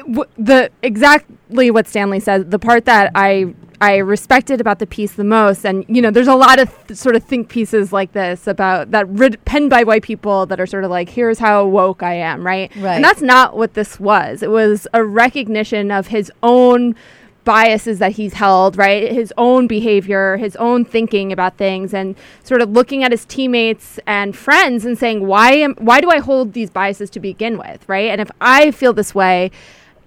w- 0.00 0.24
the 0.36 0.70
exactly 0.82 1.70
what 1.70 1.86
Stanley 1.86 2.20
said, 2.20 2.50
the 2.50 2.58
part 2.58 2.84
that 2.86 3.12
I 3.14 3.54
I 3.80 3.96
respected 3.96 4.60
about 4.60 4.78
the 4.78 4.86
piece 4.86 5.12
the 5.12 5.24
most, 5.24 5.64
and 5.64 5.84
you 5.88 6.00
know, 6.00 6.10
there's 6.10 6.28
a 6.28 6.34
lot 6.34 6.58
of 6.58 6.86
th- 6.86 6.98
sort 6.98 7.16
of 7.16 7.24
think 7.24 7.48
pieces 7.48 7.92
like 7.92 8.12
this 8.12 8.46
about 8.46 8.90
that 8.92 9.08
rid- 9.08 9.44
penned 9.44 9.70
by 9.70 9.84
white 9.84 10.02
people 10.02 10.46
that 10.46 10.60
are 10.60 10.66
sort 10.66 10.84
of 10.84 10.90
like, 10.90 11.08
here's 11.10 11.38
how 11.38 11.66
woke 11.66 12.02
I 12.02 12.14
am, 12.14 12.46
right? 12.46 12.74
Right. 12.76 12.96
And 12.96 13.04
that's 13.04 13.22
not 13.22 13.56
what 13.56 13.74
this 13.74 14.00
was. 14.00 14.42
It 14.42 14.50
was 14.50 14.86
a 14.94 15.04
recognition 15.04 15.90
of 15.90 16.06
his 16.08 16.32
own 16.42 16.94
biases 17.44 18.00
that 18.00 18.12
he's 18.12 18.34
held, 18.34 18.76
right? 18.76 19.10
His 19.10 19.32
own 19.38 19.66
behavior, 19.66 20.36
his 20.36 20.56
own 20.56 20.84
thinking 20.84 21.32
about 21.32 21.56
things, 21.56 21.94
and 21.94 22.16
sort 22.44 22.60
of 22.60 22.70
looking 22.70 23.04
at 23.04 23.12
his 23.12 23.24
teammates 23.24 23.98
and 24.06 24.36
friends 24.36 24.84
and 24.84 24.98
saying, 24.98 25.26
why 25.26 25.52
am 25.52 25.74
why 25.76 26.00
do 26.00 26.10
I 26.10 26.18
hold 26.18 26.52
these 26.52 26.70
biases 26.70 27.08
to 27.10 27.20
begin 27.20 27.56
with, 27.56 27.88
right? 27.88 28.10
And 28.10 28.20
if 28.20 28.30
I 28.40 28.70
feel 28.72 28.92
this 28.92 29.14
way, 29.14 29.50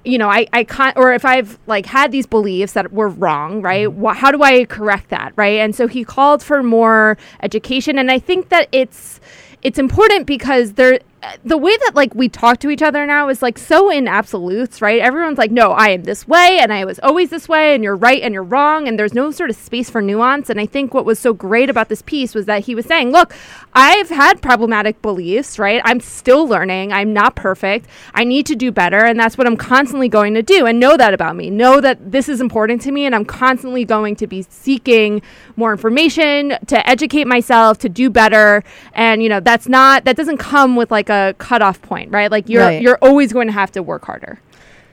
you 0.06 0.18
know, 0.18 0.30
I, 0.30 0.48
I 0.54 0.64
can't, 0.64 0.96
or 0.98 1.14
if 1.14 1.26
I've 1.26 1.60
like 1.68 1.86
had 1.86 2.12
these 2.12 2.26
beliefs 2.26 2.74
that 2.74 2.92
were 2.94 3.10
wrong, 3.10 3.62
right? 3.62 3.88
Mm-hmm. 3.88 4.06
Wh- 4.06 4.16
how 4.16 4.32
do 4.32 4.42
I 4.44 4.66
correct 4.66 5.10
that, 5.10 5.34
right? 5.36 5.60
And 5.60 5.76
so 5.76 5.88
he 5.88 6.04
called 6.04 6.42
for 6.42 6.64
more 6.64 7.18
education, 7.44 7.98
and 7.98 8.10
I 8.12 8.20
think 8.20 8.50
that 8.50 8.68
it's 8.72 9.20
it's 9.62 9.78
important 9.78 10.26
because 10.26 10.74
there 10.74 11.00
the 11.44 11.58
way 11.58 11.76
that 11.86 11.96
like 11.96 12.16
we 12.16 12.30
talk 12.30 12.60
to 12.60 12.70
each 12.70 12.82
other 12.82 13.06
now 13.06 13.28
is 13.28 13.42
like 13.42 13.58
so 13.58 13.90
in 13.92 14.08
absolutes, 14.08 14.82
right? 14.82 15.02
Everyone's 15.02 15.38
like, 15.38 15.52
no, 15.52 15.72
I 15.72 15.90
am 15.90 16.04
this 16.04 16.28
way 16.28 16.60
and 16.62 16.72
I 16.72 16.86
was 16.86 17.00
always 17.00 17.30
this 17.30 17.50
way 17.50 17.76
and 17.76 17.84
you're 17.84 17.96
right 17.96 18.22
and 18.22 18.34
you're 18.34 18.44
wrong 18.44 18.88
and 18.88 18.98
there's 18.98 19.14
no 19.14 19.30
sort 19.32 19.50
of 19.50 19.56
space 19.58 19.90
for 19.90 20.02
nuance. 20.02 20.50
And 20.50 20.60
I 20.60 20.66
think 20.66 20.94
what 20.94 21.06
was 21.06 21.20
so 21.20 21.34
great 21.34 21.70
about 21.70 21.90
this 21.90 22.02
piece 22.02 22.34
was 22.34 22.46
that 22.46 22.66
he 22.66 22.76
was 22.76 22.86
saying, 22.86 23.12
look, 23.12 23.34
I've 23.74 24.10
had 24.10 24.42
problematic 24.42 25.02
beliefs, 25.02 25.60
right? 25.60 25.82
I'm 25.84 26.00
still 26.00 26.48
learning. 26.48 26.94
I'm 26.94 27.14
not 27.14 27.36
perfect. 27.36 27.88
I 28.14 28.24
need 28.24 28.46
to 28.46 28.56
do 28.56 28.72
better. 28.72 29.00
And 29.00 29.20
that's 29.20 29.38
what 29.38 29.46
I'm 29.46 29.58
constantly 29.58 30.08
going 30.08 30.34
to 30.36 30.44
do. 30.44 30.66
And 30.66 30.80
know 30.80 30.96
that 30.96 31.14
about 31.14 31.36
me. 31.36 31.50
Know 31.50 31.82
that 31.82 32.12
this 32.12 32.30
is 32.30 32.40
important 32.40 32.82
to 32.84 32.92
me 32.92 33.06
and 33.06 33.14
I'm 33.14 33.26
constantly 33.26 33.84
going 33.84 34.16
to 34.18 34.28
be 34.28 34.44
seeking 34.44 35.22
more 35.58 35.72
information 35.72 36.58
to 36.68 36.90
educate 36.90 37.28
myself, 37.28 37.78
to 37.80 37.90
do 37.90 38.10
better. 38.10 38.64
And, 38.94 39.22
you 39.22 39.28
know, 39.28 39.42
that's 39.42 39.68
not, 39.68 40.06
that 40.06 40.16
doesn't 40.16 40.38
come 40.38 40.78
with 40.78 40.92
like 40.92 41.09
a 41.10 41.36
cutoff 41.38 41.82
point, 41.82 42.12
right? 42.12 42.30
Like 42.32 42.50
you're, 42.50 42.62
Right. 42.64 42.82
you're 42.82 42.98
always 43.02 43.34
going 43.34 43.48
to 43.48 43.54
have 43.54 43.72
to 43.74 43.84
work 43.84 44.06
harder. 44.06 44.40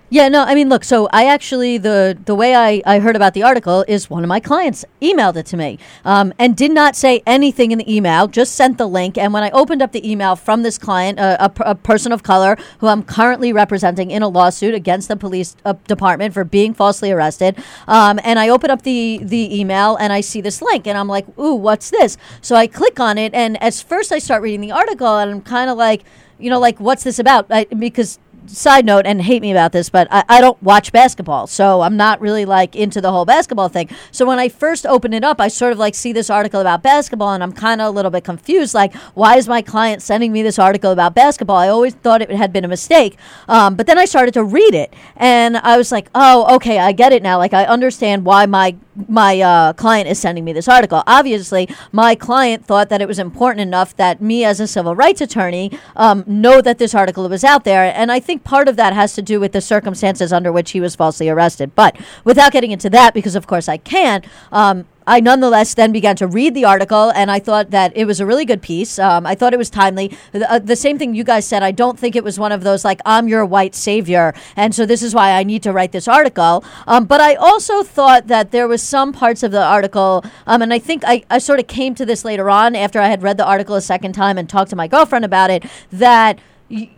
Yeah, 0.08 0.28
no, 0.28 0.44
I 0.44 0.54
mean, 0.54 0.68
look. 0.68 0.84
So 0.84 1.08
I 1.12 1.26
actually 1.26 1.78
the 1.78 2.16
the 2.26 2.34
way 2.34 2.54
I, 2.54 2.80
I 2.86 3.00
heard 3.00 3.16
about 3.16 3.34
the 3.34 3.42
article 3.42 3.84
is 3.88 4.08
one 4.08 4.22
of 4.22 4.28
my 4.28 4.38
clients 4.38 4.84
emailed 5.02 5.34
it 5.34 5.46
to 5.46 5.56
me, 5.56 5.80
um, 6.04 6.32
and 6.38 6.56
did 6.56 6.70
not 6.70 6.94
say 6.94 7.24
anything 7.26 7.72
in 7.72 7.78
the 7.78 7.92
email. 7.92 8.28
Just 8.28 8.54
sent 8.54 8.78
the 8.78 8.86
link, 8.86 9.18
and 9.18 9.32
when 9.32 9.42
I 9.42 9.50
opened 9.50 9.82
up 9.82 9.90
the 9.90 10.08
email 10.08 10.36
from 10.36 10.62
this 10.62 10.78
client, 10.78 11.18
uh, 11.18 11.36
a, 11.40 11.70
a 11.70 11.74
person 11.74 12.12
of 12.12 12.22
color 12.22 12.56
who 12.78 12.86
I'm 12.86 13.02
currently 13.02 13.52
representing 13.52 14.12
in 14.12 14.22
a 14.22 14.28
lawsuit 14.28 14.74
against 14.74 15.08
the 15.08 15.16
police 15.16 15.56
uh, 15.64 15.74
department 15.88 16.34
for 16.34 16.44
being 16.44 16.72
falsely 16.72 17.10
arrested, 17.10 17.58
um, 17.88 18.20
and 18.22 18.38
I 18.38 18.48
open 18.48 18.70
up 18.70 18.82
the 18.82 19.18
the 19.24 19.58
email 19.58 19.96
and 19.96 20.12
I 20.12 20.20
see 20.20 20.40
this 20.40 20.62
link, 20.62 20.86
and 20.86 20.96
I'm 20.96 21.08
like, 21.08 21.26
ooh, 21.36 21.56
what's 21.56 21.90
this? 21.90 22.16
So 22.42 22.54
I 22.54 22.68
click 22.68 23.00
on 23.00 23.18
it, 23.18 23.34
and 23.34 23.60
as 23.60 23.82
first 23.82 24.12
I 24.12 24.20
start 24.20 24.40
reading 24.40 24.60
the 24.60 24.70
article, 24.70 25.18
and 25.18 25.32
I'm 25.32 25.42
kind 25.42 25.68
of 25.68 25.76
like, 25.76 26.04
you 26.38 26.48
know, 26.48 26.60
like 26.60 26.78
what's 26.78 27.02
this 27.02 27.18
about? 27.18 27.46
I, 27.50 27.64
because 27.64 28.20
side 28.48 28.84
note 28.84 29.06
and 29.06 29.22
hate 29.22 29.42
me 29.42 29.50
about 29.50 29.72
this 29.72 29.88
but 29.90 30.08
I, 30.10 30.24
I 30.28 30.40
don't 30.40 30.60
watch 30.62 30.92
basketball 30.92 31.46
so 31.46 31.82
i'm 31.82 31.96
not 31.96 32.20
really 32.20 32.44
like 32.44 32.74
into 32.76 33.00
the 33.00 33.10
whole 33.10 33.24
basketball 33.24 33.68
thing. 33.68 33.88
So 34.10 34.26
when 34.26 34.38
i 34.38 34.48
first 34.48 34.86
open 34.86 35.12
it 35.12 35.24
up 35.24 35.40
i 35.40 35.48
sort 35.48 35.72
of 35.72 35.78
like 35.78 35.94
see 35.94 36.12
this 36.12 36.30
article 36.30 36.60
about 36.60 36.82
basketball 36.82 37.32
and 37.32 37.42
i'm 37.42 37.52
kind 37.52 37.80
of 37.80 37.88
a 37.88 37.90
little 37.90 38.10
bit 38.10 38.24
confused 38.24 38.74
like 38.74 38.94
why 39.14 39.36
is 39.36 39.48
my 39.48 39.62
client 39.62 40.02
sending 40.02 40.32
me 40.32 40.42
this 40.42 40.58
article 40.58 40.92
about 40.92 41.14
basketball? 41.14 41.56
I 41.56 41.68
always 41.68 41.94
thought 41.94 42.22
it 42.22 42.30
had 42.30 42.52
been 42.52 42.64
a 42.64 42.68
mistake 42.68 43.16
um, 43.48 43.76
but 43.76 43.86
then 43.86 43.98
i 43.98 44.04
started 44.04 44.34
to 44.34 44.44
read 44.44 44.74
it 44.74 44.92
and 45.16 45.56
i 45.58 45.76
was 45.76 45.92
like 45.92 46.08
oh 46.14 46.56
okay 46.56 46.78
i 46.78 46.92
get 46.92 47.12
it 47.12 47.22
now. 47.22 47.38
Like 47.38 47.54
i 47.54 47.64
understand 47.64 48.24
why 48.24 48.46
my 48.46 48.76
my 49.08 49.40
uh, 49.40 49.72
client 49.74 50.08
is 50.08 50.18
sending 50.18 50.44
me 50.44 50.52
this 50.52 50.68
article. 50.68 51.02
Obviously, 51.06 51.68
my 51.92 52.14
client 52.14 52.64
thought 52.64 52.88
that 52.88 53.00
it 53.00 53.08
was 53.08 53.18
important 53.18 53.60
enough 53.60 53.96
that 53.96 54.20
me, 54.20 54.44
as 54.44 54.60
a 54.60 54.66
civil 54.66 54.94
rights 54.94 55.20
attorney, 55.20 55.78
um, 55.94 56.24
know 56.26 56.60
that 56.60 56.78
this 56.78 56.94
article 56.94 57.28
was 57.28 57.44
out 57.44 57.64
there. 57.64 57.92
And 57.94 58.10
I 58.10 58.20
think 58.20 58.44
part 58.44 58.68
of 58.68 58.76
that 58.76 58.92
has 58.92 59.14
to 59.14 59.22
do 59.22 59.40
with 59.40 59.52
the 59.52 59.60
circumstances 59.60 60.32
under 60.32 60.52
which 60.52 60.72
he 60.72 60.80
was 60.80 60.96
falsely 60.96 61.28
arrested. 61.28 61.74
But 61.74 61.96
without 62.24 62.52
getting 62.52 62.70
into 62.70 62.90
that, 62.90 63.14
because 63.14 63.34
of 63.34 63.46
course 63.46 63.68
I 63.68 63.76
can. 63.76 64.22
Um, 64.52 64.86
I 65.06 65.20
nonetheless 65.20 65.74
then 65.74 65.92
began 65.92 66.16
to 66.16 66.26
read 66.26 66.54
the 66.54 66.64
article, 66.64 67.10
and 67.10 67.30
I 67.30 67.38
thought 67.38 67.70
that 67.70 67.96
it 67.96 68.06
was 68.06 68.20
a 68.20 68.26
really 68.26 68.44
good 68.44 68.62
piece. 68.62 68.98
Um, 68.98 69.26
I 69.26 69.34
thought 69.34 69.54
it 69.54 69.58
was 69.58 69.70
timely. 69.70 70.16
The, 70.32 70.50
uh, 70.50 70.58
the 70.58 70.76
same 70.76 70.98
thing 70.98 71.14
you 71.14 71.24
guys 71.24 71.46
said. 71.46 71.62
I 71.62 71.70
don't 71.70 71.98
think 71.98 72.16
it 72.16 72.24
was 72.24 72.38
one 72.38 72.52
of 72.52 72.64
those 72.64 72.84
like 72.84 73.00
I'm 73.06 73.28
your 73.28 73.44
white 73.44 73.74
savior, 73.74 74.34
and 74.56 74.74
so 74.74 74.84
this 74.84 75.02
is 75.02 75.14
why 75.14 75.32
I 75.32 75.44
need 75.44 75.62
to 75.62 75.72
write 75.72 75.92
this 75.92 76.08
article. 76.08 76.64
Um, 76.86 77.04
but 77.04 77.20
I 77.20 77.34
also 77.34 77.82
thought 77.82 78.26
that 78.26 78.50
there 78.50 78.66
was 78.66 78.82
some 78.82 79.12
parts 79.12 79.42
of 79.42 79.52
the 79.52 79.62
article, 79.62 80.24
um, 80.46 80.62
and 80.62 80.72
I 80.72 80.78
think 80.78 81.02
I, 81.06 81.22
I 81.30 81.38
sort 81.38 81.60
of 81.60 81.66
came 81.66 81.94
to 81.94 82.04
this 82.04 82.24
later 82.24 82.50
on 82.50 82.74
after 82.74 83.00
I 83.00 83.08
had 83.08 83.22
read 83.22 83.36
the 83.36 83.46
article 83.46 83.76
a 83.76 83.80
second 83.80 84.12
time 84.12 84.38
and 84.38 84.48
talked 84.48 84.70
to 84.70 84.76
my 84.76 84.88
girlfriend 84.88 85.24
about 85.24 85.50
it 85.50 85.64
that 85.92 86.38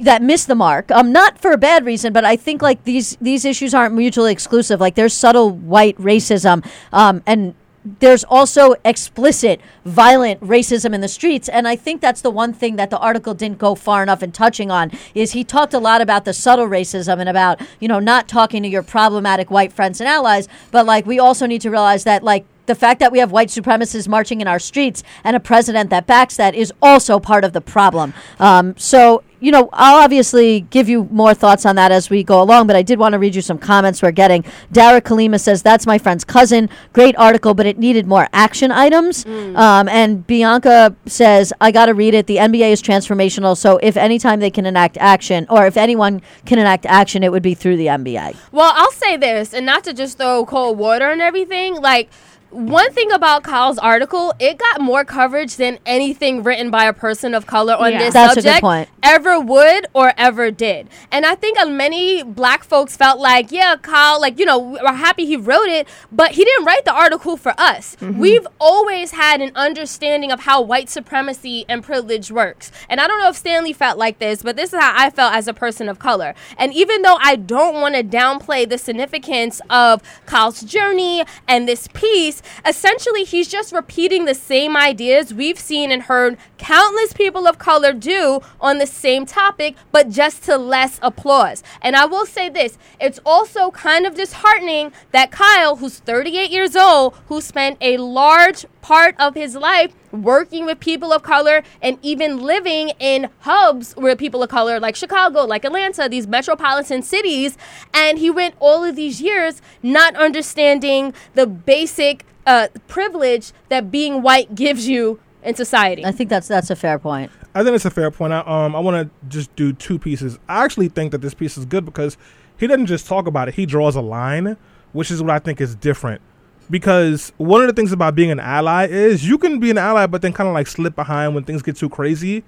that 0.01 0.23
missed 0.23 0.47
the 0.47 0.55
mark. 0.55 0.91
Um, 0.91 1.13
not 1.13 1.39
for 1.39 1.53
a 1.53 1.59
bad 1.59 1.85
reason, 1.85 2.13
but 2.13 2.25
I 2.25 2.37
think 2.37 2.63
like 2.63 2.85
these 2.85 3.17
these 3.21 3.45
issues 3.45 3.75
aren't 3.75 3.95
mutually 3.95 4.33
exclusive. 4.33 4.81
Like 4.81 4.95
there's 4.95 5.13
subtle 5.13 5.51
white 5.51 5.97
racism, 5.99 6.67
um, 6.93 7.23
and 7.27 7.55
there's 8.01 8.25
also 8.25 8.75
explicit 8.85 9.61
violent 9.85 10.41
racism 10.41 10.95
in 10.95 11.01
the 11.01 11.09
streets 11.09 11.49
and 11.49 11.67
i 11.67 11.75
think 11.75 12.01
that's 12.01 12.21
the 12.21 12.31
one 12.31 12.53
thing 12.53 12.77
that 12.77 12.91
the 12.91 12.99
article 12.99 13.35
didn't 13.35 13.59
go 13.59 13.75
far 13.75 14.03
enough 14.03 14.23
in 14.23 14.33
touching 14.33 14.71
on 14.71 14.91
is 15.15 15.33
he 15.33 15.45
talked 15.45 15.75
a 15.75 15.79
lot 15.79 16.01
about 16.01 16.25
the 16.25 16.33
subtle 16.33 16.67
racism 16.67 17.19
and 17.19 17.29
about 17.29 17.61
you 17.81 17.89
know 17.89 17.99
not 17.99 18.29
talking 18.29 18.63
to 18.63 18.69
your 18.69 18.83
problematic 18.83 19.51
white 19.51 19.73
friends 19.73 20.01
and 20.01 20.09
allies 20.09 20.49
but 20.71 20.85
like 20.87 21.07
we 21.07 21.19
also 21.19 21.47
need 21.47 21.61
to 21.61 21.71
realize 21.71 22.05
that 22.05 22.23
like 22.23 22.45
the 22.69 22.75
fact 22.75 23.01
that 23.01 23.11
we 23.11 23.19
have 23.19 23.33
white 23.33 23.49
supremacists 23.49 24.07
marching 24.07 24.41
in 24.41 24.47
our 24.47 24.59
streets 24.59 25.03
and 25.25 25.35
a 25.35 25.41
president 25.41 25.91
that 25.91 26.07
backs 26.07 26.37
that 26.37 26.55
is 26.55 26.73
also 26.81 27.19
part 27.19 27.43
of 27.43 27.55
the 27.55 27.63
problem. 27.63 28.13
Um, 28.39 28.77
so, 28.77 29.25
you 29.41 29.53
know, 29.53 29.69
I'll 29.73 30.03
obviously 30.03 30.63
give 30.63 30.89
you 30.89 31.09
more 31.11 31.35
thoughts 31.35 31.65
on 31.65 31.77
that 31.77 31.93
as 31.93 32.11
we 32.11 32.25
go 32.25 32.43
along, 32.43 32.67
but 32.67 32.77
I 32.77 32.83
did 32.83 32.99
want 32.99 33.13
to 33.13 33.19
read 33.19 33.35
you 33.35 33.43
some 33.43 33.59
comments 33.59 34.03
we're 34.03 34.11
getting. 34.11 34.45
Dara 34.73 35.01
Kalima 35.01 35.41
says, 35.41 35.63
That's 35.63 35.87
my 35.87 35.99
friend's 35.99 36.25
cousin. 36.25 36.69
Great 36.93 37.17
article, 37.17 37.55
but 37.55 37.67
it 37.67 37.79
needed 37.79 38.07
more 38.07 38.29
action 38.33 38.71
items. 38.71 39.25
Um, 39.27 39.89
and 39.89 40.27
Bianca 40.27 40.95
says, 41.07 41.53
I 41.61 41.71
got 41.71 41.87
to 41.87 41.95
read 41.95 42.15
it. 42.15 42.27
The 42.27 42.37
NBA 42.37 42.73
is 42.73 42.83
transformational. 42.83 43.57
So 43.57 43.79
if 43.83 43.97
anytime 43.97 44.41
they 44.41 44.51
can 44.51 44.67
enact 44.67 44.97
action, 44.99 45.47
or 45.49 45.67
if 45.67 45.77
anyone 45.77 46.21
can 46.47 46.59
enact 46.59 46.87
action, 46.87 47.23
it 47.23 47.31
would 47.31 47.43
be 47.43 47.55
through 47.55 47.77
the 47.77 47.87
NBA. 47.87 48.37
Well, 48.53 48.73
I'll 48.75 48.93
say 48.93 49.17
this, 49.17 49.55
and 49.55 49.65
not 49.67 49.85
to 49.85 49.93
just 49.93 50.19
throw 50.19 50.45
cold 50.45 50.79
water 50.79 51.11
and 51.11 51.21
everything. 51.21 51.77
Like, 51.77 52.11
one 52.51 52.93
thing 52.93 53.13
about 53.13 53.43
Kyle's 53.43 53.79
article, 53.79 54.33
it 54.39 54.59
got 54.59 54.81
more 54.81 55.05
coverage 55.05 55.57
than 55.57 55.79
anything 55.85 56.43
written 56.43 56.71
by 56.71 56.85
a 56.85 56.93
person 56.93 57.35
of 57.35 57.47
color 57.47 57.75
on 57.75 57.93
Yeah. 57.93 57.99
this 57.99 58.15
That's 58.15 58.35
subject 58.35 58.61
point. 58.61 58.89
ever 59.03 59.39
would 59.39 59.87
or 59.93 60.13
ever 60.17 60.51
did. 60.51 60.89
And 61.13 61.27
I 61.27 61.35
think 61.35 61.59
many 61.69 62.23
black 62.23 62.65
folks 62.65 62.97
felt 62.97 63.19
like, 63.21 63.53
yeah, 63.53 63.77
Kyle, 63.81 64.21
like, 64.21 64.39
you 64.39 64.45
know, 64.47 64.59
we're 64.59 64.93
happy 64.93 65.27
he 65.27 65.37
wrote 65.37 65.69
it, 65.69 65.87
but 66.11 66.33
he 66.33 66.45
didn't 66.45 66.65
write 66.65 66.85
the 66.85 66.93
article 66.93 67.37
for 67.37 67.53
us. 67.59 67.97
Mm-hmm. 68.01 68.19
We've 68.19 68.47
always 68.61 69.11
had 69.13 69.41
an 69.41 69.53
understanding 69.55 70.33
of 70.33 70.41
how 70.41 70.61
white 70.61 70.89
supremacy 70.89 71.65
and 71.69 71.83
privilege 71.83 72.31
works. 72.31 72.73
And 72.89 73.01
I 73.01 73.07
don't 73.07 73.21
know 73.21 73.29
if 73.29 73.37
Stanley 73.37 73.73
felt 73.73 73.99
like 73.99 74.19
this, 74.19 74.43
but 74.43 74.57
this 74.57 74.73
is 74.73 74.81
how 74.81 74.93
I 74.97 75.11
felt 75.11 75.35
as 75.35 75.49
a 75.49 75.55
person 75.55 75.89
of 75.89 75.99
color. 75.99 76.35
And 76.57 76.73
even 76.73 77.03
though 77.03 77.19
I 77.21 77.37
don't 77.37 77.75
want 77.75 77.95
to 77.95 78.03
downplay 78.03 78.69
the 78.69 78.79
significance 78.79 79.61
of 79.69 80.03
Kyle's 80.27 80.63
journey 80.63 81.25
and 81.47 81.69
this 81.69 81.89
piece, 81.89 82.38
essentially 82.67 83.25
he's 83.25 83.49
just 83.49 83.73
repeating 83.73 84.25
the 84.25 84.35
same 84.35 84.77
ideas 84.77 85.33
we've 85.33 85.59
seen 85.59 85.91
and 85.91 86.03
heard 86.03 86.37
countless 86.57 87.13
people 87.13 87.47
of 87.47 87.59
color 87.59 87.93
do 87.93 88.41
on 88.61 88.79
the 88.79 88.87
same 88.87 89.27
topic, 89.27 89.77
but 89.93 90.09
just 90.09 90.43
to 90.45 90.57
less 90.57 90.99
applause. 91.03 91.63
And 91.83 91.97
I 91.97 92.07
will 92.07 92.27
say 92.27 92.49
this 92.49 92.79
it's 93.01 93.21
also 93.25 93.71
kind 93.71 94.07
of 94.07 94.15
disheartening 94.15 94.93
that 95.13 95.31
Kyle, 95.31 95.77
who's 95.77 95.99
38 95.99 96.51
years 96.51 96.77
old, 96.77 97.15
who 97.27 97.41
spent 97.41 97.79
a 97.81 97.97
large 97.97 98.67
part 98.81 99.15
of 99.19 99.35
his 99.35 99.55
life 99.55 99.95
working 100.13 100.67
with 100.67 100.81
people 100.81 101.13
of 101.13 101.23
color 101.23 101.63
and 101.83 101.99
even 102.03 102.41
living 102.41 102.91
in 102.99 103.29
hubs 103.41 103.95
where 103.95 104.17
people 104.17 104.43
of 104.43 104.49
color 104.49 104.81
like 104.81 104.97
Chicago, 104.97 105.45
like 105.45 105.65
Atlanta, 105.65 106.09
these 106.09 106.27
metropolitan 106.27 107.03
cities, 107.03 107.57
and 107.93 108.19
he 108.19 108.31
went 108.31 108.55
all 108.61 108.85
of 108.85 108.97
these 108.97 109.21
years 109.21 109.61
not 109.83 110.15
understanding 110.17 111.13
the 111.35 111.47
basic 111.47 112.25
uh, 112.47 112.69
privilege 112.87 113.53
that 113.69 113.91
being 113.91 114.23
white 114.23 114.55
gives 114.55 114.89
you 114.89 115.21
in 115.43 115.55
society. 115.55 116.05
I 116.05 116.13
think 116.13 116.31
that's 116.31 116.49
that's 116.49 116.71
a 116.71 116.77
fair 116.77 116.99
point. 116.99 117.31
I 117.55 117.63
think 117.63 117.75
it's 117.75 117.85
a 117.85 117.91
fair 117.91 118.11
point. 118.11 118.33
I, 118.33 118.41
um, 118.41 118.75
I 118.75 118.81
want 118.81 119.09
to 119.09 119.29
just 119.29 119.55
do 119.57 119.73
two 119.73 119.99
pieces. 119.99 120.39
I 120.49 120.65
actually 120.65 120.89
think 120.89 121.13
that 121.13 121.21
this 121.21 121.35
piece 121.35 121.59
is 121.59 121.65
good 121.65 121.85
because 121.85 122.17
he 122.57 122.67
doesn't 122.67 122.87
just 122.87 123.07
talk 123.07 123.27
about 123.27 123.49
it; 123.49 123.55
he 123.55 123.67
draws 123.67 123.97
a 123.97 124.01
line, 124.01 124.57
which 124.93 125.11
is 125.11 125.23
what 125.23 125.31
I 125.31 125.39
think 125.39 125.61
is 125.61 125.75
different. 125.75 126.23
Because 126.71 127.33
one 127.39 127.63
of 127.63 127.67
the 127.67 127.73
things 127.73 127.93
about 127.93 128.15
being 128.15 128.31
an 128.31 128.41
ally 128.41 128.87
is 128.87 129.27
you 129.27 129.39
can 129.39 129.59
be 129.59 129.71
an 129.71 129.79
ally, 129.79 130.07
but 130.07 130.23
then 130.23 130.33
kind 130.33 130.49
of 130.49 130.55
like 130.55 130.67
slip 130.67 130.95
behind 130.95 131.35
when 131.35 131.45
things 131.45 131.63
get 131.63 131.77
too 131.77 131.89
crazy. 131.89 132.45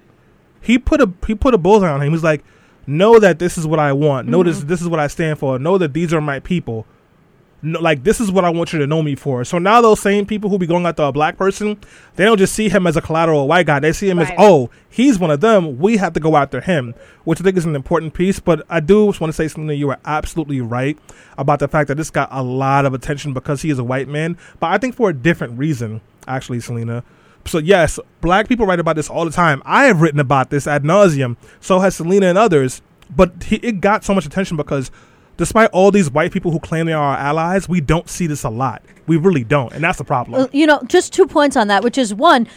He 0.61 0.77
put 0.77 1.01
a 1.01 1.11
he 1.25 1.33
put 1.33 1.53
a 1.53 1.57
bullseye 1.57 1.89
on 1.89 2.01
him. 2.01 2.11
He's 2.11 2.23
like, 2.23 2.43
"Know 2.85 3.17
that 3.17 3.39
this 3.39 3.57
is 3.57 3.65
what 3.65 3.79
I 3.79 3.93
want. 3.93 4.27
Know 4.27 4.43
this 4.43 4.59
mm-hmm. 4.59 4.67
this 4.67 4.81
is 4.81 4.87
what 4.87 4.99
I 4.99 5.07
stand 5.07 5.39
for. 5.39 5.57
Know 5.57 5.77
that 5.79 5.93
these 5.93 6.13
are 6.13 6.21
my 6.21 6.39
people." 6.39 6.85
No, 7.63 7.79
like 7.79 8.03
this 8.03 8.19
is 8.19 8.31
what 8.31 8.43
I 8.43 8.49
want 8.49 8.73
you 8.73 8.79
to 8.79 8.87
know 8.87 9.01
me 9.03 9.15
for. 9.15 9.43
So 9.45 9.57
now 9.59 9.81
those 9.81 9.99
same 9.99 10.25
people 10.25 10.49
who 10.49 10.57
be 10.57 10.65
going 10.65 10.85
after 10.85 11.03
a 11.03 11.11
black 11.11 11.37
person, 11.37 11.77
they 12.15 12.25
don't 12.25 12.37
just 12.37 12.53
see 12.55 12.69
him 12.69 12.87
as 12.87 12.97
a 12.97 13.01
collateral 13.01 13.47
white 13.47 13.65
guy. 13.67 13.79
They 13.79 13.91
see 13.93 14.09
him 14.09 14.19
Right. 14.19 14.29
as 14.31 14.35
oh, 14.37 14.69
he's 14.89 15.19
one 15.19 15.29
of 15.31 15.41
them. 15.41 15.77
We 15.77 15.97
have 15.97 16.13
to 16.13 16.19
go 16.19 16.35
after 16.37 16.59
him, 16.61 16.95
which 17.23 17.39
I 17.39 17.43
think 17.43 17.57
is 17.57 17.65
an 17.65 17.75
important 17.75 18.13
piece. 18.13 18.39
But 18.39 18.65
I 18.69 18.79
do 18.79 19.07
just 19.07 19.21
want 19.21 19.29
to 19.29 19.35
say 19.35 19.47
something. 19.47 19.77
You 19.77 19.89
are 19.91 19.99
absolutely 20.05 20.59
right 20.61 20.97
about 21.37 21.59
the 21.59 21.67
fact 21.67 21.87
that 21.89 21.95
this 21.97 22.09
got 22.09 22.29
a 22.31 22.41
lot 22.41 22.85
of 22.85 22.93
attention 22.93 23.33
because 23.33 23.61
he 23.61 23.69
is 23.69 23.77
a 23.79 23.83
white 23.83 24.07
man. 24.07 24.37
But 24.59 24.71
I 24.71 24.77
think 24.77 24.95
for 24.95 25.09
a 25.09 25.13
different 25.13 25.57
reason, 25.59 26.01
actually, 26.27 26.59
Selena. 26.61 27.03
So 27.45 27.57
yes, 27.57 27.99
black 28.21 28.47
people 28.47 28.65
write 28.65 28.79
about 28.79 28.95
this 28.95 29.09
all 29.09 29.25
the 29.25 29.31
time. 29.31 29.61
I 29.65 29.85
have 29.85 30.01
written 30.01 30.19
about 30.19 30.49
this 30.49 30.67
ad 30.67 30.83
nauseum. 30.83 31.37
So 31.59 31.79
has 31.79 31.95
Selena 31.95 32.27
and 32.27 32.37
others. 32.37 32.81
But 33.13 33.43
he, 33.43 33.57
it 33.57 33.81
got 33.81 34.03
so 34.05 34.13
much 34.15 34.25
attention 34.25 34.57
because 34.57 34.89
despite 35.41 35.71
all 35.71 35.89
these 35.89 36.07
white 36.11 36.31
people 36.31 36.51
who 36.51 36.59
claim 36.59 36.85
they 36.85 36.93
are 36.93 37.13
our 37.13 37.17
allies, 37.17 37.67
we 37.67 37.81
don't 37.81 38.07
see 38.07 38.27
this 38.27 38.43
a 38.43 38.49
lot. 38.49 38.83
We 39.07 39.17
really 39.17 39.43
don't, 39.43 39.73
and 39.73 39.83
that's 39.83 39.97
the 39.97 40.03
problem. 40.03 40.47
You 40.53 40.67
know, 40.67 40.79
just 40.85 41.13
two 41.13 41.25
points 41.25 41.57
on 41.57 41.67
that, 41.69 41.83
which 41.83 41.97
is 41.97 42.13
one. 42.13 42.47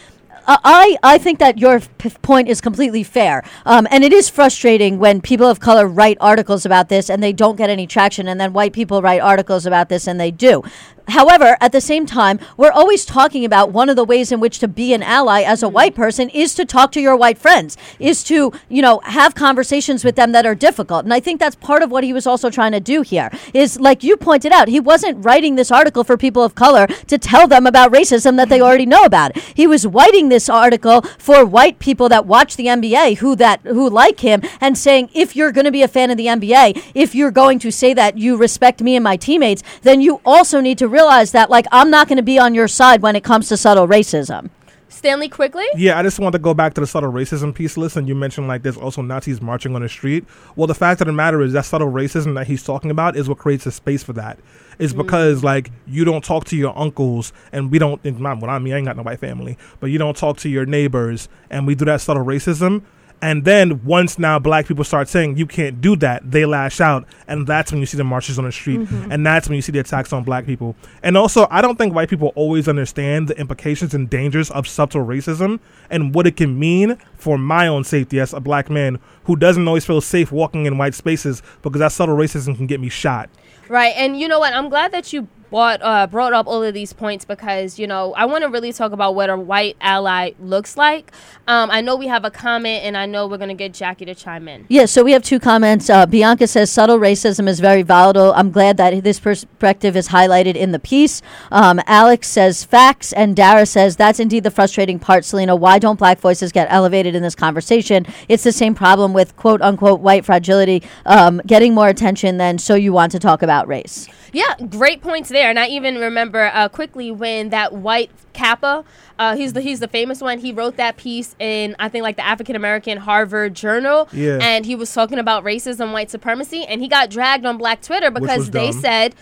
uh, 0.45 0.57
I, 0.63 0.95
I 1.01 1.17
think 1.17 1.39
that 1.39 1.57
your 1.57 1.79
p- 1.97 2.11
point 2.21 2.47
is 2.47 2.61
completely 2.61 3.03
fair. 3.03 3.43
Um, 3.65 3.87
and 3.89 4.03
it 4.03 4.13
is 4.13 4.29
frustrating 4.29 4.99
when 4.99 5.19
people 5.19 5.47
of 5.47 5.59
color 5.59 5.87
write 5.87 6.17
articles 6.21 6.63
about 6.63 6.89
this 6.89 7.09
and 7.09 7.23
they 7.23 7.33
don't 7.33 7.55
get 7.55 7.71
any 7.71 7.87
traction, 7.87 8.27
and 8.27 8.39
then 8.39 8.53
white 8.53 8.71
people 8.73 9.01
write 9.01 9.21
articles 9.21 9.65
about 9.65 9.89
this 9.89 10.05
and 10.07 10.19
they 10.19 10.29
do. 10.29 10.61
However, 11.09 11.57
at 11.61 11.71
the 11.71 11.81
same 11.81 12.05
time, 12.05 12.39
we're 12.57 12.71
always 12.71 13.05
talking 13.05 13.45
about 13.45 13.71
one 13.71 13.89
of 13.89 13.95
the 13.95 14.03
ways 14.03 14.31
in 14.31 14.39
which 14.39 14.59
to 14.59 14.67
be 14.67 14.93
an 14.93 15.03
ally 15.03 15.41
as 15.41 15.63
a 15.63 15.69
white 15.69 15.95
person 15.95 16.29
is 16.29 16.55
to 16.55 16.65
talk 16.65 16.91
to 16.93 17.01
your 17.01 17.15
white 17.15 17.37
friends, 17.37 17.77
is 17.99 18.23
to, 18.25 18.51
you 18.69 18.81
know, 18.81 18.99
have 19.03 19.35
conversations 19.35 20.03
with 20.03 20.15
them 20.15 20.31
that 20.31 20.45
are 20.45 20.55
difficult. 20.55 21.03
And 21.03 21.13
I 21.13 21.19
think 21.19 21.39
that's 21.39 21.55
part 21.55 21.83
of 21.83 21.91
what 21.91 22.03
he 22.03 22.13
was 22.13 22.27
also 22.27 22.49
trying 22.49 22.71
to 22.71 22.79
do 22.79 23.01
here. 23.01 23.29
Is 23.53 23.79
like 23.79 24.03
you 24.03 24.17
pointed 24.17 24.51
out, 24.51 24.67
he 24.67 24.79
wasn't 24.79 25.23
writing 25.23 25.55
this 25.55 25.71
article 25.71 26.03
for 26.03 26.17
people 26.17 26.43
of 26.43 26.55
color 26.55 26.87
to 26.87 27.17
tell 27.17 27.47
them 27.47 27.67
about 27.67 27.91
racism 27.91 28.37
that 28.37 28.49
they 28.49 28.61
already 28.61 28.85
know 28.85 29.03
about. 29.03 29.37
He 29.37 29.67
was 29.67 29.85
writing 29.85 30.29
this 30.29 30.49
article 30.49 31.01
for 31.17 31.45
white 31.45 31.79
people 31.79 32.09
that 32.09 32.25
watch 32.25 32.55
the 32.55 32.67
NBA 32.67 33.17
who 33.17 33.35
that 33.35 33.61
who 33.61 33.89
like 33.89 34.19
him 34.21 34.41
and 34.59 34.77
saying 34.77 35.09
if 35.13 35.35
you're 35.35 35.51
going 35.51 35.65
to 35.65 35.71
be 35.71 35.83
a 35.83 35.87
fan 35.87 36.11
of 36.11 36.17
the 36.17 36.27
NBA, 36.27 36.91
if 36.93 37.13
you're 37.13 37.31
going 37.31 37.59
to 37.59 37.71
say 37.71 37.93
that 37.93 38.17
you 38.17 38.37
respect 38.37 38.81
me 38.81 38.95
and 38.95 39.03
my 39.03 39.17
teammates, 39.17 39.63
then 39.81 40.01
you 40.01 40.21
also 40.25 40.59
need 40.59 40.77
to 40.77 40.87
realize 40.95 41.31
that 41.33 41.49
like 41.49 41.67
I'm 41.71 41.89
not 41.89 42.07
going 42.07 42.17
to 42.17 42.23
be 42.23 42.39
on 42.39 42.55
your 42.55 42.67
side 42.67 43.01
when 43.01 43.15
it 43.15 43.23
comes 43.23 43.49
to 43.49 43.57
subtle 43.57 43.87
racism. 43.87 44.49
Stanley, 44.87 45.27
quickly. 45.27 45.65
Yeah, 45.75 45.99
I 45.99 46.03
just 46.03 46.19
want 46.19 46.33
to 46.33 46.39
go 46.39 46.53
back 46.53 46.73
to 46.75 46.81
the 46.81 46.87
subtle 46.87 47.11
racism 47.11 47.53
piece 47.53 47.75
list, 47.75 47.97
and 47.97 48.07
you 48.07 48.15
mentioned 48.15 48.47
like 48.47 48.63
there's 48.63 48.77
also 48.77 49.01
Nazis 49.01 49.41
marching 49.41 49.75
on 49.75 49.81
the 49.81 49.89
street. 49.89 50.23
Well, 50.55 50.67
the 50.67 50.73
fact 50.73 51.01
of 51.01 51.07
the 51.07 51.13
matter 51.13 51.41
is 51.41 51.51
that 51.53 51.65
subtle 51.65 51.91
racism 51.91 52.33
that 52.35 52.47
he's 52.47 52.63
talking 52.63 52.89
about 52.89 53.17
is 53.17 53.27
what 53.27 53.37
creates 53.37 53.65
a 53.65 53.71
space 53.71 54.03
for 54.03 54.13
that. 54.13 54.39
It's 54.79 54.93
mm. 54.93 54.97
because 54.97 55.43
like 55.43 55.69
you 55.85 56.05
don't 56.05 56.23
talk 56.23 56.45
to 56.45 56.55
your 56.55 56.75
uncles, 56.77 57.33
and 57.51 57.71
we 57.71 57.77
don't. 57.77 58.03
and 58.05 58.19
Not 58.19 58.39
well, 58.39 58.49
I 58.49 58.57
mean, 58.59 58.73
I 58.73 58.77
ain't 58.77 58.85
got 58.85 58.95
no 58.95 59.03
white 59.03 59.19
family, 59.19 59.57
but 59.81 59.87
you 59.87 59.97
don't 59.97 60.15
talk 60.15 60.37
to 60.37 60.49
your 60.49 60.65
neighbors, 60.65 61.27
and 61.49 61.67
we 61.67 61.75
do 61.75 61.85
that 61.85 61.99
subtle 61.99 62.23
racism. 62.23 62.83
And 63.25 63.43
then 63.43 63.83
once 63.83 64.19
now 64.19 64.37
black 64.37 64.67
people 64.67 64.83
start 64.83 65.09
saying 65.09 65.37
you 65.37 65.47
can't 65.47 65.81
do 65.81 65.95
that, 65.95 66.29
they 66.29 66.45
lash 66.45 66.79
out, 66.79 67.07
and 67.27 67.47
that's 67.47 67.71
when 67.71 67.79
you 67.79 67.87
see 67.87 67.97
the 67.97 68.03
marches 68.03 68.37
on 68.37 68.45
the 68.45 68.51
street, 68.51 68.81
mm-hmm. 68.81 69.11
and 69.11 69.25
that's 69.25 69.49
when 69.49 69.55
you 69.55 69.63
see 69.63 69.71
the 69.71 69.79
attacks 69.79 70.13
on 70.13 70.23
black 70.23 70.45
people. 70.45 70.75
And 71.01 71.17
also, 71.17 71.47
I 71.49 71.63
don't 71.63 71.75
think 71.75 71.95
white 71.95 72.07
people 72.07 72.33
always 72.35 72.67
understand 72.67 73.27
the 73.27 73.39
implications 73.39 73.95
and 73.95 74.07
dangers 74.11 74.51
of 74.51 74.67
subtle 74.67 75.03
racism 75.03 75.59
and 75.89 76.13
what 76.13 76.27
it 76.27 76.37
can 76.37 76.59
mean 76.59 76.99
for 77.15 77.39
my 77.39 77.65
own 77.65 77.83
safety 77.83 78.19
as 78.19 78.31
a 78.31 78.39
black 78.39 78.69
man 78.69 78.99
who 79.23 79.35
doesn't 79.35 79.67
always 79.67 79.85
feel 79.85 80.01
safe 80.01 80.31
walking 80.31 80.67
in 80.67 80.77
white 80.77 80.93
spaces 80.93 81.41
because 81.63 81.79
that 81.79 81.93
subtle 81.93 82.15
racism 82.15 82.55
can 82.55 82.67
get 82.67 82.79
me 82.79 82.89
shot. 82.89 83.27
Right. 83.69 83.95
And 83.97 84.19
you 84.19 84.27
know 84.27 84.37
what? 84.37 84.53
I'm 84.53 84.69
glad 84.69 84.91
that 84.91 85.11
you 85.13 85.27
brought 85.49 85.81
uh, 85.81 86.07
brought 86.07 86.33
up 86.33 86.47
all 86.47 86.63
of 86.63 86.73
these 86.73 86.93
points 86.93 87.25
because 87.25 87.79
you 87.79 87.87
know 87.87 88.13
I 88.13 88.25
want 88.25 88.43
to 88.43 88.49
really 88.49 88.73
talk 88.73 88.91
about 88.91 89.15
what 89.15 89.29
a 89.29 89.37
white 89.37 89.77
ally 89.81 90.31
looks 90.39 90.77
like. 90.77 91.11
Um, 91.47 91.69
I 91.71 91.81
know 91.81 91.95
we 91.95 92.07
have 92.07 92.25
a 92.25 92.31
comment, 92.31 92.83
and 92.83 92.97
I 92.97 93.05
know 93.05 93.27
we're 93.27 93.37
gonna 93.37 93.53
get 93.53 93.73
Jaqi 93.73 94.05
to 94.05 94.15
chime 94.15 94.47
in. 94.47 94.65
Yeah, 94.69 94.85
so 94.85 95.03
we 95.03 95.11
have 95.11 95.23
two 95.23 95.39
comments. 95.39 95.89
Uh, 95.89 96.05
Bianca 96.05 96.47
says 96.47 96.71
subtle 96.71 96.99
racism 96.99 97.47
is 97.47 97.59
very 97.59 97.83
volatile. 97.83 98.33
I'm 98.33 98.51
glad 98.51 98.77
that 98.77 99.03
this 99.03 99.19
perspective 99.19 99.95
is 99.95 100.09
highlighted 100.09 100.55
in 100.55 100.71
the 100.71 100.79
piece. 100.79 101.21
Um, 101.51 101.79
Alex 101.85 102.27
says 102.27 102.63
facts, 102.63 103.13
and 103.13 103.35
Dara 103.35 103.65
says 103.65 103.95
that's 103.95 104.19
indeed 104.19 104.43
the 104.43 104.51
frustrating 104.51 104.99
part, 104.99 105.25
Selena. 105.25 105.55
Why 105.55 105.79
don't 105.79 105.99
black 105.99 106.19
voices 106.19 106.51
get 106.51 106.67
elevated 106.69 107.15
in 107.15 107.21
this 107.21 107.35
conversation? 107.35 108.05
It's 108.27 108.43
the 108.43 108.51
same 108.51 108.75
problem 108.75 109.13
with 109.13 109.35
quote 109.35 109.61
unquote 109.61 109.99
white 109.99 110.25
fragility 110.25 110.83
um, 111.05 111.41
getting 111.45 111.73
more 111.73 111.87
attention 111.87 112.37
than 112.37 112.57
so 112.57 112.75
you 112.75 112.93
want 112.93 113.11
to 113.11 113.19
talk 113.19 113.41
about 113.41 113.67
race. 113.67 114.07
Yeah, 114.33 114.53
great 114.69 115.01
points 115.01 115.29
there. 115.35 115.49
And 115.49 115.59
I 115.59 115.67
even 115.67 115.97
remember 115.97 116.49
uh, 116.53 116.69
quickly 116.69 117.11
when 117.11 117.49
that 117.49 117.73
white 117.73 118.09
Kappa, 118.35 118.83
uh, 119.17 119.35
he's 119.35 119.53
the 119.53 119.61
he's 119.61 119.79
the 119.79 119.87
famous 119.87 120.21
one. 120.21 120.37
He 120.39 120.51
wrote 120.51 120.77
that 120.77 120.97
piece 120.97 121.35
in 121.39 121.75
I 121.79 121.89
think 121.89 122.03
like 122.03 122.17
the 122.17 122.25
African 122.25 122.55
American 122.55 122.99
Harvard 122.99 123.55
Journal, 123.55 124.07
Yeah. 124.11 124.37
and 124.41 124.65
he 124.65 124.75
was 124.75 124.93
talking 124.93 125.17
about 125.17 125.43
racism, 125.43 125.91
white 125.93 126.11
supremacy, 126.11 126.63
and 126.65 126.81
he 126.81 126.87
got 126.87 127.09
dragged 127.09 127.45
on 127.47 127.57
Black 127.57 127.81
Twitter 127.81 128.11
because 128.11 128.51
they 128.51 128.71
said. 128.71 129.15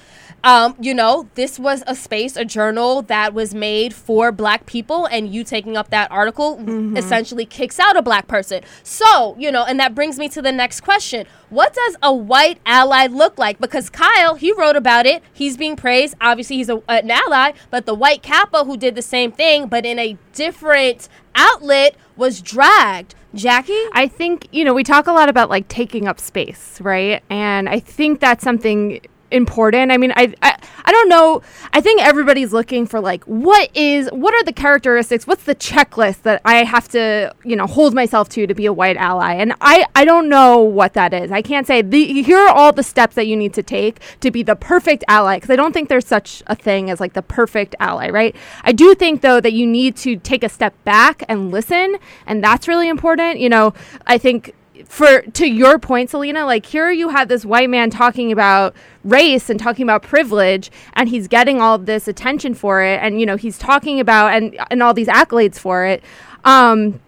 Um, 0.45 0.76
you 0.78 0.93
know, 0.93 1.30
this 1.36 1.58
was 1.58 1.86
a 1.88 1.95
space, 1.95 2.36
a 2.36 2.43
journal 2.43 3.01
that 3.03 3.34
was 3.34 3.55
made 3.55 3.93
for 3.93 4.30
black 4.34 4.66
people, 4.66 5.05
and 5.05 5.34
you 5.34 5.45
taking 5.45 5.78
up 5.78 5.89
that 5.91 6.11
article 6.11 6.59
essentially 6.97 7.45
kicks 7.45 7.80
out 7.80 7.95
a 7.95 8.01
black 8.01 8.28
person. 8.28 8.61
So, 8.84 9.38
you 9.39 9.49
know, 9.53 9.64
and 9.64 9.80
that 9.80 9.95
brings 9.95 10.20
me 10.20 10.28
to 10.28 10.41
the 10.41 10.51
next 10.51 10.82
question. 10.82 11.26
What 11.49 11.74
does 11.74 11.95
a 12.01 12.14
white 12.14 12.57
ally 12.66 13.07
look 13.07 13.38
like? 13.38 13.59
Because 13.59 13.89
Kyle, 13.89 14.36
he 14.36 14.51
wrote 14.51 14.76
about 14.76 15.05
it. 15.05 15.24
He's 15.32 15.55
being 15.55 15.78
praised. 15.78 16.16
Obviously, 16.20 16.57
he's 16.57 16.68
a, 16.68 16.82
an 16.89 17.09
ally, 17.09 17.53
but 17.70 17.86
the 17.86 17.93
white 17.93 18.22
Kappa 18.22 18.66
who 18.66 18.76
did 18.76 18.95
the 18.95 19.01
same 19.04 19.32
thing, 19.32 19.68
but 19.68 19.86
in 19.86 19.99
a 19.99 20.18
different 20.34 21.08
outlet, 21.36 21.95
was 22.16 22.41
dragged. 22.41 23.16
Jaqi? 23.36 23.88
I 23.93 24.08
think, 24.08 24.47
you 24.51 24.64
know, 24.64 24.74
we 24.74 24.84
talk 24.84 25.08
a 25.08 25.12
lot 25.12 25.28
about 25.30 25.49
like 25.49 25.68
taking 25.68 26.08
up 26.08 26.20
space, 26.20 26.80
right? 26.82 27.24
And 27.30 27.68
I 27.68 27.80
think 27.80 28.20
that's 28.20 28.43
something 28.43 29.01
important. 29.34 29.92
I 29.92 29.98
mean, 29.98 30.14
I, 30.16 30.34
I 30.42 30.58
I 30.86 30.92
don't 30.92 31.10
know. 31.10 31.42
I 31.72 31.82
think 31.82 32.02
everybody's 32.02 32.54
looking 32.54 32.86
for 32.86 33.00
like 33.00 33.24
what 33.24 33.76
is 33.76 34.10
what 34.12 34.34
are 34.34 34.44
the 34.44 34.54
characteristics? 34.54 35.26
What's 35.26 35.44
the 35.44 35.56
checklist 35.56 36.22
that 36.24 36.42
I 36.46 36.64
have 36.64 36.88
to, 36.90 37.34
you 37.44 37.56
know, 37.56 37.68
hold 37.68 37.94
myself 37.94 38.30
to 38.30 38.48
to 38.48 38.54
be 38.54 38.66
a 38.66 38.74
white 38.74 38.98
ally? 38.98 39.34
And 39.34 39.54
I 39.62 39.86
I 39.96 40.06
don't 40.06 40.30
know 40.30 40.60
what 40.60 40.94
that 40.94 41.14
is. 41.14 41.32
I 41.32 41.42
can't 41.42 41.66
say 41.66 41.82
the 41.82 42.22
here 42.22 42.38
are 42.38 42.50
all 42.50 42.72
the 42.72 42.84
steps 42.84 43.16
that 43.16 43.28
you 43.28 43.36
need 43.36 43.54
to 43.56 43.64
take 43.64 44.00
to 44.20 44.32
be 44.32 44.44
the 44.44 44.56
perfect 44.56 45.04
ally 45.08 45.38
because 45.38 45.50
I 45.50 45.56
don't 45.56 45.74
think 45.74 45.90
there's 45.90 46.08
such 46.08 46.44
a 46.48 46.56
thing 46.56 46.90
as 46.90 47.00
like 47.00 47.14
the 47.14 47.22
perfect 47.22 47.76
ally, 47.80 48.10
right? 48.10 48.36
I 48.64 48.72
do 48.72 48.94
think 48.96 49.22
though 49.22 49.42
that 49.42 49.54
you 49.54 49.66
need 49.66 49.96
to 49.98 50.18
take 50.18 50.44
a 50.44 50.50
step 50.50 50.74
back 50.84 51.24
and 51.28 51.52
listen, 51.52 51.98
and 52.28 52.44
that's 52.44 52.68
really 52.68 52.90
important. 52.90 53.40
You 53.40 53.50
know, 53.50 53.74
I 54.06 54.18
think 54.18 54.54
for 54.88 55.22
to 55.22 55.48
your 55.48 55.80
point, 55.80 56.10
Selena, 56.10 56.46
like 56.46 56.66
here 56.66 56.92
you 56.92 57.10
have 57.10 57.28
this 57.28 57.46
white 57.46 57.70
man 57.70 57.90
talking 57.90 58.32
about 58.32 58.76
race 59.04 59.50
and 59.50 59.60
talking 59.60 59.84
about 59.84 60.04
privilege, 60.04 60.72
and 60.94 61.10
he's 61.10 61.28
getting 61.28 61.62
all 61.62 61.78
this 61.78 62.08
attention 62.08 62.54
for 62.54 62.84
it, 62.84 63.00
and 63.02 63.20
you 63.20 63.26
know 63.26 63.36
he's 63.36 63.58
talking 63.58 64.00
about 64.00 64.34
and 64.34 64.58
and 64.70 64.84
all 64.84 64.94
these 64.94 65.08
accolades 65.08 65.58
for 65.58 65.86
it. 65.86 66.04
Um, 66.46 67.00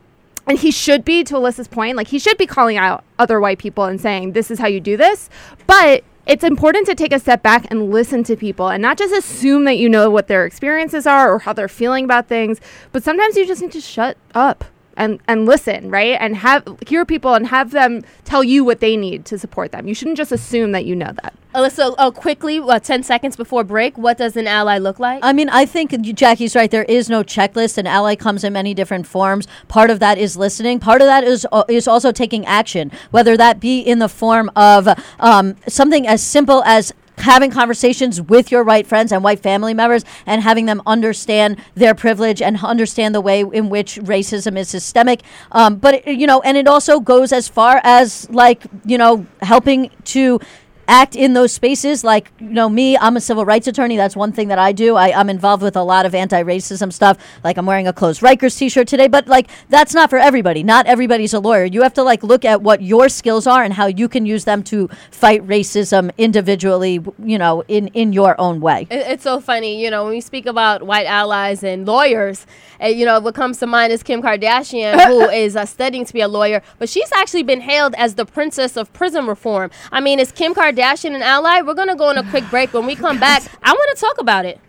and 0.47 0.59
he 0.59 0.69
should 0.69 1.03
be, 1.03 1.23
to 1.23 1.35
Ilyssa's 1.35 1.67
point, 1.67 1.97
like 1.97 2.07
he 2.07 2.19
should 2.19 2.37
be 2.37 2.45
calling 2.45 2.77
out 2.77 3.03
other 3.17 3.39
white 3.39 3.57
people 3.57 3.85
and 3.85 3.99
saying, 3.99 4.33
"This 4.33 4.51
is 4.51 4.59
how 4.59 4.67
you 4.67 4.79
do 4.79 4.97
this." 4.97 5.29
But 5.67 6.03
it's 6.25 6.43
important 6.43 6.87
to 6.87 6.95
take 6.95 7.13
a 7.13 7.19
step 7.19 7.43
back 7.43 7.67
and 7.69 7.91
listen 7.91 8.23
to 8.23 8.35
people 8.35 8.69
and 8.69 8.81
not 8.81 8.97
just 8.97 9.13
assume 9.13 9.65
that 9.65 9.77
you 9.77 9.87
know 9.87 10.09
what 10.09 10.27
their 10.27 10.45
experiences 10.45 11.05
are 11.05 11.31
or 11.31 11.39
how 11.39 11.53
they're 11.53 11.67
feeling 11.67 12.05
about 12.05 12.27
things. 12.27 12.59
But 12.91 13.03
sometimes 13.03 13.37
you 13.37 13.45
just 13.45 13.61
need 13.61 13.71
to 13.73 13.81
shut 13.81 14.17
up 14.33 14.65
and 14.97 15.19
and 15.27 15.45
listen, 15.45 15.89
right? 15.89 16.17
And 16.19 16.37
have 16.37 16.63
hear 16.87 17.05
people 17.05 17.33
and 17.33 17.47
have 17.47 17.71
them 17.71 18.03
tell 18.23 18.43
you 18.43 18.63
what 18.63 18.79
they 18.79 18.97
need 18.97 19.25
to 19.25 19.37
support 19.37 19.71
them. 19.71 19.87
You 19.87 19.93
shouldn't 19.93 20.17
just 20.17 20.31
assume 20.31 20.71
that 20.71 20.85
you 20.85 20.95
know 20.95 21.11
that. 21.21 21.33
Ilyssa, 21.53 21.95
uh, 21.97 22.11
quickly, 22.11 22.59
uh, 22.59 22.79
10 22.79 23.03
seconds 23.03 23.37
before 23.37 23.63
break, 23.63 23.97
what 23.97 24.17
does 24.17 24.35
an 24.35 24.45
ally 24.45 24.77
look 24.77 24.99
like? 24.99 25.23
I 25.23 25.31
mean, 25.31 25.47
I 25.47 25.65
think 25.65 25.91
Jaqi's 25.91 26.53
right. 26.53 26.69
There 26.69 26.83
is 26.83 27.09
no 27.09 27.23
checklist. 27.23 27.77
An 27.77 27.87
ally 27.87 28.15
comes 28.15 28.43
in 28.43 28.51
many 28.51 28.73
different 28.73 29.07
forms. 29.07 29.47
Part 29.69 29.89
of 29.89 29.99
that 30.01 30.17
is 30.17 30.35
listening. 30.35 30.79
Part 30.79 31.01
of 31.01 31.07
that 31.07 31.23
is 31.23 31.47
uh, 31.51 31.63
is 31.69 31.87
also 31.87 32.11
taking 32.11 32.45
action, 32.45 32.91
whether 33.11 33.37
that 33.37 33.59
be 33.59 33.79
in 33.79 33.99
the 33.99 34.09
form 34.09 34.51
of 34.55 34.89
um, 35.19 35.55
something 35.67 36.05
as 36.05 36.21
simple 36.21 36.61
as 36.65 36.93
having 37.17 37.51
conversations 37.51 38.21
with 38.21 38.51
your 38.51 38.63
white 38.63 38.87
friends 38.87 39.11
and 39.11 39.23
white 39.23 39.39
family 39.39 39.73
members 39.73 40.03
and 40.25 40.41
having 40.41 40.65
them 40.65 40.81
understand 40.85 41.57
their 41.75 41.95
privilege 41.95 42.41
and 42.41 42.63
understand 42.63 43.13
the 43.15 43.21
way 43.21 43.41
in 43.41 43.69
which 43.69 43.95
racism 44.01 44.57
is 44.57 44.69
systemic. 44.69 45.21
Um, 45.51 45.77
but 45.77 45.95
it- 46.05 46.17
you 46.17 46.27
know 46.27 46.41
and 46.41 46.57
it 46.57 46.67
also 46.67 46.99
goes 46.99 47.31
as 47.31 47.47
far 47.47 47.81
as 47.83 48.29
like 48.29 48.63
you 48.85 48.97
know 48.97 49.25
helping 49.41 49.89
to 50.05 50.39
act 50.87 51.15
in 51.15 51.33
those 51.33 51.51
spaces. 51.53 52.03
Like 52.03 52.31
you 52.39 52.49
know 52.49 52.69
me 52.69 52.97
i'm 52.97 53.15
a 53.17 53.21
civil 53.21 53.45
rights 53.45 53.67
attorney. 53.67 53.97
That's 53.97 54.15
one 54.15 54.31
thing 54.31 54.47
that 54.49 54.59
i 54.59 54.71
do. 54.71 54.95
I, 54.95 55.17
i'm 55.19 55.29
involved 55.29 55.63
with 55.63 55.75
a 55.75 55.83
lot 55.83 56.05
of 56.05 56.13
anti-racism 56.15 56.91
stuff. 56.93 57.17
Like 57.43 57.57
i'm 57.57 57.65
wearing 57.65 57.87
a 57.87 57.93
closed 57.93 58.21
rikers 58.21 58.57
t-shirt 58.57 58.87
today. 58.87 59.07
But 59.07 59.27
like 59.27 59.49
that's 59.69 59.93
not 59.93 60.09
for 60.09 60.17
everybody. 60.17 60.63
Not 60.63 60.85
everybody's 60.85 61.33
a 61.33 61.39
lawyer. 61.39 61.65
You 61.65 61.81
have 61.83 61.93
to 61.95 62.03
like 62.03 62.23
look 62.23 62.45
at 62.45 62.61
what 62.61 62.81
your 62.81 63.09
skills 63.09 63.47
are 63.47 63.63
and 63.63 63.73
how 63.73 63.87
you 63.87 64.07
can 64.07 64.25
use 64.25 64.43
them 64.45 64.63
to 64.63 64.87
fight 65.11 65.45
racism 65.47 66.11
individually 66.17 66.99
you 67.23 67.37
know 67.37 67.63
in 67.67 67.87
in 67.89 68.13
your 68.13 68.39
own 68.39 68.59
way. 68.61 68.87
It- 68.89 69.05
It's 69.15 69.23
so 69.23 69.39
funny, 69.39 69.81
you 69.83 69.89
know, 69.89 70.03
when 70.03 70.11
we 70.13 70.21
speak 70.21 70.45
about 70.45 70.83
white 70.83 71.05
allies 71.07 71.63
and 71.63 71.85
lawyers, 71.87 72.45
uh, 72.83 72.87
you 72.87 73.05
know, 73.05 73.19
what 73.19 73.33
comes 73.33 73.57
to 73.59 73.67
mind 73.67 73.93
is 73.93 74.03
Kim 74.03 74.21
Kardashian, 74.21 74.99
who 75.07 75.21
is 75.29 75.55
uh, 75.55 75.65
studying 75.65 76.05
to 76.05 76.13
be 76.13 76.21
a 76.21 76.27
lawyer, 76.27 76.61
but 76.79 76.89
she's 76.89 77.11
actually 77.13 77.43
been 77.43 77.61
hailed 77.61 77.95
as 77.97 78.15
the 78.15 78.25
princess 78.25 78.75
of 78.77 78.91
prison 78.93 79.25
reform. 79.27 79.71
I 79.91 79.99
mean, 80.01 80.19
is 80.19 80.31
Kim 80.31 80.53
Kardashian 80.53 80.74
an 80.79 81.21
ally? 81.21 81.61
We're 81.61 81.73
going 81.73 81.87
to 81.89 81.95
go 81.95 82.05
on 82.09 82.17
a 82.17 82.29
quick 82.29 82.49
break. 82.49 82.73
When 82.73 82.85
we 82.85 82.95
come 82.95 83.19
back, 83.19 83.43
I 83.63 83.71
want 83.73 83.95
to 83.97 84.01
talk 84.01 84.19
about 84.19 84.45
it. 84.45 84.59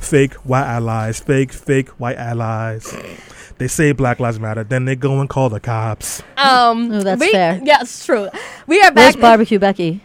Fake 0.00 0.34
white 0.34 0.64
allies. 0.66 1.20
Fake, 1.20 1.52
fake 1.52 1.88
white 2.00 2.16
allies. 2.16 2.96
They 3.58 3.66
say 3.66 3.90
Black 3.92 4.20
Lives 4.20 4.38
Matter, 4.38 4.62
then 4.62 4.84
they 4.84 4.94
go 4.94 5.20
and 5.20 5.28
call 5.28 5.48
the 5.48 5.58
cops. 5.58 6.22
Um, 6.36 6.92
Oh, 6.92 7.00
that's 7.02 7.20
we- 7.20 7.32
fair. 7.32 7.60
Yeah, 7.62 7.78
it's 7.80 8.06
true. 8.06 8.28
We 8.68 8.80
are 8.80 8.92
where's 8.92 9.16
back. 9.16 9.20
barbecue 9.20 9.58
becky 9.58 10.00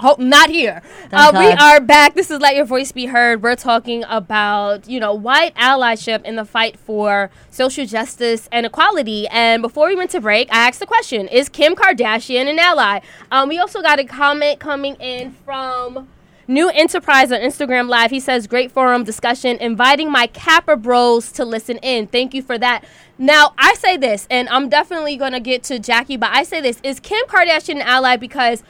Oh, 0.00 0.14
not 0.18 0.48
here. 0.48 0.80
Uh, 1.10 1.32
we 1.34 1.46
are 1.46 1.80
back. 1.80 2.14
This 2.14 2.30
is 2.30 2.40
Let 2.40 2.54
Your 2.54 2.64
Voice 2.64 2.92
Be 2.92 3.06
Heard. 3.06 3.42
We're 3.42 3.56
talking 3.56 4.04
about, 4.08 4.88
you 4.88 5.00
know, 5.00 5.12
white 5.12 5.56
allyship 5.56 6.24
in 6.24 6.36
the 6.36 6.44
fight 6.44 6.78
for 6.78 7.30
social 7.50 7.84
justice 7.84 8.48
and 8.52 8.64
equality. 8.64 9.26
And 9.26 9.60
before 9.60 9.88
we 9.88 9.96
went 9.96 10.12
to 10.12 10.20
break, 10.20 10.52
I 10.52 10.68
asked 10.68 10.78
the 10.78 10.86
question 10.86 11.26
Is 11.26 11.48
Kim 11.48 11.74
Kardashian 11.74 12.48
an 12.48 12.60
ally? 12.60 13.00
Um, 13.32 13.48
we 13.48 13.58
also 13.58 13.82
got 13.82 13.98
a 13.98 14.04
comment 14.04 14.60
coming 14.60 14.94
in 14.96 15.32
from. 15.32 16.08
New 16.46 16.70
Enterprise 16.70 17.30
on 17.32 17.40
Instagram 17.40 17.88
Live. 17.88 18.10
He 18.10 18.20
says, 18.20 18.46
Great 18.46 18.70
forum 18.70 19.02
discussion, 19.02 19.56
inviting 19.58 20.12
my 20.12 20.28
Kappa 20.28 20.76
bros 20.76 21.32
to 21.32 21.44
listen 21.44 21.76
in. 21.78 22.06
Thank 22.06 22.34
you 22.34 22.40
for 22.40 22.56
that. 22.56 22.84
Now, 23.18 23.52
I 23.58 23.74
say 23.74 23.96
this, 23.96 24.28
and 24.30 24.48
I'm 24.48 24.68
definitely 24.68 25.16
going 25.16 25.32
to 25.32 25.40
get 25.40 25.64
to 25.64 25.80
Jaqi, 25.80 26.18
but 26.18 26.30
I 26.32 26.44
say 26.44 26.60
this 26.60 26.80
Is 26.84 27.00
Kim 27.00 27.26
Kardashian 27.26 27.76
an 27.76 27.82
ally? 27.82 28.16
Because 28.16 28.62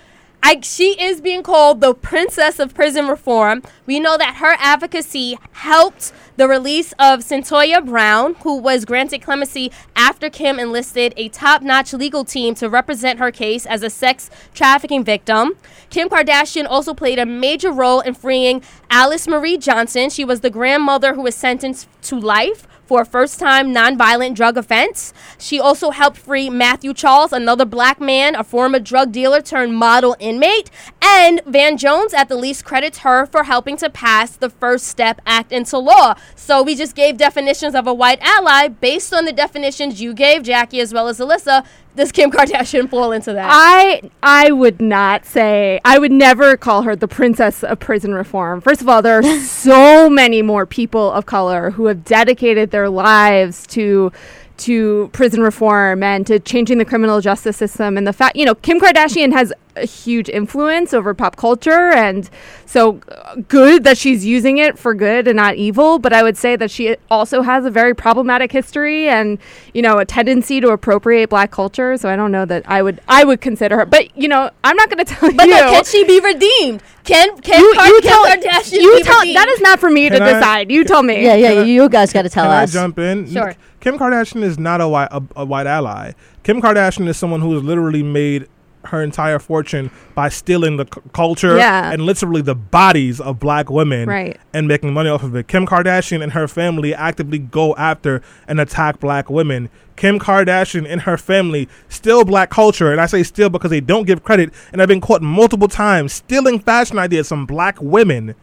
I, 0.42 0.60
she 0.62 1.00
is 1.00 1.20
being 1.20 1.42
called 1.42 1.80
the 1.80 1.94
princess 1.94 2.58
of 2.58 2.74
prison 2.74 3.08
reform. 3.08 3.62
We 3.86 4.00
know 4.00 4.16
that 4.16 4.36
her 4.36 4.54
advocacy 4.58 5.38
helped 5.52 6.12
the 6.36 6.48
release 6.48 6.92
of 6.92 7.20
Cyntoia 7.20 7.84
Brown, 7.84 8.34
who 8.36 8.56
was 8.56 8.84
granted 8.84 9.20
clemency 9.20 9.72
after 9.96 10.30
Kim 10.30 10.58
enlisted 10.58 11.12
a 11.16 11.28
top 11.28 11.62
notch 11.62 11.92
legal 11.92 12.24
team 12.24 12.54
to 12.56 12.68
represent 12.68 13.18
her 13.18 13.32
case 13.32 13.66
as 13.66 13.82
a 13.82 13.90
sex 13.90 14.30
trafficking 14.54 15.04
victim. 15.04 15.56
Kim 15.90 16.08
Kardashian 16.08 16.66
also 16.68 16.94
played 16.94 17.18
a 17.18 17.26
major 17.26 17.72
role 17.72 18.00
in 18.00 18.14
freeing 18.14 18.62
Alice 18.90 19.26
Marie 19.26 19.58
Johnson. 19.58 20.10
She 20.10 20.24
was 20.24 20.40
the 20.40 20.50
grandmother 20.50 21.14
who 21.14 21.22
was 21.22 21.34
sentenced 21.34 21.88
to 22.02 22.18
life 22.18 22.66
for 22.88 23.02
a 23.02 23.04
first 23.04 23.38
time 23.38 23.74
nonviolent 23.74 24.34
drug 24.34 24.56
offense. 24.56 25.12
She 25.38 25.60
also 25.60 25.90
helped 25.90 26.16
free 26.16 26.48
Matthew 26.48 26.94
Charles, 26.94 27.32
another 27.32 27.66
black 27.66 28.00
man, 28.00 28.34
a 28.34 28.42
former 28.42 28.78
drug 28.78 29.12
dealer 29.12 29.42
turned 29.42 29.76
model 29.76 30.16
inmate. 30.18 30.70
And 31.02 31.42
Van 31.44 31.76
Jones, 31.76 32.14
at 32.14 32.28
the 32.28 32.36
least, 32.36 32.64
credits 32.64 32.98
her 32.98 33.26
for 33.26 33.44
helping 33.44 33.76
to 33.76 33.90
pass 33.90 34.34
the 34.34 34.48
First 34.48 34.86
Step 34.86 35.20
Act 35.26 35.52
into 35.52 35.76
law. 35.78 36.14
So 36.34 36.62
we 36.62 36.74
just 36.74 36.96
gave 36.96 37.18
definitions 37.18 37.74
of 37.74 37.86
a 37.86 37.94
white 37.94 38.20
ally 38.22 38.68
based 38.68 39.12
on 39.12 39.26
the 39.26 39.32
definitions 39.32 40.00
you 40.00 40.14
gave, 40.14 40.42
Jaqi, 40.42 40.80
as 40.80 40.94
well 40.94 41.08
as 41.08 41.18
Ilyssa. 41.18 41.66
Does 41.96 42.12
Kim 42.12 42.30
Kardashian 42.30 42.88
fall 42.88 43.12
into 43.12 43.32
that? 43.32 43.48
I 43.50 44.10
I 44.22 44.52
would 44.52 44.80
not 44.80 45.24
say 45.24 45.80
I 45.84 45.98
would 45.98 46.12
never 46.12 46.56
call 46.56 46.82
her 46.82 46.94
the 46.94 47.08
princess 47.08 47.64
of 47.64 47.80
prison 47.80 48.14
reform. 48.14 48.60
First 48.60 48.80
of 48.80 48.88
all, 48.88 49.02
there 49.02 49.18
are 49.18 49.40
so 49.40 50.08
many 50.08 50.42
more 50.42 50.64
people 50.64 51.10
of 51.10 51.26
color 51.26 51.70
who 51.70 51.86
have 51.86 52.04
dedicated 52.04 52.70
their 52.70 52.88
lives 52.88 53.66
to 53.68 54.12
to 54.58 55.08
prison 55.12 55.40
reform 55.40 56.02
and 56.02 56.26
to 56.26 56.38
changing 56.40 56.78
the 56.78 56.84
criminal 56.84 57.20
justice 57.20 57.56
system 57.56 57.96
and 57.96 58.06
the 58.06 58.12
fact 58.12 58.36
you 58.36 58.44
know 58.44 58.54
Kim 58.56 58.80
Kardashian 58.80 59.32
has 59.32 59.52
a 59.82 59.84
huge 59.86 60.28
influence 60.28 60.92
over 60.92 61.14
pop 61.14 61.36
culture 61.36 61.90
and 61.92 62.28
so 62.66 63.00
uh, 63.10 63.36
good 63.48 63.84
that 63.84 63.96
she's 63.96 64.24
using 64.24 64.58
it 64.58 64.78
for 64.78 64.94
good 64.94 65.26
and 65.28 65.36
not 65.36 65.54
evil 65.56 65.98
but 65.98 66.12
I 66.12 66.22
would 66.22 66.36
say 66.36 66.56
that 66.56 66.70
she 66.70 66.96
also 67.10 67.42
has 67.42 67.64
a 67.64 67.70
very 67.70 67.94
problematic 67.94 68.52
history 68.52 69.08
and 69.08 69.38
you 69.74 69.82
know 69.82 69.98
a 69.98 70.04
tendency 70.04 70.60
to 70.60 70.68
appropriate 70.70 71.30
black 71.30 71.50
culture 71.50 71.96
so 71.96 72.08
I 72.08 72.16
don't 72.16 72.32
know 72.32 72.44
that 72.44 72.62
I 72.68 72.82
would 72.82 73.00
I 73.08 73.24
would 73.24 73.40
consider 73.40 73.76
her 73.78 73.86
but 73.86 74.16
you 74.16 74.28
know 74.28 74.50
I'm 74.64 74.76
not 74.76 74.90
going 74.90 75.04
to 75.04 75.14
tell 75.14 75.32
But 75.32 75.46
you 75.46 75.52
then 75.54 75.70
can 75.72 75.84
she 75.84 76.04
be 76.04 76.20
redeemed? 76.20 76.82
Can 77.04 77.38
can 77.40 77.58
you, 77.60 77.72
Kar- 77.74 77.86
you 77.86 78.00
Kim 78.02 78.10
tell, 78.10 78.26
Kardashian 78.26 78.72
you 78.82 78.96
be 78.96 79.02
tell 79.02 79.20
redeemed? 79.20 79.36
that 79.36 79.48
is 79.48 79.60
not 79.60 79.78
for 79.80 79.88
me 79.90 80.08
to 80.10 80.22
I- 80.22 80.32
decide 80.34 80.70
you 80.70 80.84
tell 80.84 81.02
me 81.02 81.24
Yeah, 81.24 81.34
yeah, 81.36 81.48
Can 81.54 81.58
I- 81.58 81.64
you 81.64 81.88
guys 81.88 82.12
got 82.12 82.22
to 82.22 82.28
tell 82.28 82.44
Can 82.44 82.52
us. 82.64 82.70
I 82.70 82.80
jump 82.80 82.98
in? 82.98 83.30
Sure. 83.32 83.54
Kim 83.80 83.96
Kardashian 83.98 84.42
is 84.42 84.58
not 84.58 84.80
a 84.80 84.88
white 84.88 85.08
a, 85.12 85.22
a 85.36 85.44
white 85.44 85.66
ally. 85.66 86.12
Kim 86.42 86.60
Kardashian 86.60 87.06
is 87.08 87.16
someone 87.16 87.40
who 87.40 87.54
has 87.54 87.62
literally 87.62 88.02
made 88.02 88.48
her 88.88 89.02
entire 89.02 89.38
fortune 89.38 89.90
by 90.14 90.28
stealing 90.28 90.76
the 90.76 90.84
c- 90.92 91.00
culture 91.12 91.56
Yeah. 91.56 91.90
and 91.92 92.02
literally 92.02 92.42
the 92.42 92.54
bodies 92.54 93.20
of 93.20 93.38
black 93.40 93.70
women 93.70 94.08
Right. 94.08 94.38
and 94.52 94.68
making 94.68 94.92
money 94.92 95.08
off 95.10 95.22
of 95.22 95.34
it. 95.36 95.48
Kim 95.48 95.66
Kardashian 95.66 96.22
and 96.22 96.32
her 96.32 96.46
family 96.48 96.94
actively 96.94 97.38
go 97.38 97.74
after 97.76 98.20
and 98.46 98.60
attack 98.60 99.00
black 99.00 99.30
women. 99.30 99.68
Kim 99.96 100.18
Kardashian 100.18 100.86
and 100.88 101.02
her 101.02 101.16
family 101.16 101.68
steal 101.88 102.24
black 102.24 102.50
culture, 102.50 102.92
and 102.92 103.00
I 103.00 103.06
say 103.06 103.22
steal 103.22 103.48
because 103.48 103.70
they 103.70 103.80
don't 103.80 104.06
give 104.06 104.22
credit 104.22 104.52
and 104.72 104.80
have 104.80 104.88
been 104.88 105.00
caught 105.00 105.22
multiple 105.22 105.68
times 105.68 106.12
stealing 106.12 106.60
fashion 106.60 106.98
ideas 106.98 107.28
from 107.28 107.46
black 107.46 107.76
women. 107.80 108.34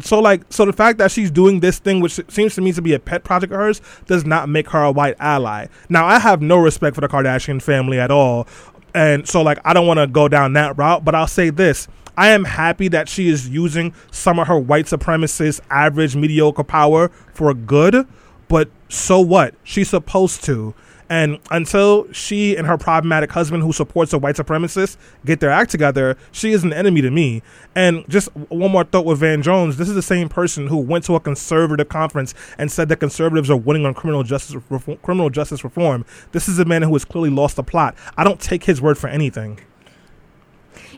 So 0.00 0.18
like 0.18 0.42
so 0.48 0.64
the 0.64 0.72
fact 0.72 0.98
that 0.98 1.12
she's 1.12 1.30
doing 1.30 1.60
this 1.60 1.78
thing, 1.78 2.00
which 2.00 2.18
seems 2.28 2.54
to 2.56 2.60
me 2.60 2.72
to 2.72 2.82
be 2.82 2.94
a 2.94 2.98
pet 2.98 3.22
project 3.22 3.52
of 3.52 3.60
hers, 3.60 3.80
does 4.06 4.24
not 4.24 4.48
make 4.48 4.70
her 4.70 4.82
a 4.82 4.90
white 4.90 5.14
ally. 5.20 5.66
Now 5.88 6.06
I 6.06 6.18
have 6.18 6.42
no 6.42 6.56
respect 6.56 6.96
for 6.96 7.00
the 7.00 7.06
Kardashian 7.06 7.62
family 7.62 8.00
at 8.00 8.10
all, 8.10 8.48
and 8.94 9.28
so 9.28 9.42
like 9.42 9.58
I 9.64 9.72
don't 9.72 9.86
want 9.86 9.98
to 9.98 10.06
go 10.06 10.28
down 10.28 10.52
that 10.54 10.78
route. 10.78 11.04
But 11.04 11.14
I'll 11.14 11.26
say 11.26 11.50
this: 11.50 11.88
I 12.16 12.28
am 12.28 12.44
happy 12.44 12.88
that 12.88 13.08
she 13.08 13.28
is 13.28 13.48
using 13.48 13.94
some 14.10 14.38
of 14.38 14.46
her 14.46 14.58
white 14.58 14.86
supremacist, 14.86 15.60
average, 15.70 16.16
mediocre 16.16 16.64
power 16.64 17.08
for 17.32 17.52
good. 17.52 18.06
But 18.48 18.70
so 18.88 19.20
what? 19.20 19.54
She's 19.64 19.88
supposed 19.88 20.44
to. 20.44 20.74
And 21.08 21.38
until 21.50 22.10
she 22.12 22.56
and 22.56 22.66
her 22.66 22.78
problematic 22.78 23.32
husband, 23.32 23.62
who 23.62 23.72
supports 23.72 24.12
a 24.12 24.18
white 24.18 24.36
supremacist, 24.36 24.96
get 25.24 25.40
their 25.40 25.50
act 25.50 25.70
together, 25.70 26.16
she 26.32 26.52
is 26.52 26.64
an 26.64 26.72
enemy 26.72 27.02
to 27.02 27.10
me. 27.10 27.42
And 27.74 28.08
just 28.08 28.34
one 28.34 28.72
more 28.72 28.84
thought 28.84 29.04
with 29.04 29.18
Van 29.18 29.42
Jones 29.42 29.76
this 29.76 29.88
is 29.88 29.94
the 29.94 30.02
same 30.02 30.28
person 30.28 30.68
who 30.68 30.78
went 30.78 31.04
to 31.04 31.14
a 31.14 31.20
conservative 31.20 31.88
conference 31.88 32.34
and 32.58 32.70
said 32.70 32.88
that 32.88 32.96
conservatives 32.96 33.50
are 33.50 33.56
winning 33.56 33.86
on 33.86 33.94
criminal 33.94 34.22
justice 34.22 34.56
reform, 34.70 34.98
criminal 34.98 35.30
justice 35.30 35.64
reform. 35.64 36.04
This 36.32 36.48
is 36.48 36.58
a 36.58 36.64
man 36.64 36.82
who 36.82 36.92
has 36.92 37.04
clearly 37.04 37.30
lost 37.30 37.56
the 37.56 37.62
plot. 37.62 37.94
I 38.16 38.24
don't 38.24 38.40
take 38.40 38.64
his 38.64 38.80
word 38.80 38.98
for 38.98 39.08
anything. 39.08 39.60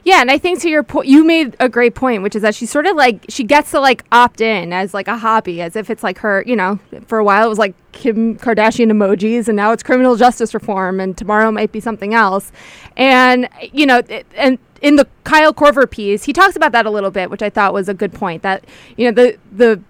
Yeah, 0.07 0.21
and 0.21 0.31
I 0.31 0.37
think 0.37 0.61
to 0.61 0.69
your 0.69 0.83
point, 0.83 1.09
you 1.09 1.25
made 1.25 1.57
a 1.59 1.67
great 1.67 1.93
point, 1.93 2.23
which 2.23 2.33
is 2.33 2.41
that 2.41 2.55
she 2.55 2.65
sort 2.65 2.85
of 2.85 2.95
like 2.95 3.25
she 3.27 3.43
gets 3.43 3.71
to 3.71 3.81
like 3.81 4.05
opt 4.13 4.39
in 4.39 4.71
as 4.71 4.93
like 4.93 5.09
a 5.09 5.17
hobby, 5.17 5.61
as 5.61 5.75
if 5.75 5.89
it's 5.89 6.01
like 6.01 6.19
her. 6.19 6.45
You 6.47 6.55
know, 6.55 6.79
for 7.07 7.17
a 7.17 7.25
while 7.25 7.45
it 7.45 7.49
was 7.49 7.59
like 7.59 7.75
Kim 7.91 8.37
Kardashian 8.37 8.89
emojis, 8.89 9.49
and 9.49 9.57
now 9.57 9.73
it's 9.73 9.83
criminal 9.83 10.15
justice 10.15 10.53
reform, 10.53 11.01
and 11.01 11.17
tomorrow 11.17 11.51
might 11.51 11.73
be 11.73 11.81
something 11.81 12.13
else. 12.13 12.53
And 12.95 13.49
you 13.73 13.85
know, 13.85 14.01
and 14.37 14.57
in 14.81 14.95
the 14.95 15.09
Kyle 15.25 15.53
Korver 15.53 15.91
piece, 15.91 16.23
he 16.23 16.31
talks 16.31 16.55
about 16.55 16.71
that 16.71 16.85
a 16.85 16.89
little 16.89 17.11
bit, 17.11 17.29
which 17.29 17.41
I 17.41 17.49
thought 17.49 17.73
was 17.73 17.89
a 17.89 17.93
good 17.93 18.13
point. 18.13 18.43
That 18.43 18.63
you 18.95 19.11
know 19.11 19.11
the 19.11 19.37
the 19.51 19.81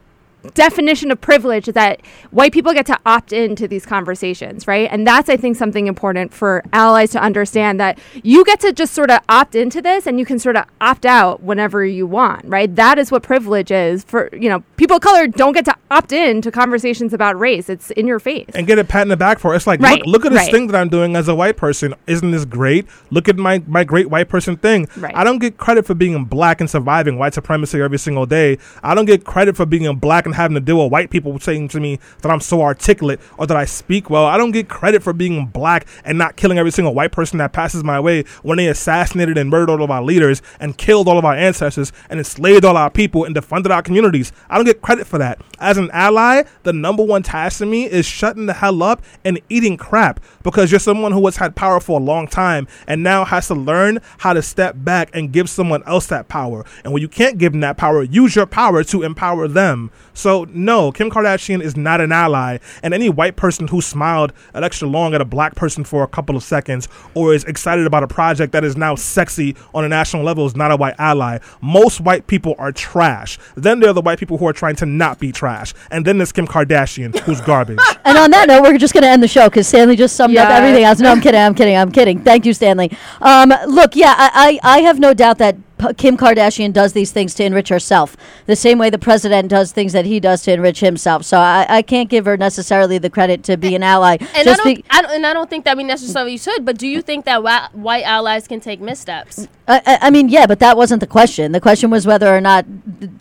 definition 0.54 1.12
of 1.12 1.20
privilege 1.22 1.68
is 1.68 1.74
that 1.74 2.02
white 2.32 2.52
people 2.54 2.74
get 2.74 2.86
to 2.88 2.98
opt 3.06 3.34
into 3.34 3.68
these 3.68 3.86
conversations, 3.86 4.68
right? 4.68 4.90
And 4.92 5.06
that's, 5.06 5.30
I 5.30 5.38
think, 5.38 5.56
something 5.56 5.88
important 5.88 6.34
for 6.34 6.64
allies 6.74 7.12
to 7.12 7.22
understand 7.22 7.80
that 7.80 8.00
you 8.24 8.44
get 8.46 8.60
to 8.62 8.74
just 8.74 8.94
sort 8.94 9.12
of 9.12 9.20
opt 9.30 9.56
into 9.56 9.82
this 9.82 10.08
and 10.08 10.20
you 10.20 10.26
can 10.26 10.40
sort 10.40 10.56
of 10.56 10.66
opt 10.82 11.06
out 11.06 11.42
whenever 11.44 11.86
you 11.86 12.06
want, 12.08 12.46
right? 12.46 12.74
That 12.76 12.98
is 12.98 13.12
what 13.12 13.24
privilege 13.24 13.72
is 13.72 14.04
for, 14.04 14.30
you 14.34 14.50
know, 14.50 14.64
people 14.78 14.98
of 14.98 15.02
color 15.02 15.28
don't 15.28 15.54
get 15.54 15.66
to 15.66 15.76
opt 15.92 16.12
in 16.12 16.42
to 16.42 16.52
conversations 16.52 17.14
about 17.14 17.38
race. 17.40 17.70
It's 17.70 17.92
in 17.92 18.08
your 18.08 18.20
face. 18.20 18.50
and 18.54 18.68
get 18.68 18.80
a 18.80 18.84
pat 18.84 19.04
in 19.04 19.08
the 19.10 19.18
back 19.18 19.40
for 19.40 19.54
it. 19.54 19.58
It's 19.58 19.68
like, 19.68 19.80
Right, 19.82 20.06
look, 20.06 20.24
look 20.24 20.26
at 20.26 20.32
this 20.32 20.44
right. 20.44 20.52
thing 20.52 20.68
that 20.68 20.76
I'm 20.80 20.90
doing 20.90 21.16
as 21.16 21.28
a 21.28 21.36
white 21.36 21.58
person. 21.58 21.94
Isn't 22.08 22.32
this 22.32 22.46
great? 22.46 22.88
Look 23.10 23.30
at 23.30 23.38
my, 23.38 23.64
my 23.68 23.84
great 23.84 24.10
white 24.10 24.28
person 24.30 24.58
thing. 24.58 24.88
Right. 24.98 25.16
I 25.16 25.24
don't 25.24 25.40
get 25.40 25.58
credit 25.58 25.86
for 25.86 25.94
being 25.94 26.26
black 26.26 26.60
and 26.60 26.70
surviving 26.70 27.18
white 27.18 27.34
supremacy 27.34 27.82
every 27.82 28.00
single 28.00 28.26
day. 28.26 28.58
I 28.84 28.96
don't 28.96 29.06
get 29.06 29.24
credit 29.24 29.56
for 29.56 29.66
being 29.66 29.94
black 29.98 30.26
and 30.26 30.36
having 30.38 30.56
to 30.56 30.62
deal 30.62 30.82
with 30.82 30.92
white 30.92 31.10
people 31.10 31.38
saying 31.40 31.68
to 31.70 31.80
me 31.80 32.00
that 32.22 32.32
I'm 32.32 32.40
so 32.40 32.62
articulate 32.62 33.20
or 33.38 33.46
that 33.46 33.58
I 33.58 33.66
speak 33.66 34.10
well. 34.10 34.26
I 34.26 34.38
don't 34.38 34.52
get 34.52 34.70
credit 34.70 35.04
for 35.04 35.14
being 35.14 35.48
black 35.48 35.86
and 36.06 36.18
not 36.18 36.38
killing 36.38 36.58
every 36.58 36.72
single 36.72 36.94
white 36.94 37.12
person 37.12 37.38
that 37.40 37.52
passes 37.52 37.84
my 37.84 38.00
way 38.00 38.24
when 38.44 38.58
they 38.58 38.68
assassinated 38.68 39.38
and 39.38 39.50
murdered 39.50 39.70
all 39.70 39.84
of 39.84 39.92
our 39.92 40.04
leaders 40.04 40.42
and 40.60 40.78
killed 40.78 41.08
all 41.08 41.18
of 41.18 41.26
our 41.26 41.36
ancestors 41.36 41.92
and 42.10 42.20
enslaved 42.20 42.64
all 42.64 42.78
our 42.78 42.90
people 42.90 43.26
and 43.26 43.36
defunded 43.36 43.72
our 43.72 43.82
communities. 43.82 44.32
I 44.50 44.56
don't 44.56 44.66
get 44.66 44.82
credit 44.82 45.08
for 45.08 45.18
that. 45.18 45.42
As 45.60 45.78
an 45.78 45.90
ally, 45.92 46.44
the 46.64 46.74
number 46.74 47.04
one 47.04 47.24
task 47.24 47.58
to 47.60 47.66
me 47.66 47.86
is 47.86 48.06
shutting 48.06 48.46
the 48.46 48.54
hell 48.54 48.82
up 48.84 49.04
and 49.26 49.42
eating 49.50 49.76
crap 49.76 50.20
because 50.44 50.72
you're 50.72 50.80
someone 50.80 51.12
who 51.12 51.26
has 51.26 51.38
had 51.38 51.56
power 51.56 51.80
for 51.80 52.00
a 52.00 52.04
long 52.04 52.28
time 52.28 52.68
and 52.88 53.04
now 53.04 53.26
has 53.26 53.48
to 53.48 53.56
learn 53.56 54.00
how 54.20 54.34
to 54.34 54.42
step 54.42 54.76
back 54.78 55.10
and 55.14 55.32
give 55.32 55.50
someone 55.50 55.84
else 55.84 56.08
that 56.08 56.28
power. 56.28 56.64
And 56.84 56.94
when 56.94 57.02
you 57.02 57.10
can't 57.10 57.38
give 57.38 57.54
them 57.54 57.62
that 57.62 57.78
power, 57.78 58.04
use 58.04 58.36
your 58.36 58.46
power 58.46 58.84
to 58.84 59.04
empower 59.04 59.48
them. 59.48 59.92
So, 60.18 60.48
no, 60.50 60.92
Kim 60.92 61.10
Kardashian 61.12 61.62
is 61.62 61.78
not 61.78 62.02
an 62.02 62.12
ally. 62.12 62.58
And 62.82 62.94
any 62.94 63.08
white 63.08 63.36
person 63.36 63.68
who 63.68 63.82
smiled 63.82 64.34
an 64.56 64.64
extra 64.64 64.88
long 64.88 65.14
at 65.14 65.22
a 65.22 65.26
black 65.26 65.54
person 65.56 65.84
for 65.84 66.02
a 66.04 66.08
couple 66.08 66.36
of 66.36 66.42
seconds 66.42 66.88
or 67.14 67.34
is 67.36 67.44
excited 67.44 67.86
about 67.86 68.02
a 68.02 68.08
project 68.08 68.52
that 68.54 68.64
is 68.64 68.76
now 68.76 68.96
sexy 68.96 69.56
on 69.76 69.86
a 69.86 69.88
national 69.88 70.24
level 70.24 70.46
is 70.48 70.56
not 70.56 70.72
a 70.72 70.76
white 70.76 70.96
ally. 70.98 71.38
Most 71.62 72.02
white 72.02 72.26
people 72.26 72.56
are 72.58 72.72
trash. 72.72 73.38
Then 73.56 73.80
there 73.80 73.92
are 73.92 73.94
the 73.94 74.02
white 74.02 74.18
people 74.18 74.38
who 74.40 74.48
are 74.48 74.54
trying 74.54 74.76
to 74.78 74.88
not 74.88 75.20
be 75.20 75.32
trash. 75.32 75.74
And 75.92 76.04
then 76.04 76.18
there's 76.18 76.32
Kim 76.32 76.48
Kardashian, 76.48 77.18
who's 77.20 77.40
garbage. 77.42 77.78
And 78.08 78.18
on 78.18 78.32
that 78.32 78.48
note, 78.48 78.64
we're 78.64 78.78
just 78.78 78.94
going 78.94 79.04
to 79.04 79.10
end 79.10 79.22
the 79.22 79.28
show 79.28 79.50
because 79.50 79.68
Stanley 79.68 79.98
just 79.98 80.16
summed 80.16 80.36
up 80.38 80.48
Yes. 80.48 80.58
everything 80.60 80.84
else. 80.86 81.00
No, 81.00 81.12
I'm 81.12 81.20
kidding. 81.20 81.42
I'm 81.42 81.54
kidding. 81.54 81.76
I'm 81.76 81.92
kidding. 81.92 82.24
Thank 82.24 82.46
you, 82.46 82.54
Stanley. 82.54 82.90
Um, 83.22 83.54
look, 83.68 83.98
yeah, 83.98 84.16
I, 84.18 84.60
I, 84.64 84.78
I 84.78 84.80
have 84.84 84.98
no 84.98 85.14
doubt 85.14 85.40
that 85.40 85.58
P- 85.78 85.94
Kim 85.94 86.18
Kardashian 86.18 86.74
does 86.74 86.94
these 86.94 87.12
things 87.12 87.34
to 87.36 87.44
enrich 87.44 87.70
herself, 87.70 88.16
the 88.46 88.56
same 88.56 88.78
way 88.78 88.90
the 88.90 88.98
president 89.00 89.50
does 89.50 89.72
things 89.72 89.94
that 89.94 90.06
he 90.06 90.20
does 90.20 90.42
to 90.44 90.52
enrich 90.54 90.80
himself. 90.80 91.24
So 91.24 91.38
I, 91.40 91.66
I 91.70 91.82
can't 91.82 92.10
give 92.10 92.26
her 92.26 92.38
necessarily 92.38 92.98
the 92.98 93.10
credit 93.10 93.44
to 93.44 93.58
be 93.58 93.76
an 93.76 93.84
ally. 93.84 94.18
And 94.36 94.50
I 94.50 94.56
don't, 94.56 94.66
be- 94.66 94.86
I 94.90 95.02
don't, 95.02 95.12
and 95.12 95.26
I 95.26 95.34
don't 95.34 95.50
think 95.50 95.66
that 95.66 95.78
we 95.78 95.84
necessarily 95.84 96.38
should. 96.38 96.66
But 96.66 96.78
do 96.78 96.88
you 96.88 97.02
think 97.02 97.26
that 97.26 97.44
whi- 97.44 97.70
white 97.74 98.04
allies 98.04 98.48
can 98.48 98.60
take 98.60 98.80
missteps? 98.80 99.48
I, 99.68 99.82
I- 99.86 99.98
I 100.08 100.10
mean, 100.10 100.30
yeah, 100.30 100.48
but 100.48 100.60
that 100.60 100.78
wasn't 100.78 101.00
the 101.02 101.08
question. 101.08 101.52
The 101.52 101.62
question 101.62 101.90
was 101.90 102.08
whether 102.08 102.34
or 102.34 102.42
not 102.42 102.66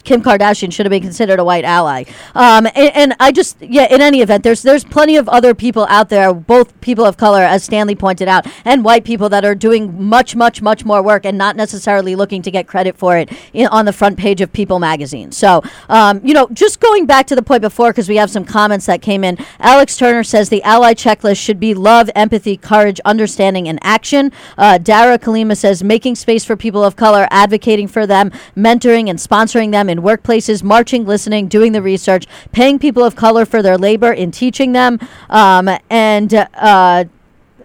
Kim 0.04 0.22
Kardashian 0.22 0.72
should 0.72 0.86
have 0.86 0.90
been 0.90 1.02
considered 1.02 1.38
a 1.38 1.44
white 1.44 1.64
ally. 1.64 2.04
Um, 2.34 2.66
and, 2.74 2.94
and 2.94 3.14
I 3.20 3.32
just, 3.32 3.60
yeah, 3.60 3.86
in 3.92 4.00
any 4.00 4.20
event, 4.22 4.44
there's 4.44 4.62
there's 4.62 4.84
plenty 4.84 5.16
of 5.16 5.28
other 5.28 5.54
people 5.54 5.86
out 5.90 6.08
there, 6.08 6.32
both 6.32 6.80
people 6.80 7.04
of 7.04 7.16
color, 7.16 7.42
as 7.42 7.64
Stanley 7.64 7.94
pointed 7.94 8.28
out, 8.28 8.46
and 8.64 8.84
white 8.84 9.04
people 9.04 9.28
that 9.28 9.44
are 9.44 9.54
doing 9.54 10.02
much, 10.02 10.34
much, 10.36 10.62
much 10.62 10.84
more 10.84 11.02
work 11.02 11.24
and 11.26 11.36
not 11.36 11.56
necessarily 11.56 12.14
looking 12.14 12.42
to 12.46 12.50
get 12.50 12.66
credit 12.66 12.96
for 12.96 13.18
it 13.18 13.30
in, 13.52 13.66
on 13.66 13.84
the 13.84 13.92
front 13.92 14.16
page 14.16 14.40
of 14.40 14.52
People 14.52 14.78
magazine. 14.78 15.30
So, 15.30 15.62
um, 15.90 16.20
you 16.24 16.32
know, 16.32 16.48
just 16.52 16.80
going 16.80 17.04
back 17.04 17.26
to 17.26 17.36
the 17.36 17.42
point 17.42 17.60
before, 17.60 17.90
because 17.90 18.08
we 18.08 18.16
have 18.16 18.30
some 18.30 18.44
comments 18.44 18.86
that 18.86 19.02
came 19.02 19.22
in. 19.22 19.36
Alex 19.60 19.96
Turner 19.96 20.24
says 20.24 20.48
the 20.48 20.62
ally 20.62 20.94
checklist 20.94 21.38
should 21.38 21.60
be 21.60 21.74
love, 21.74 22.08
empathy, 22.14 22.56
courage, 22.56 23.00
understanding, 23.04 23.68
and 23.68 23.78
action. 23.82 24.32
Uh, 24.56 24.78
Dara 24.78 25.18
Kalima 25.18 25.56
says 25.56 25.84
making 25.84 26.14
space 26.14 26.44
for 26.44 26.56
people 26.56 26.82
of 26.82 26.96
color, 26.96 27.28
advocating 27.30 27.88
for 27.88 28.06
them, 28.06 28.30
mentoring 28.56 29.10
and 29.10 29.18
sponsoring 29.18 29.72
them 29.72 29.88
in 29.88 29.98
workplaces, 30.00 30.62
marching, 30.62 31.04
listening, 31.04 31.48
doing 31.48 31.72
the 31.72 31.82
research, 31.82 32.26
paying 32.52 32.78
people 32.78 33.04
of 33.04 33.16
color 33.16 33.44
for 33.44 33.62
their 33.62 33.76
labor 33.76 34.12
in 34.12 34.30
teaching 34.30 34.72
them, 34.72 34.98
um, 35.30 35.68
and 35.90 36.32
uh, 36.34 37.04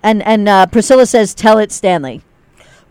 and 0.04 0.24
and 0.24 0.50
uh, 0.50 0.66
Priscilla 0.66 1.06
says, 1.06 1.34
"Tell 1.34 1.58
it, 1.60 1.72
Stanley." 1.72 2.22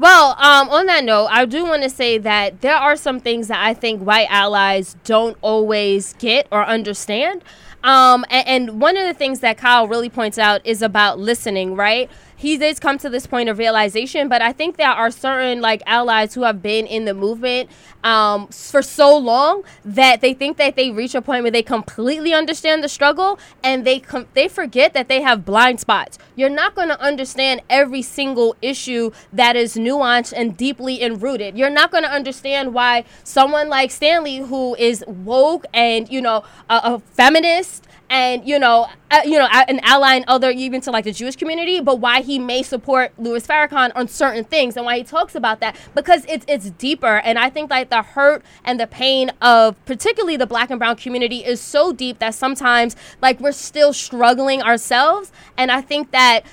Well, 0.00 0.30
um, 0.38 0.70
on 0.70 0.86
that 0.86 1.04
note, 1.04 1.26
I 1.26 1.44
do 1.44 1.62
want 1.66 1.82
to 1.82 1.90
say 1.90 2.16
that 2.16 2.62
there 2.62 2.74
are 2.74 2.96
some 2.96 3.20
things 3.20 3.48
that 3.48 3.62
I 3.62 3.74
think 3.74 4.00
white 4.00 4.28
allies 4.30 4.96
don't 5.04 5.36
always 5.42 6.14
get 6.14 6.46
or 6.50 6.64
understand. 6.64 7.44
Um, 7.84 8.24
and, 8.30 8.48
and 8.48 8.80
one 8.80 8.96
of 8.96 9.06
the 9.06 9.12
things 9.12 9.40
that 9.40 9.58
Kyle 9.58 9.86
really 9.86 10.08
points 10.08 10.38
out 10.38 10.62
is 10.64 10.80
about 10.80 11.18
listening, 11.18 11.76
right? 11.76 12.10
He 12.40 12.56
did 12.56 12.80
come 12.80 12.96
to 12.98 13.10
this 13.10 13.26
point 13.26 13.50
of 13.50 13.58
realization, 13.58 14.26
but 14.26 14.40
I 14.40 14.54
think 14.54 14.78
there 14.78 14.88
are 14.88 15.10
certain 15.10 15.60
like 15.60 15.82
allies 15.84 16.32
who 16.32 16.44
have 16.44 16.62
been 16.62 16.86
in 16.86 17.04
the 17.04 17.12
movement 17.12 17.68
um, 18.02 18.46
for 18.46 18.80
so 18.80 19.14
long 19.14 19.62
that 19.84 20.22
they 20.22 20.32
think 20.32 20.56
that 20.56 20.74
they 20.74 20.90
reach 20.90 21.14
a 21.14 21.20
point 21.20 21.42
where 21.42 21.50
they 21.50 21.62
completely 21.62 22.32
understand 22.32 22.82
the 22.82 22.88
struggle 22.88 23.38
and 23.62 23.86
they 23.86 24.00
com- 24.00 24.26
they 24.32 24.48
forget 24.48 24.94
that 24.94 25.06
they 25.06 25.20
have 25.20 25.44
blind 25.44 25.80
spots. 25.80 26.16
You're 26.34 26.48
not 26.48 26.74
going 26.74 26.88
to 26.88 26.98
understand 26.98 27.60
every 27.68 28.00
single 28.00 28.56
issue 28.62 29.10
that 29.34 29.54
is 29.54 29.74
nuanced 29.74 30.32
and 30.34 30.56
deeply 30.56 31.02
enrooted. 31.02 31.58
You're 31.58 31.68
not 31.68 31.90
going 31.90 32.04
to 32.04 32.10
understand 32.10 32.72
why 32.72 33.04
someone 33.22 33.68
like 33.68 33.90
Stanley, 33.90 34.38
who 34.38 34.74
is 34.76 35.04
woke 35.06 35.66
and 35.74 36.10
you 36.10 36.22
know 36.22 36.42
a, 36.70 36.80
a 36.84 36.98
feminist 37.12 37.86
and 38.10 38.46
you 38.46 38.58
know, 38.58 38.88
uh, 39.10 39.20
you 39.24 39.38
know, 39.38 39.46
an 39.50 39.80
ally 39.84 40.16
and 40.16 40.24
other 40.26 40.50
even 40.50 40.80
to 40.82 40.90
like 40.90 41.04
the 41.04 41.12
Jewish 41.12 41.36
community, 41.36 41.80
but 41.80 42.00
why 42.00 42.20
he 42.20 42.38
may 42.38 42.62
support 42.62 43.12
Louis 43.16 43.46
Farrakhan 43.46 43.92
on 43.94 44.08
certain 44.08 44.44
things 44.44 44.76
and 44.76 44.84
why 44.84 44.98
he 44.98 45.04
talks 45.04 45.34
about 45.34 45.60
that 45.60 45.76
because 45.94 46.26
it's 46.28 46.44
it's 46.48 46.70
deeper, 46.70 47.18
and 47.18 47.38
I 47.38 47.48
think 47.48 47.70
like 47.70 47.88
the 47.88 48.02
hurt 48.02 48.44
and 48.64 48.78
the 48.78 48.86
pain 48.86 49.30
of 49.40 49.82
particularly 49.86 50.36
the 50.36 50.46
Black 50.46 50.70
and 50.70 50.78
Brown 50.78 50.96
community 50.96 51.44
is 51.44 51.60
so 51.60 51.92
deep 51.92 52.18
that 52.18 52.34
sometimes 52.34 52.96
like 53.22 53.40
we're 53.40 53.52
still 53.52 53.92
struggling 53.92 54.60
ourselves, 54.60 55.30
and 55.56 55.70
I 55.70 55.80
think 55.80 56.10
that 56.10 56.44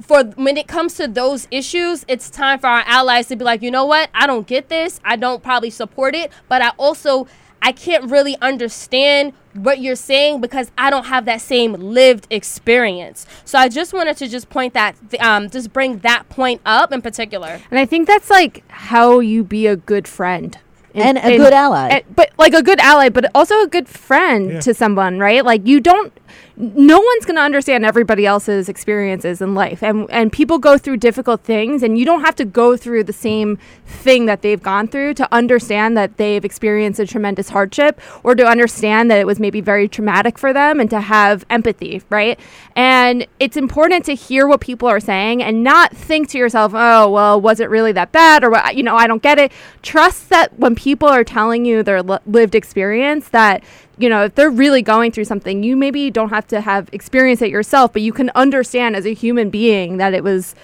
for 0.00 0.24
when 0.24 0.56
it 0.56 0.66
comes 0.66 0.94
to 0.94 1.06
those 1.06 1.46
issues, 1.50 2.04
it's 2.08 2.28
time 2.28 2.58
for 2.58 2.66
our 2.66 2.82
allies 2.86 3.28
to 3.28 3.36
be 3.36 3.44
like, 3.44 3.62
you 3.62 3.70
know 3.70 3.86
what? 3.86 4.10
I 4.14 4.26
don't 4.26 4.46
get 4.46 4.68
this. 4.68 5.00
I 5.04 5.16
don't 5.16 5.42
probably 5.42 5.70
support 5.70 6.14
it, 6.14 6.32
but 6.48 6.62
I 6.62 6.70
also 6.78 7.26
I 7.64 7.72
can't 7.72 8.10
really 8.10 8.36
understand 8.40 9.32
what 9.54 9.80
you're 9.80 9.96
saying 9.96 10.40
because 10.40 10.70
I 10.78 10.90
don't 10.90 11.06
have 11.06 11.24
that 11.24 11.40
same 11.40 11.72
lived 11.72 12.26
experience. 12.30 13.26
So 13.44 13.58
I 13.58 13.68
just 13.68 13.92
wanted 13.92 14.16
to 14.18 14.28
just 14.28 14.50
point 14.50 14.74
that 14.74 14.94
um 15.20 15.48
just 15.50 15.72
bring 15.72 15.98
that 16.00 16.28
point 16.28 16.60
up 16.66 16.92
in 16.92 17.02
particular. 17.02 17.60
And 17.70 17.78
I 17.80 17.86
think 17.86 18.06
that's 18.06 18.30
like 18.30 18.62
how 18.70 19.18
you 19.20 19.42
be 19.42 19.66
a 19.66 19.76
good 19.76 20.06
friend. 20.06 20.56
In- 20.92 21.02
And 21.02 21.18
a 21.18 21.32
in- 21.32 21.38
good 21.40 21.52
ally. 21.52 21.88
and- 21.88 22.04
but 22.14 22.30
like 22.38 22.54
a 22.54 22.62
good 22.62 22.78
ally, 22.80 23.08
but 23.08 23.28
also 23.34 23.60
a 23.62 23.66
good 23.66 23.88
friend 23.88 24.52
Yeah. 24.52 24.60
to 24.60 24.74
someone, 24.74 25.18
right? 25.18 25.44
Like 25.44 25.66
you 25.66 25.80
don't 25.80 26.12
no 26.56 27.00
one's 27.00 27.24
going 27.24 27.34
to 27.34 27.42
understand 27.42 27.84
everybody 27.84 28.26
else's 28.26 28.68
experiences 28.68 29.40
in 29.42 29.54
life. 29.54 29.82
And 29.82 30.08
and 30.10 30.32
people 30.32 30.58
go 30.58 30.78
through 30.78 30.98
difficult 30.98 31.42
things 31.42 31.82
and 31.82 31.98
you 31.98 32.04
don't 32.04 32.20
have 32.20 32.36
to 32.36 32.44
go 32.44 32.76
through 32.76 33.04
the 33.04 33.12
same 33.12 33.58
thing 33.86 34.26
that 34.26 34.42
they've 34.42 34.62
gone 34.62 34.86
through 34.86 35.14
to 35.14 35.28
understand 35.34 35.96
that 35.96 36.16
they've 36.16 36.44
experienced 36.44 37.00
a 37.00 37.06
tremendous 37.06 37.48
hardship 37.48 38.00
or 38.22 38.34
to 38.36 38.46
understand 38.46 39.10
that 39.10 39.18
it 39.18 39.26
was 39.26 39.40
maybe 39.40 39.60
very 39.60 39.88
traumatic 39.88 40.38
for 40.38 40.52
them 40.52 40.78
and 40.78 40.90
to 40.90 41.00
have 41.00 41.44
empathy 41.50 42.02
right? 42.08 42.38
And 42.76 43.26
it's 43.40 43.56
important 43.56 44.04
to 44.06 44.14
hear 44.14 44.46
what 44.46 44.60
people 44.60 44.88
are 44.88 45.00
saying 45.00 45.42
and 45.42 45.64
not 45.64 45.96
think 45.96 46.28
to 46.30 46.38
yourself 46.38 46.72
oh 46.74 47.08
well 47.08 47.40
was 47.40 47.58
it 47.58 47.68
really 47.68 47.92
that 47.92 48.12
bad 48.12 48.44
or 48.44 48.52
you 48.72 48.82
know 48.82 48.96
i 48.96 49.06
don't 49.06 49.22
get 49.22 49.38
it. 49.38 49.50
Trust 49.82 50.28
that 50.28 50.56
when 50.58 50.74
people 50.76 51.08
are 51.08 51.24
telling 51.24 51.64
you 51.64 51.82
their 51.82 52.02
lived 52.02 52.54
experience 52.54 53.28
that 53.30 53.64
you 53.98 54.08
know, 54.08 54.24
if 54.24 54.34
they're 54.34 54.50
really 54.50 54.82
going 54.82 55.12
through 55.12 55.24
something, 55.24 55.62
you 55.62 55.76
maybe 55.76 56.10
don't 56.10 56.30
have 56.30 56.46
to 56.48 56.60
have 56.60 56.88
experienced 56.92 57.42
it 57.42 57.50
yourself, 57.50 57.92
but 57.92 58.02
you 58.02 58.12
can 58.12 58.30
understand 58.34 58.96
as 58.96 59.06
a 59.06 59.14
human 59.14 59.50
being 59.50 59.98
that 59.98 60.14
it 60.14 60.24
was 60.24 60.54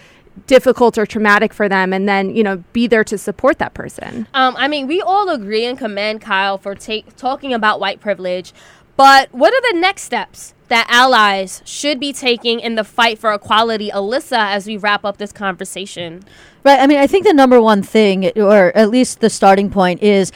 difficult 0.47 0.97
or 0.97 1.07
traumatic 1.07 1.53
for 1.53 1.69
them 1.69 1.93
and 1.93 2.09
then, 2.09 2.35
you 2.35 2.43
know, 2.43 2.59
be 2.73 2.87
there 2.87 3.05
to 3.05 3.19
support 3.19 3.59
that 3.59 3.75
person. 3.75 4.27
Um, 4.35 4.57
I 4.57 4.69
mean, 4.69 4.87
we 4.87 5.01
all 5.01 5.29
agree 5.29 5.65
and 5.65 5.77
commend 5.79 6.21
Kyle 6.21 6.59
for 6.59 6.75
take, 6.75 7.17
talking 7.17 7.53
about 7.53 7.81
white 7.81 8.01
privilege, 8.01 8.53
but 8.97 9.33
what 9.33 9.53
are 9.53 9.73
the 9.73 9.81
next 9.81 10.03
steps 10.03 10.55
that 10.71 10.87
allies 10.89 11.63
should 11.65 12.01
be 12.01 12.13
taking 12.13 12.61
in 12.61 12.75
the 12.75 12.85
fight 12.85 13.19
for 13.19 13.33
equality? 13.33 13.91
Ilyssa, 13.91 14.51
as 14.51 14.67
we 14.67 14.77
wrap 14.77 15.05
up 15.05 15.19
this 15.19 15.33
conversation. 15.33 16.25
Right. 16.63 16.79
I 16.79 16.87
mean, 16.87 16.99
I 16.99 17.07
think 17.07 17.27
the 17.27 17.33
number 17.33 17.59
one 17.59 17.83
thing, 17.83 18.33
or 18.37 18.77
at 18.77 18.91
least 18.91 19.21
the 19.21 19.31
starting 19.31 19.71
point, 19.71 20.03
is 20.03 20.31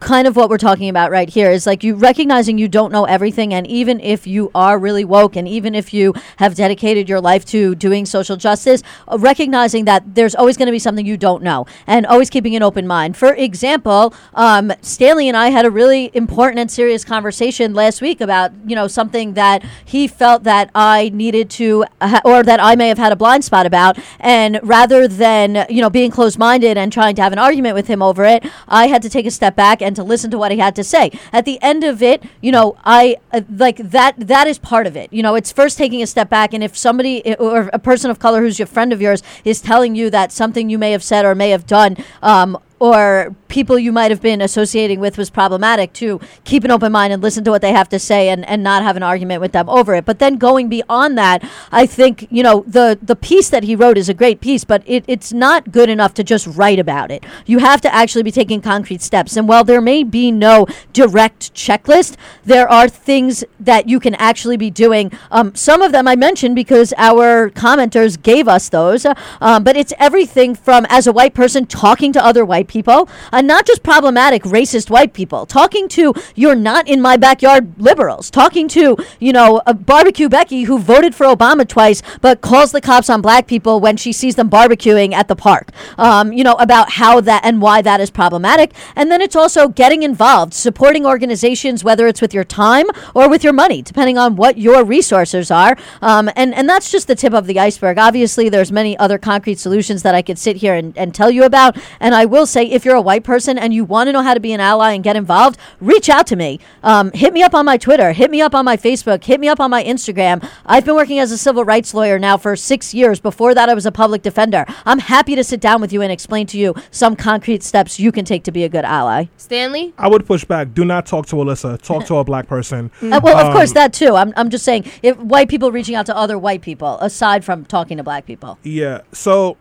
kind 0.00 0.26
of 0.26 0.34
what 0.34 0.50
we're 0.50 0.58
talking 0.58 0.88
about 0.88 1.12
right 1.12 1.28
here 1.28 1.52
is 1.52 1.66
like 1.66 1.84
you 1.84 1.94
recognizing 1.94 2.58
you 2.58 2.66
don't 2.66 2.90
know 2.90 3.04
everything. 3.04 3.54
And 3.54 3.64
even 3.68 4.00
if 4.00 4.26
you 4.26 4.50
are 4.56 4.76
really 4.76 5.04
woke, 5.04 5.36
and 5.36 5.46
even 5.46 5.76
if 5.76 5.94
you 5.94 6.14
have 6.38 6.56
dedicated 6.56 7.08
your 7.08 7.20
life 7.20 7.44
to 7.46 7.76
doing 7.76 8.06
social 8.06 8.36
justice, 8.36 8.82
uh, 9.06 9.18
recognizing 9.20 9.84
that 9.84 10.16
there's 10.16 10.34
always 10.34 10.56
going 10.56 10.66
to 10.66 10.72
be 10.72 10.80
something 10.80 11.06
you 11.06 11.16
don't 11.16 11.44
know 11.44 11.64
and 11.86 12.06
always 12.06 12.28
keeping 12.28 12.56
an 12.56 12.62
open 12.64 12.84
mind. 12.84 13.16
For 13.16 13.34
example, 13.34 14.12
um, 14.34 14.72
Stanley 14.82 15.28
and 15.28 15.36
I 15.36 15.50
had 15.50 15.64
a 15.64 15.70
really 15.70 16.10
important 16.12 16.58
and 16.58 16.68
serious 16.68 17.04
conversation 17.04 17.72
last 17.72 18.00
week 18.00 18.20
about, 18.20 18.50
you 18.66 18.74
know, 18.74 18.88
something 18.88 19.34
that 19.34 19.64
he 19.84 20.08
felt 20.08 20.44
that 20.44 20.70
I 20.74 21.10
needed 21.12 21.50
to, 21.50 21.84
uh, 22.00 22.20
or 22.24 22.42
that 22.42 22.60
I 22.60 22.76
may 22.76 22.88
have 22.88 22.98
had 22.98 23.12
a 23.12 23.16
blind 23.16 23.44
spot 23.44 23.66
about. 23.66 23.98
And 24.20 24.60
rather 24.62 25.08
than, 25.08 25.66
you 25.68 25.80
know, 25.80 25.90
being 25.90 26.10
closed 26.10 26.38
minded 26.38 26.76
and 26.76 26.92
trying 26.92 27.14
to 27.16 27.22
have 27.22 27.32
an 27.32 27.38
argument 27.38 27.74
with 27.74 27.86
him 27.86 28.02
over 28.02 28.24
it, 28.24 28.44
I 28.68 28.88
had 28.88 29.02
to 29.02 29.10
take 29.10 29.26
a 29.26 29.30
step 29.30 29.56
back 29.56 29.82
and 29.82 29.94
to 29.96 30.02
listen 30.02 30.30
to 30.30 30.38
what 30.38 30.52
he 30.52 30.58
had 30.58 30.74
to 30.76 30.84
say. 30.84 31.10
At 31.32 31.44
the 31.44 31.60
end 31.62 31.84
of 31.84 32.02
it, 32.02 32.22
you 32.40 32.52
know, 32.52 32.76
I 32.84 33.16
uh, 33.32 33.42
like 33.50 33.76
that, 33.78 34.14
that 34.18 34.46
is 34.46 34.58
part 34.58 34.86
of 34.86 34.96
it. 34.96 35.12
You 35.12 35.22
know, 35.22 35.34
it's 35.34 35.52
first 35.52 35.78
taking 35.78 36.02
a 36.02 36.06
step 36.06 36.28
back. 36.28 36.52
And 36.52 36.62
if 36.62 36.76
somebody 36.76 37.34
or 37.36 37.70
a 37.72 37.78
person 37.78 38.10
of 38.10 38.18
color 38.18 38.40
who's 38.40 38.58
your 38.58 38.66
friend 38.66 38.92
of 38.92 39.00
yours 39.00 39.22
is 39.44 39.60
telling 39.60 39.94
you 39.94 40.10
that 40.10 40.32
something 40.32 40.68
you 40.68 40.78
may 40.78 40.92
have 40.92 41.02
said 41.02 41.24
or 41.24 41.34
may 41.34 41.50
have 41.50 41.66
done, 41.66 41.96
um, 42.22 42.58
or 42.80 43.34
people 43.48 43.78
you 43.78 43.90
might 43.90 44.10
have 44.10 44.20
been 44.20 44.40
associating 44.40 45.00
with 45.00 45.18
was 45.18 45.30
problematic 45.30 45.92
to 45.94 46.20
keep 46.44 46.64
an 46.64 46.70
open 46.70 46.92
mind 46.92 47.12
and 47.12 47.22
listen 47.22 47.42
to 47.44 47.50
what 47.50 47.62
they 47.62 47.72
have 47.72 47.88
to 47.88 47.98
say 47.98 48.28
and, 48.28 48.46
and 48.46 48.62
not 48.62 48.82
have 48.82 48.96
an 48.96 49.02
argument 49.02 49.40
with 49.40 49.52
them 49.52 49.68
over 49.68 49.94
it. 49.94 50.04
But 50.04 50.18
then 50.18 50.36
going 50.36 50.68
beyond 50.68 51.18
that, 51.18 51.42
I 51.72 51.86
think, 51.86 52.28
you 52.30 52.42
know, 52.42 52.64
the, 52.66 52.98
the 53.02 53.16
piece 53.16 53.50
that 53.50 53.64
he 53.64 53.74
wrote 53.74 53.98
is 53.98 54.08
a 54.08 54.14
great 54.14 54.40
piece, 54.40 54.64
but 54.64 54.82
it, 54.86 55.04
it's 55.08 55.32
not 55.32 55.72
good 55.72 55.88
enough 55.88 56.14
to 56.14 56.24
just 56.24 56.46
write 56.46 56.78
about 56.78 57.10
it. 57.10 57.24
You 57.46 57.58
have 57.58 57.80
to 57.80 57.92
actually 57.92 58.22
be 58.22 58.30
taking 58.30 58.60
concrete 58.60 59.02
steps. 59.02 59.36
And 59.36 59.48
while 59.48 59.64
there 59.64 59.80
may 59.80 60.04
be 60.04 60.30
no 60.30 60.66
direct 60.92 61.54
checklist, 61.54 62.16
there 62.44 62.68
are 62.68 62.88
things 62.88 63.44
that 63.58 63.88
you 63.88 63.98
can 63.98 64.14
actually 64.16 64.56
be 64.56 64.70
doing. 64.70 65.10
Um, 65.30 65.54
some 65.54 65.82
of 65.82 65.92
them 65.92 66.06
I 66.06 66.16
mentioned 66.16 66.54
because 66.54 66.94
our 66.96 67.50
commenters 67.50 68.20
gave 68.22 68.46
us 68.46 68.68
those, 68.68 69.04
uh, 69.04 69.14
um, 69.40 69.64
but 69.64 69.76
it's 69.76 69.92
everything 69.98 70.54
from 70.54 70.86
as 70.88 71.06
a 71.06 71.12
white 71.12 71.34
person 71.34 71.66
talking 71.66 72.12
to 72.12 72.24
other 72.24 72.44
white 72.44 72.67
people, 72.68 73.08
and 73.32 73.46
not 73.46 73.66
just 73.66 73.82
problematic 73.82 74.42
racist 74.44 74.90
white 74.90 75.12
people, 75.12 75.46
talking 75.46 75.88
to 75.88 76.14
you're 76.34 76.54
not 76.54 76.86
in 76.88 77.00
my 77.00 77.16
backyard 77.16 77.80
liberals, 77.80 78.30
talking 78.30 78.68
to 78.68 78.96
you 79.18 79.32
know 79.32 79.60
a 79.66 79.74
barbecue 79.74 80.28
Becky 80.28 80.62
who 80.64 80.78
voted 80.78 81.14
for 81.14 81.26
Obama 81.26 81.66
twice 81.66 82.02
but 82.20 82.40
calls 82.40 82.72
the 82.72 82.80
cops 82.80 83.10
on 83.10 83.20
black 83.20 83.46
people 83.46 83.80
when 83.80 83.96
she 83.96 84.12
sees 84.12 84.36
them 84.36 84.50
barbecuing 84.50 85.12
at 85.12 85.28
the 85.28 85.36
park. 85.36 85.70
Um, 85.96 86.32
you 86.32 86.44
know 86.44 86.54
about 86.54 86.92
how 86.92 87.20
that 87.22 87.44
and 87.44 87.60
why 87.60 87.82
that 87.82 88.00
is 88.00 88.10
problematic, 88.10 88.72
and 88.94 89.10
then 89.10 89.20
it's 89.20 89.36
also 89.36 89.68
getting 89.68 90.02
involved, 90.02 90.54
supporting 90.54 91.06
organizations, 91.06 91.82
whether 91.82 92.06
it's 92.06 92.20
with 92.20 92.34
your 92.34 92.44
time 92.44 92.86
or 93.14 93.28
with 93.28 93.42
your 93.42 93.52
money, 93.52 93.82
depending 93.82 94.18
on 94.18 94.36
what 94.36 94.58
your 94.58 94.84
resources 94.84 95.50
are. 95.50 95.76
Um, 96.02 96.30
and 96.36 96.54
and 96.54 96.68
that's 96.68 96.90
just 96.90 97.06
the 97.08 97.14
tip 97.14 97.32
of 97.32 97.46
the 97.46 97.58
iceberg. 97.58 97.98
Obviously, 97.98 98.48
there's 98.48 98.70
many 98.70 98.96
other 98.98 99.18
concrete 99.18 99.58
solutions 99.58 100.02
that 100.02 100.14
I 100.14 100.22
could 100.22 100.38
sit 100.38 100.56
here 100.56 100.74
and, 100.74 100.96
and 100.96 101.14
tell 101.14 101.30
you 101.30 101.44
about. 101.44 101.76
And 102.00 102.14
I 102.14 102.24
will 102.24 102.46
say, 102.46 102.57
if 102.66 102.84
you're 102.84 102.94
a 102.96 103.00
white 103.00 103.24
person 103.24 103.58
and 103.58 103.72
you 103.72 103.84
want 103.84 104.08
to 104.08 104.12
know 104.12 104.22
how 104.22 104.34
to 104.34 104.40
be 104.40 104.52
an 104.52 104.60
ally 104.60 104.92
and 104.92 105.04
get 105.04 105.16
involved, 105.16 105.58
reach 105.80 106.08
out 106.08 106.26
to 106.28 106.36
me. 106.36 106.60
Um, 106.82 107.10
hit 107.12 107.32
me 107.32 107.42
up 107.42 107.54
on 107.54 107.64
my 107.64 107.76
Twitter. 107.76 108.12
Hit 108.12 108.30
me 108.30 108.40
up 108.40 108.54
on 108.54 108.64
my 108.64 108.76
Facebook. 108.76 109.24
Hit 109.24 109.40
me 109.40 109.48
up 109.48 109.60
on 109.60 109.70
my 109.70 109.82
Instagram. 109.84 110.46
I've 110.66 110.84
been 110.84 110.94
working 110.94 111.18
as 111.18 111.32
a 111.32 111.38
civil 111.38 111.64
rights 111.64 111.94
lawyer 111.94 112.18
now 112.18 112.36
for 112.36 112.56
six 112.56 112.92
years. 112.94 113.20
Before 113.20 113.54
that, 113.54 113.68
I 113.68 113.74
was 113.74 113.86
a 113.86 113.92
public 113.92 114.22
defender. 114.22 114.64
I'm 114.84 114.98
happy 114.98 115.34
to 115.34 115.44
sit 115.44 115.60
down 115.60 115.80
with 115.80 115.92
you 115.92 116.02
and 116.02 116.10
explain 116.12 116.46
to 116.48 116.58
you 116.58 116.74
some 116.90 117.16
concrete 117.16 117.62
steps 117.62 117.98
you 118.00 118.12
can 118.12 118.24
take 118.24 118.44
to 118.44 118.52
be 118.52 118.64
a 118.64 118.68
good 118.68 118.84
ally. 118.84 119.26
Stanley? 119.36 119.94
I 119.98 120.08
would 120.08 120.26
push 120.26 120.44
back. 120.44 120.74
Do 120.74 120.84
not 120.84 121.06
talk 121.06 121.26
to 121.26 121.36
Ilyssa. 121.36 121.80
Talk 121.82 122.06
to 122.06 122.16
a 122.16 122.24
black 122.24 122.46
person. 122.46 122.90
Uh, 123.08 123.20
well, 123.22 123.38
of 123.38 123.54
course, 123.54 123.70
Um, 123.70 123.74
that 123.74 123.92
too. 123.94 124.14
I'm, 124.14 124.34
I'm 124.36 124.50
just 124.50 124.64
saying, 124.64 124.84
if 125.02 125.16
white 125.18 125.48
people 125.48 125.72
reaching 125.72 125.94
out 125.94 126.04
to 126.06 126.16
other 126.16 126.38
white 126.38 126.60
people, 126.60 126.98
aside 127.00 127.42
from 127.44 127.64
talking 127.64 127.96
to 127.96 128.02
black 128.02 128.26
people. 128.26 128.58
Yeah. 128.62 129.00
So, 129.12 129.56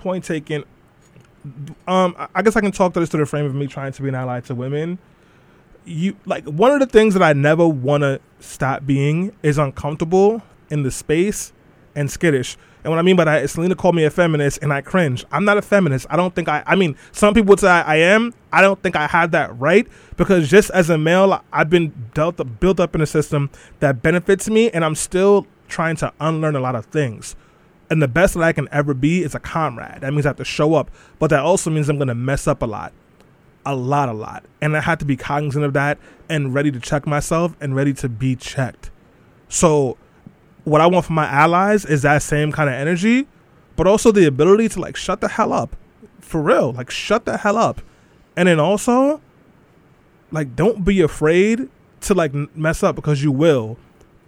point 0.00 0.22
taken. 0.24 0.64
Um, 1.86 2.14
I- 2.34 2.42
guess 2.42 2.56
I 2.56 2.60
can 2.60 2.72
talk 2.72 2.94
to 2.94 3.00
this 3.00 3.08
to 3.10 3.16
the 3.16 3.26
frame 3.26 3.44
of 3.46 3.54
me 3.54 3.66
trying 3.66 3.92
to 3.92 4.02
be 4.02 4.08
an 4.08 4.14
ally 4.14 4.40
to 4.40 4.54
women. 4.54 4.98
You 5.84 6.16
like 6.26 6.44
one 6.44 6.70
of 6.72 6.80
the 6.80 6.86
things 6.86 7.14
that 7.14 7.22
I 7.22 7.32
never 7.32 7.66
want 7.66 8.02
to 8.02 8.20
stop 8.40 8.84
being 8.86 9.32
is 9.42 9.56
uncomfortable 9.58 10.42
in 10.70 10.82
the 10.82 10.90
space 10.90 11.52
and 11.94 12.10
skittish. 12.10 12.56
And 12.84 12.92
what 12.92 12.98
I 12.98 13.02
mean 13.02 13.16
by 13.16 13.24
that 13.24 13.42
is 13.42 13.52
Selena 13.52 13.74
called 13.74 13.96
me 13.96 14.04
a 14.04 14.10
feminist, 14.10 14.60
and 14.62 14.72
I 14.72 14.80
cringe. 14.82 15.24
I'm 15.32 15.44
not 15.44 15.58
a 15.58 15.62
feminist. 15.62 16.06
I 16.10 16.16
don't 16.16 16.34
think 16.34 16.48
I. 16.48 16.62
I 16.66 16.76
mean, 16.76 16.96
some 17.12 17.34
people 17.34 17.50
would 17.50 17.60
say 17.60 17.68
I, 17.68 17.82
I 17.82 17.96
am. 17.96 18.32
I 18.52 18.60
don't 18.60 18.80
think 18.82 18.96
I 18.96 19.06
have 19.06 19.32
that 19.32 19.58
right 19.58 19.86
because 20.16 20.48
just 20.48 20.70
as 20.70 20.88
a 20.90 20.96
male, 20.96 21.42
I've 21.52 21.70
been 21.70 22.10
dealt 22.14 22.40
built 22.60 22.80
up 22.80 22.94
in 22.94 23.00
a 23.00 23.06
system 23.06 23.50
that 23.80 24.02
benefits 24.02 24.48
me, 24.48 24.70
and 24.70 24.84
I'm 24.84 24.94
still 24.94 25.46
trying 25.68 25.96
to 25.96 26.12
unlearn 26.20 26.56
a 26.56 26.60
lot 26.60 26.74
of 26.76 26.86
things. 26.86 27.34
And 27.90 28.02
the 28.02 28.08
best 28.08 28.34
that 28.34 28.42
I 28.42 28.52
can 28.52 28.68
ever 28.70 28.92
be 28.92 29.22
is 29.22 29.34
a 29.34 29.40
comrade. 29.40 30.02
That 30.02 30.12
means 30.12 30.26
I 30.26 30.30
have 30.30 30.36
to 30.36 30.44
show 30.44 30.74
up, 30.74 30.90
but 31.18 31.30
that 31.30 31.40
also 31.40 31.70
means 31.70 31.88
I'm 31.88 31.96
going 31.96 32.08
to 32.08 32.14
mess 32.14 32.46
up 32.46 32.62
a 32.62 32.66
lot, 32.66 32.92
a 33.64 33.74
lot, 33.74 34.08
a 34.08 34.12
lot, 34.12 34.44
and 34.60 34.76
I 34.76 34.80
have 34.80 34.98
to 34.98 35.04
be 35.04 35.16
cognizant 35.16 35.64
of 35.64 35.72
that 35.72 35.98
and 36.28 36.52
ready 36.54 36.70
to 36.70 36.80
check 36.80 37.06
myself 37.06 37.56
and 37.60 37.74
ready 37.74 37.94
to 37.94 38.08
be 38.08 38.36
checked. 38.36 38.90
So, 39.48 39.96
what 40.64 40.82
I 40.82 40.86
want 40.86 41.06
from 41.06 41.14
my 41.14 41.26
allies 41.26 41.86
is 41.86 42.02
that 42.02 42.22
same 42.22 42.52
kind 42.52 42.68
of 42.68 42.74
energy, 42.74 43.26
but 43.76 43.86
also 43.86 44.12
the 44.12 44.26
ability 44.26 44.68
to 44.70 44.80
like 44.80 44.96
shut 44.96 45.22
the 45.22 45.28
hell 45.28 45.52
up, 45.52 45.74
for 46.20 46.42
real. 46.42 46.72
Like 46.72 46.90
shut 46.90 47.24
the 47.24 47.38
hell 47.38 47.56
up, 47.56 47.80
and 48.36 48.48
then 48.48 48.60
also, 48.60 49.22
like 50.30 50.54
don't 50.54 50.84
be 50.84 51.00
afraid 51.00 51.70
to 52.02 52.14
like 52.14 52.34
mess 52.54 52.82
up 52.82 52.96
because 52.96 53.22
you 53.22 53.32
will. 53.32 53.78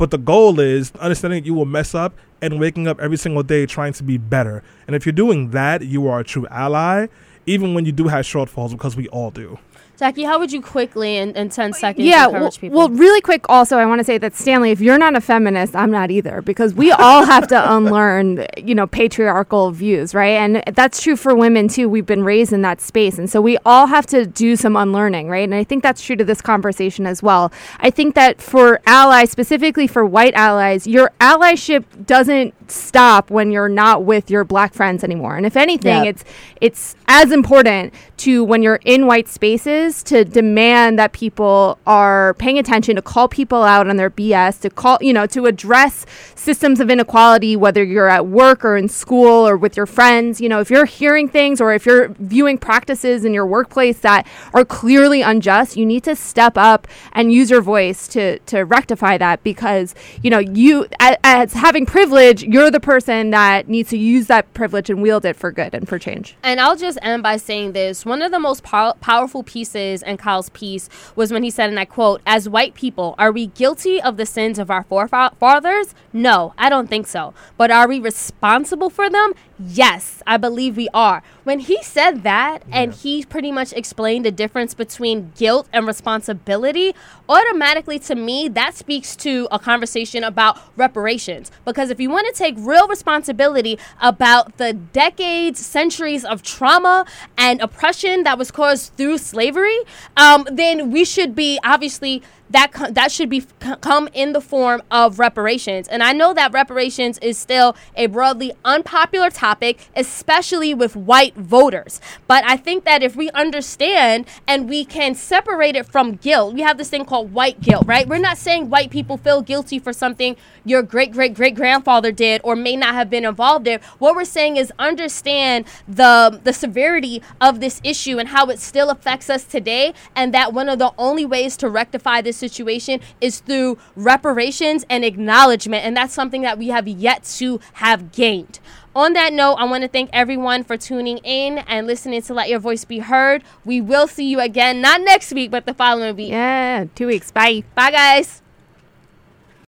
But 0.01 0.11
the 0.11 0.17
goal 0.17 0.61
is 0.61 0.93
understanding 0.99 1.43
that 1.43 1.47
you 1.47 1.53
will 1.53 1.67
mess 1.67 1.95
up 1.95 2.15
and 2.41 2.59
waking 2.59 2.89
up 2.89 2.99
every 3.03 3.19
single 3.19 3.43
day 3.43 3.67
trying 3.67 3.93
to 3.93 4.03
be 4.03 4.17
better. 4.17 4.63
And 4.87 4.97
if 4.97 5.05
you're 5.05 5.13
doing 5.13 5.51
that, 5.51 5.83
you 5.83 6.09
are 6.09 6.21
a 6.21 6.25
true 6.25 6.47
ally, 6.51 7.09
even 7.45 7.75
when 7.75 7.85
you 7.85 7.93
do 7.93 8.09
have 8.09 8.25
shortfalls, 8.25 8.71
because 8.71 8.97
we 8.97 9.09
all 9.09 9.31
do. 9.31 9.59
Jaqi, 10.01 10.25
how 10.25 10.39
would 10.39 10.51
you 10.51 10.63
quickly 10.63 11.19
in, 11.19 11.37
in 11.37 11.51
10 11.51 11.75
seconds 11.75 12.07
yeah, 12.07 12.25
encourage 12.25 12.41
well, 12.43 12.51
people? 12.53 12.79
well, 12.79 12.89
really 12.89 13.21
quick. 13.21 13.45
Also, 13.51 13.77
I 13.77 13.85
want 13.85 13.99
to 13.99 14.05
say 14.05 14.17
that 14.17 14.35
Stanley, 14.35 14.71
if 14.71 14.81
you're 14.81 14.97
not 14.97 15.15
a 15.15 15.21
feminist, 15.21 15.77
I'm 15.77 15.91
not 15.91 16.11
either, 16.11 16.41
because 16.41 16.73
we 16.73 16.91
all 16.91 17.27
have 17.27 17.47
to 17.49 17.75
unlearn, 17.77 18.47
you 18.57 18.75
know, 18.75 18.87
patriarchal 18.87 19.73
views, 19.73 20.15
right? 20.15 20.37
And 20.39 20.63
that's 20.75 21.03
true 21.03 21.17
for 21.17 21.35
women 21.35 21.69
too. 21.69 21.87
We've 21.87 22.07
been 22.07 22.25
raised 22.25 22.53
in 22.55 22.63
that 22.63 22.81
space, 22.81 23.19
and 23.19 23.29
so 23.29 23.43
we 23.43 23.59
all 23.67 23.87
have 23.89 24.07
to 24.07 24.25
do 24.25 24.57
some 24.57 24.75
unlearning, 24.75 25.29
right? 25.29 25.45
And 25.45 25.55
I 25.55 25.65
think 25.65 25.83
that's 25.83 26.01
true 26.03 26.17
to 26.17 26.25
this 26.25 26.41
conversation 26.41 27.07
as 27.07 27.23
well. 27.23 27.53
I 27.81 27.91
think 27.91 28.15
that 28.15 28.41
for 28.41 28.81
allies, 28.87 29.31
specifically 29.31 29.87
for 29.87 30.07
white 30.07 30.33
allies, 30.33 30.87
your 30.87 31.11
allyship 31.21 31.85
doesn't 32.07 32.55
stop 32.71 33.31
when 33.31 33.51
you're 33.51 33.69
not 33.69 34.05
with 34.05 34.31
your 34.31 34.45
black 34.45 34.73
friends 34.73 35.05
anymore. 35.05 35.37
And 35.37 35.45
if 35.45 35.57
anything, 35.57 36.05
Yeah. 36.05 36.11
it's 36.11 36.25
it's 36.61 36.97
as 37.09 37.33
important 37.33 37.93
to 38.19 38.45
when 38.45 38.63
you're 38.63 38.81
in 38.85 39.07
white 39.07 39.29
spaces 39.29 39.90
to 40.05 40.25
demand 40.25 40.99
that 40.99 41.13
people 41.13 41.79
are 41.87 42.35
paying 42.35 42.59
attention 42.59 42.97
to 42.97 43.03
call 43.03 43.29
people 43.29 43.63
out 43.63 43.89
on 43.89 43.97
their 43.97 44.11
BS, 44.11 44.61
to 44.61 44.71
call, 44.71 44.99
you 45.01 45.13
know, 45.13 45.27
to 45.27 45.47
address 45.47 46.07
systems 46.35 46.79
of 46.81 46.91
inequality, 46.91 47.57
whether 47.57 47.83
you're 47.83 48.09
at 48.09 48.27
work 48.27 48.65
or 48.65 48.77
in 48.77 48.89
school 48.89 49.47
or 49.47 49.57
with 49.57 49.77
your 49.77 49.87
friends. 49.87 50.41
You 50.41 50.49
know, 50.49 50.61
if 50.61 50.71
you're 50.71 50.85
hearing 50.85 51.29
things 51.29 51.61
or 51.61 51.75
if 51.75 51.85
you're 51.87 52.09
viewing 52.19 52.59
practices 52.59 53.25
in 53.25 53.35
your 53.35 53.47
workplace 53.47 53.99
that 54.01 54.27
are 54.55 54.65
clearly 54.65 55.23
unjust, 55.23 55.77
you 55.77 55.85
need 55.85 56.05
to 56.05 56.15
step 56.15 56.57
up 56.57 56.87
and 57.13 57.33
use 57.33 57.51
your 57.51 57.63
voice 57.63 58.07
to, 58.09 58.39
to 58.41 58.61
rectify 58.61 59.19
that 59.19 59.43
because, 59.43 59.95
you 60.23 60.31
know, 60.31 60.39
you, 60.39 60.87
as, 61.01 61.17
as 61.25 61.53
having 61.55 61.85
privilege, 61.85 62.43
you're 62.45 62.71
the 62.71 62.81
person 62.81 63.31
that 63.31 63.69
needs 63.69 63.91
to 63.91 63.99
use 63.99 64.29
that 64.29 64.53
privilege 64.55 64.89
and 64.89 65.03
wield 65.03 65.25
it 65.25 65.37
for 65.37 65.51
good 65.51 65.75
and 65.75 65.89
for 65.89 65.99
change. 65.99 66.37
And 66.43 66.61
I'll 66.61 66.77
just 66.77 66.99
end 67.03 67.23
by 67.23 67.37
saying 67.37 67.73
this. 67.73 68.07
One 68.07 68.23
of 68.23 68.31
the 68.31 68.39
most 68.39 68.63
pow- 68.63 68.95
powerful 69.01 69.43
pieces 69.43 69.80
in 69.81 70.17
Kyle's 70.17 70.51
piece 70.51 70.89
was 71.17 71.33
when 71.33 71.43
he 71.43 71.51
said, 71.51 71.71
and 71.71 71.79
I 71.79 71.85
quote, 71.85 72.21
As 72.27 72.49
white 72.49 72.75
people, 72.75 73.15
are 73.19 73.33
we 73.33 73.47
guilty 73.47 74.01
of 74.01 74.17
the 74.17 74.27
sins 74.27 74.59
of 74.59 74.71
our 74.71 74.85
forefathers? 74.85 75.95
No, 76.13 76.55
I 76.59 76.69
don't 76.69 76.89
think 76.89 77.07
so. 77.07 77.35
But 77.57 77.71
are 77.71 77.89
we 77.89 77.99
responsible 77.99 78.91
for 78.91 79.09
them? 79.09 79.33
Yes, 79.63 80.23
I 80.27 80.39
believe 80.39 80.79
we 80.79 80.89
are. 80.95 81.23
When 81.45 81.59
he 81.59 81.83
said 81.83 82.23
that 82.23 82.63
and 82.73 82.95
he 82.95 83.25
pretty 83.27 83.53
much 83.53 83.75
explained 83.75 84.25
the 84.25 84.31
difference 84.31 84.73
between 84.73 85.33
guilt 85.37 85.69
and 85.71 85.87
responsibility, 85.87 86.95
automatically 87.29 87.99
to 88.01 88.15
me, 88.15 88.49
that 88.49 88.75
speaks 88.75 89.15
to 89.17 89.49
a 89.51 89.59
conversation 89.59 90.25
about 90.25 90.59
reparations. 90.79 91.51
Because 91.67 91.91
if 91.91 92.01
you 92.01 92.09
want 92.09 92.27
to 92.29 92.33
take 92.33 92.55
real 92.57 92.89
responsibility 92.89 93.79
about 94.01 94.57
the 94.57 94.73
decades, 94.73 95.61
centuries 95.61 96.25
of 96.25 96.43
trauma 96.43 97.05
and 97.37 97.61
oppression 97.61 98.23
that 98.23 98.39
was 98.39 98.51
caused 98.51 98.95
through 98.97 99.19
slavery, 99.19 99.79
um, 100.17 100.49
then 100.51 100.91
we 100.91 101.05
should 101.05 101.35
be 101.35 101.59
obviously 101.63 102.23
that 102.51 102.73
co- 102.73 102.91
that 102.91 103.11
should 103.13 103.29
be 103.31 103.45
come 103.81 104.09
in 104.13 104.33
the 104.33 104.41
form 104.41 104.83
of 104.91 105.19
reparations. 105.19 105.89
And 105.89 106.03
I 106.03 106.13
know 106.13 106.35
that 106.35 106.53
reparations 106.53 107.19
is 107.19 107.39
still 107.39 107.77
a 107.97 108.07
broadly 108.07 108.53
unpopular 108.65 109.31
topic, 109.31 109.89
especially 109.97 110.75
with 110.75 110.97
white 110.97 111.35
voters. 111.37 112.01
But 112.27 112.45
I 112.45 112.57
think 112.57 112.85
that 112.85 113.03
if 113.03 113.17
we 113.17 113.31
understand 113.31 114.27
and 114.47 114.69
we 114.69 114.85
can 114.85 115.15
separate 115.15 115.77
it 115.77 115.87
from 115.87 116.17
guilt, 116.17 116.55
we 116.55 116.63
have 116.63 116.79
this 116.79 116.91
thing 116.91 117.05
called 117.05 117.33
white 117.33 117.61
guilt, 117.61 117.87
right? 117.87 118.07
We're 118.07 118.19
not 118.19 118.39
saying 118.39 118.71
white 118.71 118.91
people 118.91 119.17
feel 119.17 119.43
guilty 119.43 119.79
for 119.79 119.93
something 119.93 120.37
your 120.65 120.83
great 120.83 121.13
great 121.13 121.35
great 121.35 121.55
grandfather 121.55 122.13
did 122.13 122.41
or 122.45 122.57
may 122.57 122.77
not 122.77 122.95
have 122.95 123.09
been 123.09 123.25
involved 123.25 123.67
in. 123.67 123.81
What 123.99 124.15
we're 124.15 124.25
saying 124.25 124.57
is 124.57 124.73
understand 124.79 125.67
the 125.87 126.41
the 126.43 126.53
severity 126.53 127.23
of 127.41 127.61
this 127.61 127.81
issue 127.85 128.19
and 128.19 128.29
how 128.29 128.47
it 128.47 128.59
still 128.59 128.91
affects 128.91 129.31
us 129.31 129.45
today 129.45 129.95
and 130.17 130.35
that 130.35 130.53
one 130.53 130.69
of 130.69 130.79
the 130.79 130.93
only 130.99 131.25
ways 131.25 131.57
to 131.59 131.69
rectify 131.69 132.21
this 132.21 132.40
situation 132.41 133.01
is 133.21 133.41
through 133.41 133.79
reparations 133.95 134.85
and 134.91 135.05
acknowledgement 135.05 135.85
and 135.85 135.97
that's 135.97 136.15
something 136.15 136.43
that 136.43 136.59
we 136.59 136.69
have 136.69 136.89
yet 136.89 137.23
to 137.25 137.61
have 137.75 138.11
gained. 138.11 138.59
On 138.95 139.13
that 139.13 139.33
note, 139.33 139.55
I 139.55 139.65
want 139.67 139.83
to 139.83 139.89
thank 139.89 140.11
everyone 140.13 140.65
for 140.65 140.77
tuning 140.77 141.19
in 141.19 141.59
and 141.59 141.87
listening 141.87 142.23
to 142.23 142.35
Let 142.35 142.49
Your 142.49 142.59
Voice 142.59 142.85
Be 142.85 142.99
Heard. 142.99 143.45
We 143.65 143.81
will 143.81 144.09
see 144.09 144.29
you 144.29 144.41
again, 144.41 144.81
not 144.81 145.01
next 145.03 145.33
week, 145.33 145.53
but 145.53 145.65
the 145.65 145.75
following 145.75 146.17
week. 146.17 146.31
Yeah, 146.31 146.87
two 146.97 147.07
weeks. 147.07 147.31
Bye. 147.31 147.63
Bye, 147.77 147.93
guys. 147.93 148.43